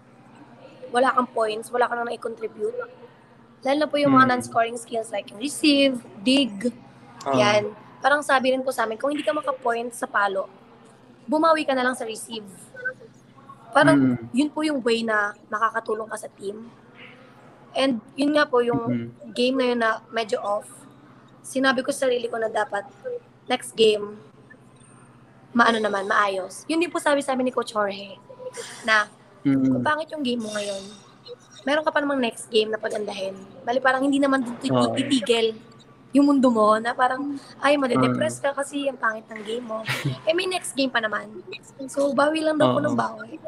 [0.92, 2.76] wala kang points, wala ka na i-contribute.
[3.64, 4.32] Lalo na po yung mga Mm.
[4.36, 6.68] non-scoring skills like yung receive, dig,
[7.24, 7.32] Ah.
[7.32, 7.72] yan.
[8.04, 10.44] Parang sabi rin po sa amin, kung hindi ka maka-points sa palo,
[11.24, 12.44] bumawi ka na lang sa receive.
[13.72, 14.36] Parang Mm.
[14.36, 16.68] yun po yung way na makakatulong ka sa team.
[17.72, 19.32] And yun nga po yung Mhm.
[19.32, 20.68] game na yun na medyo off.
[21.40, 22.84] Sinabi ko sa sarili ko na dapat
[23.46, 24.18] next game,
[25.52, 26.64] maano naman, maayos.
[26.66, 28.18] Yun din po sabi sa amin ni Coach Jorge
[28.84, 29.06] na
[29.40, 29.72] Mm.
[29.72, 30.82] kung pangit yung game mo ngayon,
[31.64, 33.32] meron ka pa namang next game na pagandahin.
[33.64, 35.56] Bali parang hindi naman titigil
[36.10, 39.80] yung mundo mo na parang, ay, madedepress ka kasi ang pangit ng game mo.
[40.26, 41.30] eh, may next game pa naman.
[41.86, 43.38] So, bawi lang daw po ng bawi.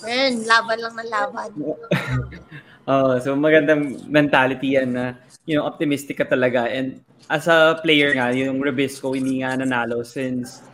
[0.00, 1.50] Man, laban lang ng laban.
[2.84, 5.16] Oh, so magandang mentality yan na
[5.48, 10.04] you know, optimistic ka talaga and as a player nga, yung Rebisco hindi nga nanalo
[10.04, 10.64] since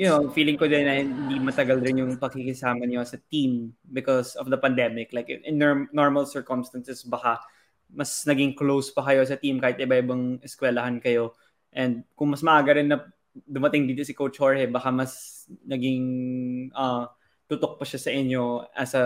[0.00, 4.34] you know, feeling ko din na hindi matagal rin yung pakikisama niyo sa team because
[4.34, 5.12] of the pandemic.
[5.12, 7.38] Like in norm- normal circumstances baka
[7.92, 11.36] mas naging close pa kayo sa team kahit iba-ibang eskwelahan kayo.
[11.72, 13.04] And kung mas maaga rin na
[13.44, 16.04] dumating dito si Coach Jorge, baka mas naging
[16.72, 17.12] ah,
[17.48, 19.04] tutok pa siya sa inyo as a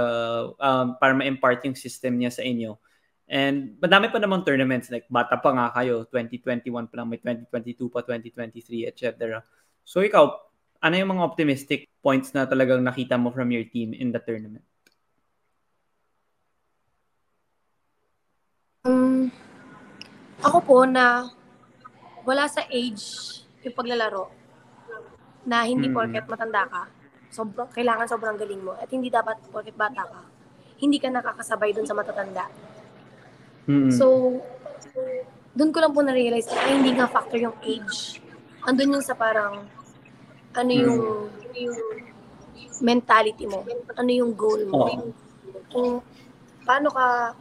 [0.54, 2.78] um, para ma-impart yung system niya sa inyo.
[3.26, 7.90] And madami pa namang tournaments like bata pa nga kayo, 2021 pa lang, may 2022
[7.90, 9.42] pa, 2023, etc.
[9.82, 10.30] So ikaw,
[10.78, 14.62] ano yung mga optimistic points na talagang nakita mo from your team in the tournament?
[18.86, 19.34] Um,
[20.38, 21.26] ako po na
[22.22, 24.30] wala sa age yung paglalaro
[25.42, 25.94] na hindi Mm.
[25.94, 26.82] porket matanda ka,
[27.34, 30.22] sobrang, kailangan sobrang galing mo at hindi dapat porket bata ka,
[30.78, 32.46] hindi ka nakakasabay dun sa matatanda.
[33.66, 33.90] Mm.
[33.90, 34.38] So,
[35.56, 38.22] dun ko lang po na-realize na hindi nga factor yung age.
[38.66, 39.66] Andun yung sa parang,
[40.56, 41.78] ano yung, yung
[42.80, 44.86] mentality mo, ano yung goal mo.
[44.86, 45.10] Oo.
[45.70, 45.88] Kung
[46.62, 47.34] paano ka,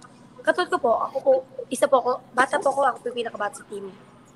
[0.46, 1.32] katulad ko po, ako po,
[1.70, 3.90] isa po ako, bata po ako, ako po yung pinakabata sa team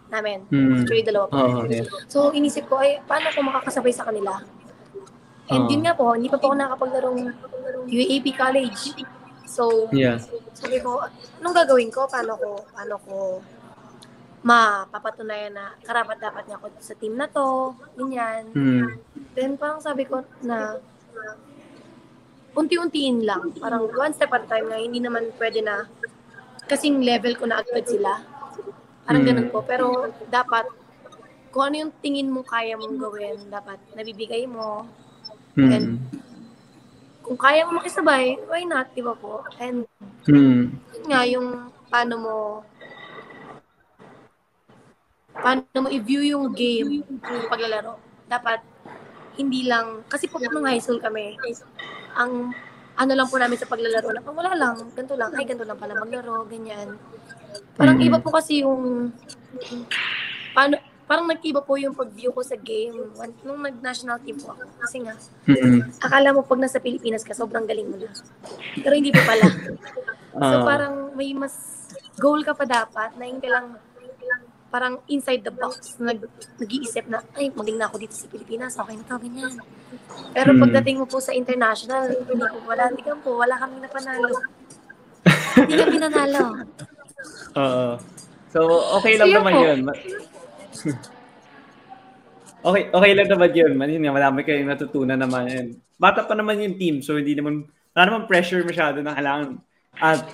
[0.10, 0.42] namin.
[0.50, 0.82] Mm.
[0.82, 1.38] Actually, dalawa po.
[1.38, 1.86] Oo, yeah.
[2.10, 4.42] So, inisip ko, ay, paano ko makakasabay sa kanila?
[5.50, 5.72] And Oo.
[5.72, 7.22] yun nga po, hindi pa po ako nakakapaglarong
[7.90, 8.98] UAP college.
[9.50, 10.22] So, Yeah.
[10.54, 11.02] sabi ko,
[11.42, 12.06] anong gagawin ko?
[12.06, 13.16] Paano ko, paano ko
[14.40, 18.48] mapapatunayan na karapat dapat niya ako sa team na to, ganyan.
[18.56, 18.88] Mm.
[19.36, 20.80] Then parang sabi ko na
[22.56, 23.52] unti-untiin lang.
[23.60, 25.92] Parang one step at a time na hindi naman pwede na
[26.72, 28.24] kasing level ko na agad sila.
[29.04, 29.30] Parang Mm.
[29.34, 29.60] ganun po.
[29.66, 30.72] Pero dapat
[31.52, 34.86] kung ano yung tingin mo kaya mong gawin, dapat nabibigay mo.
[35.58, 36.00] Mm.
[37.30, 39.46] Kung kaya mo makisabay, why not, di ba po?
[39.62, 39.86] And
[40.26, 40.74] Mm.
[40.98, 42.36] yun nga, yung paano mo
[45.38, 48.02] paano mo i-view yung game, yung paglalaro.
[48.26, 48.66] Dapat,
[49.38, 51.38] hindi lang, kasi po nung high school kami,
[52.18, 52.50] ang
[52.98, 55.78] ano lang po namin sa paglalaro na, pag wala lang, ganito lang, ay ganito lang
[55.78, 56.98] pala maglaro, ganyan.
[57.78, 58.10] Parang Mhm.
[58.10, 59.14] iba po kasi yung,
[60.52, 62.94] paano, parang nag-iba po yung pag-view ko sa game
[63.42, 64.62] nung nag-national team po ako.
[64.78, 65.82] Kasi nga, Mm.
[66.00, 68.14] akala mo pag nasa Pilipinas ka, sobrang galing mo na.
[68.78, 69.42] Pero hindi po pala.
[70.32, 70.64] So Ah.
[70.64, 71.58] parang may mas
[72.16, 73.66] goal ka pa dapat na hindi ka lang
[74.70, 76.22] parang inside the box nag,
[76.56, 79.58] nag-iisip na ay magaling na ako dito sa Pilipinas okay na to ganyan
[80.30, 80.62] pero Hmm.
[80.62, 84.30] pagdating mo po sa international hindi po wala tingnan po wala kami napanalo
[85.58, 86.44] hindi kami nanalo
[87.60, 87.98] Oo.
[88.48, 88.60] So,
[88.96, 89.62] okay lang So, naman po.
[89.66, 89.80] yun.
[92.60, 93.72] Okay, okay lang naman yun.
[93.80, 95.48] Man, yun nga, marami kayong natutunan naman.
[95.48, 99.64] And bata pa naman yung team, so hindi naman, wala naman pressure masyado na kailangan,
[99.96, 100.28] at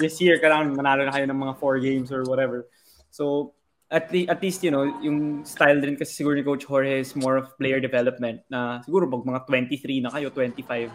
[0.00, 2.72] this year, kailangan manalo na kayo ng mga four games or whatever.
[3.12, 3.52] So,
[3.92, 7.12] at, le- at least, you know, yung style din kasi siguro ni Coach Jorge is
[7.12, 10.88] more of player development na siguro pag mga 23 na kayo, 25,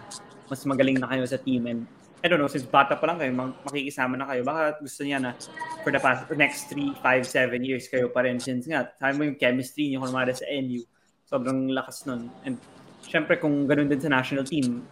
[0.50, 1.86] mas magaling na kayo sa team and
[2.24, 5.36] I don't know, since bata pa lang kayo, makikisama na kayo, baka gusto niya na
[5.84, 8.40] for the past, next 3, 5, 7 years kayo pa rin.
[8.40, 10.88] Since nga, sabi mo yung chemistry niyo kumare sa NU,
[11.28, 12.32] sobrang lakas nun.
[12.48, 12.56] And
[13.04, 14.88] syempre kung ganun din sa national team,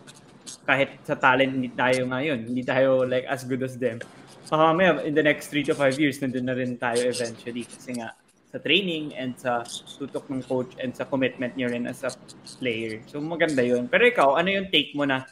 [0.67, 4.03] kahit sa talent hindi tayo ngayon, hindi tayo like as good as them.
[4.51, 7.63] Baka mamaya in the next 3 to 5 years, nandun na rin tayo eventually.
[7.63, 8.11] Kasi nga,
[8.51, 12.11] sa training and sa tutok ng coach and sa commitment niyo rin as a
[12.59, 12.99] player.
[13.07, 13.87] So maganda yun.
[13.87, 15.23] Pero ikaw, ano yung take mo na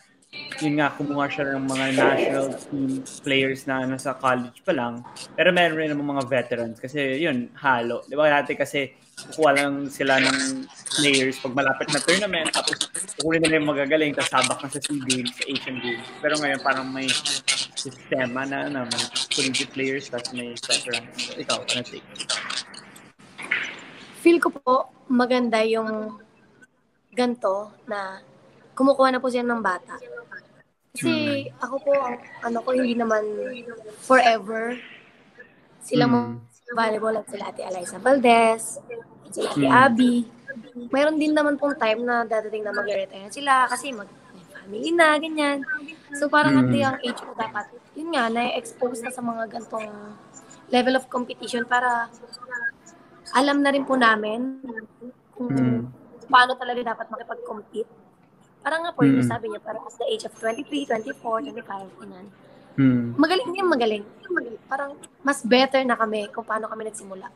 [0.59, 5.01] yun nga, kumuha siya ng mga national team players na nasa college pa lang.
[5.33, 8.03] Pero meron rin ng mga veterans kasi yun, halo.
[8.05, 10.67] Di ba dati kasi kukuha lang sila ng
[10.99, 12.87] players pag malapit na tournament tapos
[13.19, 16.07] kukunin nila yung magagaling tapos sabak na sa SEA Games, sa Asian Games.
[16.23, 17.07] Pero ngayon parang may
[17.75, 21.35] sistema na na may collegiate players tapos may veterans.
[21.39, 22.07] Ikaw, ano take?
[24.19, 26.19] Feel ko po maganda yung
[27.15, 28.28] ganto na
[28.79, 29.99] kumukuha na po siya ng bata.
[30.95, 31.11] Kasi
[31.51, 31.59] hmm.
[31.59, 31.91] ako po,
[32.47, 33.27] ano ko, hindi naman
[34.07, 34.79] forever.
[35.83, 36.13] Sila hmm.
[36.15, 36.19] mo
[36.71, 38.79] volleyball at sila Ate Eliza Valdez,
[39.35, 39.83] sila Ate hmm.
[39.83, 40.15] Abby.
[40.95, 44.07] Mayroon din naman pong time na dadating na mag-retire sila kasi mag
[44.69, 45.65] family na, ganyan.
[46.15, 46.61] So parang hmm.
[46.63, 47.65] at the young age po dapat,
[47.99, 49.91] yun nga, na-expose na sa mga gantong
[50.69, 52.07] level of competition para
[53.33, 54.61] alam na rin po namin
[55.33, 55.81] kung hmm.
[56.29, 57.98] paano talaga dapat makipag-compete
[58.59, 59.19] Parang nga po, mm.
[59.19, 62.27] yung sabi niya, parang at the age of 23, 24, 25, ganyan.
[62.79, 63.15] Mm.
[63.15, 64.03] Magaling din, magaling.
[64.67, 67.27] Parang mas better na kami kung paano kami nagsimula.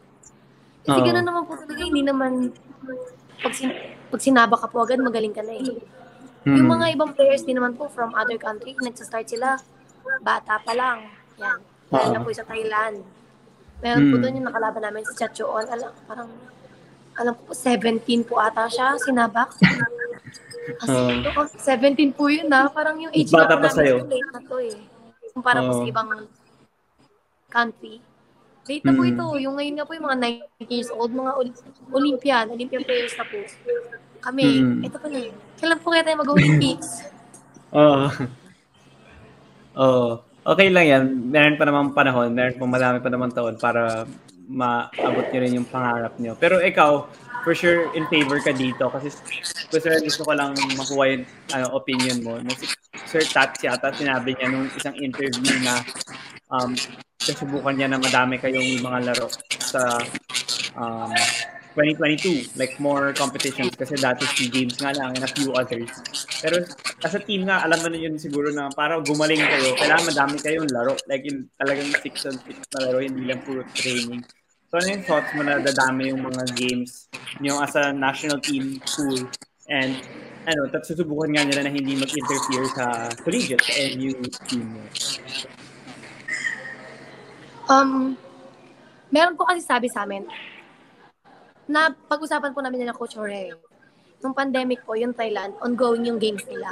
[0.83, 1.05] Kasi oh.
[1.07, 2.51] gano'n naman po talaga, hindi naman,
[3.39, 3.75] pag, sin-
[4.11, 5.79] pag sinaba ka po agad, magaling ka na eh.
[6.43, 6.55] Mm.
[6.59, 9.55] Yung mga ibang players din naman po from other country, nagsa-start sila,
[10.19, 11.07] bata pa lang.
[11.39, 11.59] Yan.
[11.87, 12.13] Lalo uh-huh.
[12.19, 12.99] na po sa Thailand.
[13.79, 14.11] Meron mm.
[14.11, 15.65] po doon yung nakalaban namin si Chachoon.
[15.71, 16.29] Alam, parang,
[17.15, 19.55] alam ko po, 17 po ata siya, sinabak.
[20.63, 22.71] Kasi uh, 17 po yun na.
[22.71, 24.07] Parang yung age bata pa sa'yo.
[24.07, 24.75] late na to eh.
[25.35, 26.09] Kumpara uh, po sa ibang
[27.51, 27.95] country.
[28.63, 29.11] Late na po hmm.
[29.11, 29.25] ito.
[29.43, 30.19] Yung ngayon nga po yung mga
[30.63, 31.31] 19 years old, mga
[31.91, 33.39] Olympian, Olympian players na po.
[34.23, 34.87] Kami, mm.
[34.87, 35.19] ito pa na.
[35.59, 37.03] Kailan po kaya tayo mag-Olympics?
[37.75, 38.07] Oo.
[38.07, 38.09] oh.
[39.75, 40.11] oh.
[40.43, 41.03] Okay lang yan.
[41.27, 42.31] Meron pa naman panahon.
[42.31, 44.07] Meron pa marami pa naman taon para
[44.47, 46.35] maabot nyo rin yung pangarap nyo.
[46.35, 47.07] Pero ikaw,
[47.43, 49.11] for sure in favor ka dito kasi
[49.67, 52.39] gusto, gusto ko lang makuha yung ano, opinion mo.
[52.39, 52.67] No, si
[53.07, 55.83] Sir Tats yata sinabi niya nung isang interview na
[56.49, 56.71] um,
[57.19, 59.27] kasubukan niya na madami kayong mga laro
[59.59, 59.99] sa
[60.79, 61.11] um,
[61.73, 65.89] 2022, like more competitions kasi dati si games nga lang and a few others.
[66.41, 66.61] Pero
[67.01, 70.35] as a team nga, alam mo na yun siguro na para gumaling kayo, kailangan madami
[70.37, 70.93] kayong laro.
[71.09, 74.21] Like yung talagang 6 on 6 na laro, hindi lang puro training.
[74.69, 77.09] So ano yung thoughts mo na dadami yung mga games
[77.41, 79.25] nyo as a national team pool
[79.69, 79.97] and
[80.43, 84.11] ano, tapos susubukan nga nila na hindi mag-interfere sa collegiate, sa NU
[84.45, 84.67] team?
[87.71, 88.19] Um,
[89.07, 90.27] meron po kasi sabi sa amin,
[91.67, 93.55] na pag-usapan po namin nila Coach Jorge,
[94.23, 96.71] nung pandemic po, yung Thailand, ongoing yung games nila.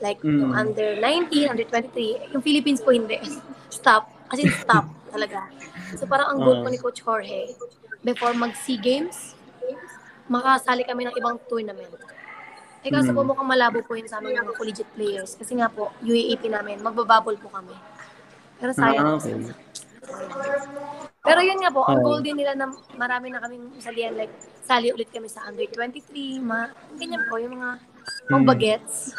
[0.00, 0.40] Like, mm.
[0.40, 3.20] yung under 19, under 23, yung Philippines po hindi.
[3.68, 4.08] Stop.
[4.30, 5.50] Kasi stop talaga.
[5.98, 7.50] So parang ang goal ko ni Coach Jorge,
[8.06, 9.34] before mag-SEA Games,
[10.30, 11.90] makasali kami ng ibang tournament.
[12.80, 13.16] Eh kaso mm.
[13.18, 15.36] po mukhang malabo po yun sa aming mga collegiate players.
[15.36, 17.74] Kasi nga po, UAAP namin, magbabubble po kami.
[18.56, 19.04] Pero sayang.
[19.04, 19.36] Ah, okay.
[21.20, 24.32] Pero yun nga po, ang goal din nila na marami na kaming salihan, like,
[24.64, 27.70] sali ulit kami sa under 23, ma, ganyan po, yung mga
[28.32, 28.44] mm.
[28.48, 29.12] bagets.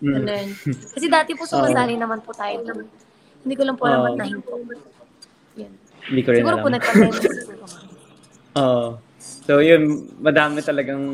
[0.00, 0.28] Mm.
[0.96, 2.88] Kasi dati po sumasali naman po tayo dun.
[3.44, 4.52] Hindi ko lang po alam uh, at nahinto.
[5.60, 5.72] Yan.
[6.08, 6.80] Hindi ko rin siguro alam.
[6.80, 7.64] po siguro.
[8.56, 8.88] Oo.
[9.46, 11.04] So yun, madami talagang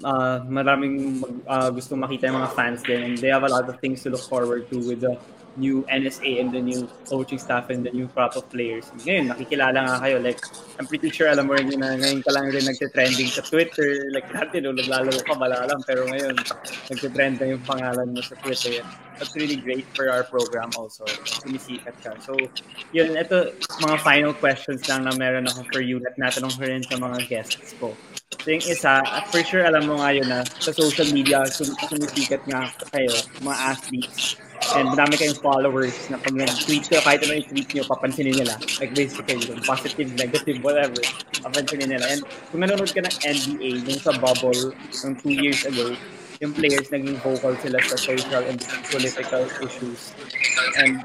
[0.00, 3.76] uh, maraming uh, gustong makita yung mga fans din and they have a lot of
[3.82, 5.14] things to look forward to with the
[5.56, 8.86] new NSA and the new coaching staff and the new crop of players.
[9.02, 10.16] Ngayon, nakikilala nga kayo.
[10.22, 10.40] Like,
[10.78, 14.12] I'm pretty sure alam mo rin yun na ngayon ka lang rin nagte-trending sa Twitter.
[14.12, 15.64] Like, dati no, naglalaro ka, wala.
[15.88, 16.34] Pero ngayon,
[16.92, 18.84] nagte-trend na yung pangalan mo sa Twitter.
[19.16, 21.08] That's really great for our program also.
[21.24, 22.20] Sumisikat ka.
[22.20, 22.36] So,
[22.92, 26.84] yun, ito, mga final questions lang na meron ako for you at natanong ko rin
[26.84, 27.96] sa mga guests ko.
[28.46, 29.02] So yung isa,
[29.34, 33.10] for sure alam mo nga yun na sa social media, sum- sumisikat nga kayo,
[33.42, 34.38] mga athletes.
[34.76, 38.56] And marami kayong followers na pag nag-tweet kayo, kahit ano yung tweet nyo, papansinin nila.
[38.80, 41.00] Like basically, yung positive, negative, whatever,
[41.44, 42.04] papansinin nila.
[42.08, 42.20] And
[42.50, 44.72] kung nanonood ka ng NBA, yung sa bubble,
[45.04, 45.92] yung two years ago,
[46.40, 48.60] yung players naging vocal sila sa social and
[48.92, 50.12] political issues.
[50.80, 51.00] And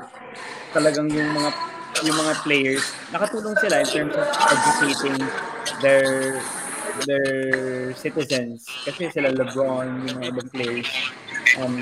[0.75, 1.51] talagang yung mga
[2.07, 5.19] yung mga players, nakatulong sila in terms of educating
[5.83, 6.39] their
[7.07, 7.29] their
[7.95, 8.65] citizens.
[8.87, 10.91] Kasi sila LeBron, yung mga ibang players,
[11.59, 11.79] um,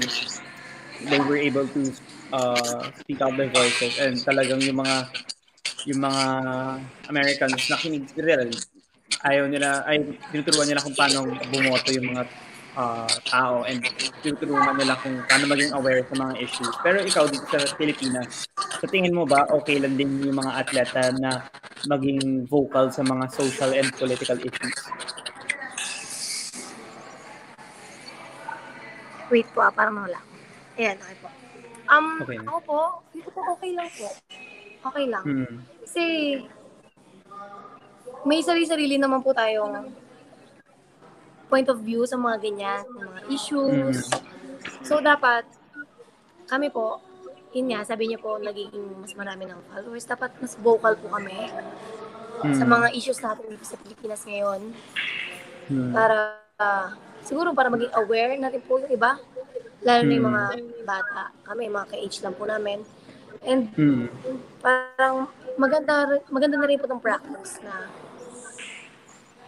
[1.08, 1.94] they were able to
[2.34, 5.08] uh, speak out their voices and talagang yung mga
[5.88, 6.24] yung mga
[7.08, 8.52] Americans na kinig real
[9.26, 10.00] ayaw nila ay
[10.32, 12.24] tinuturuan nila kung paano bumoto yung mga
[12.80, 13.84] uh, tao and
[14.24, 16.76] tinuturuan nila kung paano maging aware sa mga issues.
[16.80, 21.12] Pero ikaw dito sa Pilipinas, sa tingin mo ba okay lang din yung mga atleta
[21.20, 21.44] na
[21.88, 24.78] maging vocal sa mga social and political issues?
[29.30, 30.29] Wait po ah, parang wala.
[30.80, 31.28] Ayan, okay po.
[31.90, 32.80] Um, Okay ako po,
[33.20, 34.08] ko po okay lang po.
[34.80, 35.26] Okay lang.
[35.28, 35.56] Hmm.
[35.84, 36.04] Kasi,
[38.24, 39.92] may sarili-sarili naman po tayong
[41.52, 44.08] point of view sa mga ganyan, sa mga issues.
[44.88, 45.44] So, dapat,
[46.48, 47.04] kami po,
[47.52, 50.08] yun nga, sabi niyo po, nagiging mas marami ng followers.
[50.08, 51.52] Dapat mas vocal po kami
[52.56, 52.72] sa Hmm.
[52.72, 54.62] mga issues natin dito sa Pilipinas ngayon.
[55.68, 55.92] Hmm.
[55.92, 56.96] Para, ah,
[57.26, 59.20] siguro para maging aware natin po yung iba.
[59.80, 60.36] Lalo na yung Hmm.
[60.36, 60.44] mga
[60.84, 61.24] bata.
[61.48, 62.84] Kami, mga ka-age lang po namin.
[63.48, 64.12] And Hmm.
[64.60, 67.88] parang maganda maganda na rin po itong practice na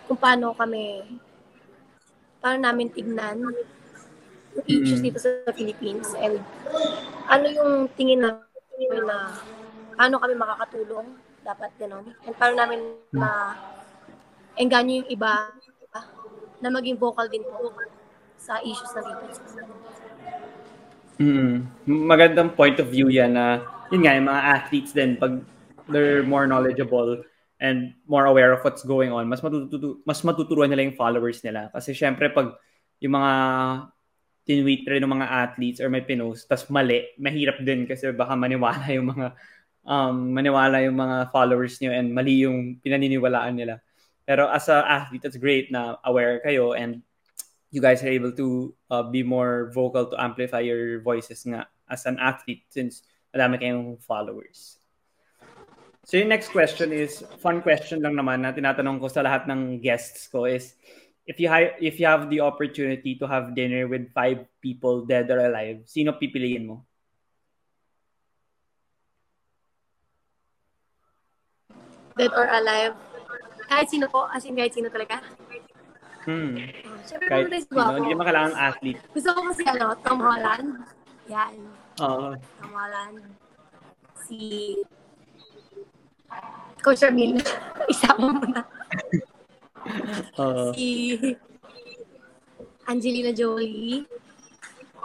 [0.08, 1.03] kung paano kami
[2.40, 3.44] paano namin tignan
[4.56, 5.06] yung issues Mm.
[5.08, 6.40] dito sa Philippines and
[7.28, 9.36] ano yung tingin namin na
[9.95, 11.08] paano kami makakatulong
[11.44, 12.80] dapat gano'n and paano namin
[13.12, 13.56] ma
[14.56, 15.52] engganyo yung iba
[16.60, 17.72] na maging vocal din po
[18.36, 19.26] sa issues na dito.
[21.22, 21.69] Mm.
[21.85, 23.61] Magandang point of view yan na
[23.93, 25.38] yun nga, yung mga athletes din pag
[25.85, 27.22] they're more knowledgeable
[27.61, 31.69] and more aware of what's going on, mas matututu mas matuturuan nila yung followers nila.
[31.69, 32.57] Kasi syempre pag
[32.98, 33.34] yung mga
[34.49, 38.81] tinweet rin ng mga athletes or may pinost, tas mali, mahirap din kasi baka maniwala
[38.89, 39.27] yung mga
[39.85, 43.77] um, maniwala yung mga followers niyo and mali yung pinaniniwalaan nila.
[44.26, 47.06] Pero as a athlete, it's great na aware kayo and
[47.72, 52.03] you guys are able to uh, be more vocal to amplify your voices nga as
[52.06, 54.77] an athlete since madami kayong followers.
[56.03, 59.80] So yung next question is, fun question lang naman na tinatanong ko sa lahat ng
[59.80, 60.76] guests ko is,
[61.23, 65.31] if you hi- if you have the opportunity to have dinner with five people dead
[65.31, 66.84] or alive, sino pipiliin mo?
[72.19, 72.98] Dead or alive.
[73.72, 75.23] Kahit sino po, as in kahit sino talaga.
[76.22, 76.53] Hmm.
[77.02, 77.98] Siyempre, Kahit Guapo.
[77.98, 79.02] hindi naman kailangan athlete.
[79.10, 80.69] Gusto ko kasi ano, Tom Holland.
[81.27, 81.53] Yan.
[81.98, 82.38] Oo.
[82.38, 83.18] Tom Holland.
[84.22, 84.39] Si
[86.80, 87.41] Coach Ramil.
[87.93, 88.61] Isama mo na.
[90.38, 90.69] Oo.
[90.73, 91.18] Si
[92.85, 94.06] Angelina Jolie.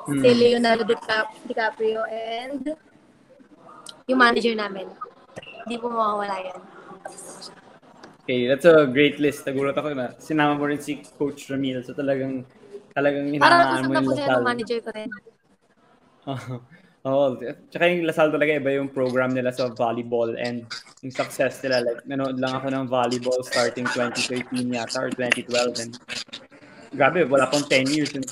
[0.06, 0.20] Hmm.
[0.20, 2.04] Si Leonardo DiCap- DiCaprio.
[2.06, 2.76] And
[4.04, 4.86] yung manager namin.
[5.64, 6.60] Hindi po mawawala yan.
[8.26, 9.46] Okay, that's a great list.
[9.46, 11.78] Nagulat ako na sinama mo rin si Coach Ramil.
[11.86, 12.42] So talagang
[12.90, 14.42] talagang Parang kusog mo yung Lasal.
[14.42, 15.08] ng manager ko rin.
[16.26, 16.54] Oo.
[17.06, 17.38] Oo.
[17.70, 20.66] Tsaka yung Lasal talaga iba yung program nila sa volleyball and
[21.06, 21.86] yung success nila.
[21.86, 25.94] Like, nanood lang ako ng volleyball starting 2013 yata or 2012 and
[26.98, 28.10] grabe, wala pang 10 years.
[28.18, 28.26] And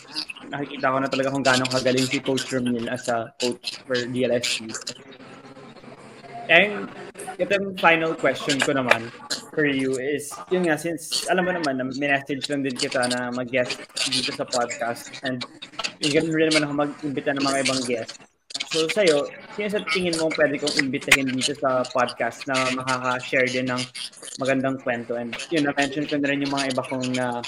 [0.51, 4.75] nakikita ko na talaga kung gaano kagaling si Coach Ramil as a coach for DLSU.
[6.51, 6.91] And
[7.41, 9.11] ito yung final question ko naman
[9.55, 13.31] for you is, yun nga, since alam mo naman, na message lang din kita na
[13.33, 13.81] mag-guest
[14.11, 15.43] dito sa podcast and
[16.05, 18.19] ganun rin naman ako mag-imbita ng mga ibang guest.
[18.75, 23.71] So sa'yo, sino sa tingin mo pwede kong imbitahin dito sa podcast na makaka-share din
[23.71, 23.83] ng
[24.43, 25.15] magandang kwento?
[25.15, 27.39] And yun, na-mention ko na rin yung mga iba kong na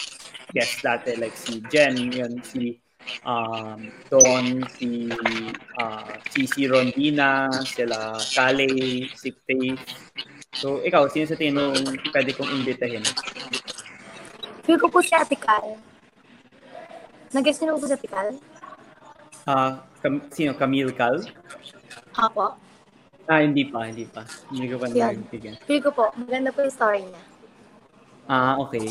[0.54, 2.78] guest dati, like si Jen, yun, si
[3.26, 5.10] um, Don, si
[5.78, 8.68] uh, Cici Rondina, sila Kale,
[9.14, 9.82] si Faith.
[10.56, 11.76] So, ikaw, sino sa tingin mo
[12.14, 13.04] pwede kong imbitahin?
[14.64, 15.76] Feel ko po si Ate Cal.
[17.30, 18.28] Nag-guess niyo po sa Ate Cal?
[19.46, 20.56] Ah, Cam- sino?
[20.56, 21.22] Camille Cal?
[22.16, 22.56] Apo.
[23.28, 24.22] Ah, hindi pa, hindi pa.
[24.48, 25.22] Hindi ko pa Yan.
[25.22, 25.60] narinig.
[25.66, 27.22] Feel ko po, maganda po yung story niya.
[28.26, 28.86] Ah, okay.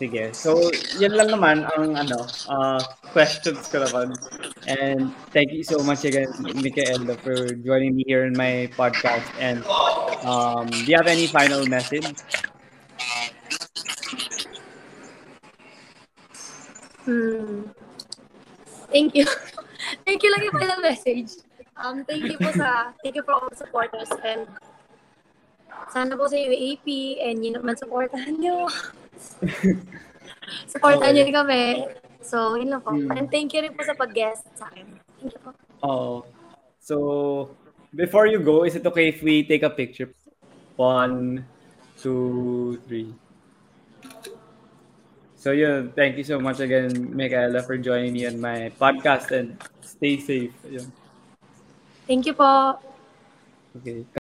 [0.00, 0.32] Sige.
[0.32, 2.80] So, yan lang naman ang ano, uh,
[3.12, 4.16] questions ko naman.
[4.64, 9.28] And thank you so much again, Michaela, for joining me here in my podcast.
[9.36, 9.60] And
[10.24, 12.08] um, do you have any final message?
[17.04, 17.68] Hmm.
[18.88, 19.28] Thank you.
[20.08, 21.44] thank you lang yung final message.
[21.76, 24.48] Um, thank you po sa, thank you for all the supporters and
[25.92, 28.64] sana po sa UAP and yun naman supportahan nyo.
[30.66, 31.62] Supportahan nyo rin kami.
[32.20, 32.92] So, yun lang po.
[32.92, 33.10] Hmm.
[33.16, 34.86] And thank you rin po sa pag-guest sa akin.
[35.18, 35.50] Thank you po.
[35.80, 36.28] Oh.
[36.80, 36.96] So,
[37.94, 40.12] before you go, is it okay if we take a picture?
[40.76, 41.44] One,
[42.00, 43.12] two, three.
[45.40, 45.92] So, yun.
[45.96, 50.52] Thank you so much again, Michaela, for joining me on my podcast and stay safe.
[50.68, 50.92] Yun.
[52.04, 52.76] Thank you po.
[53.80, 54.19] Okay.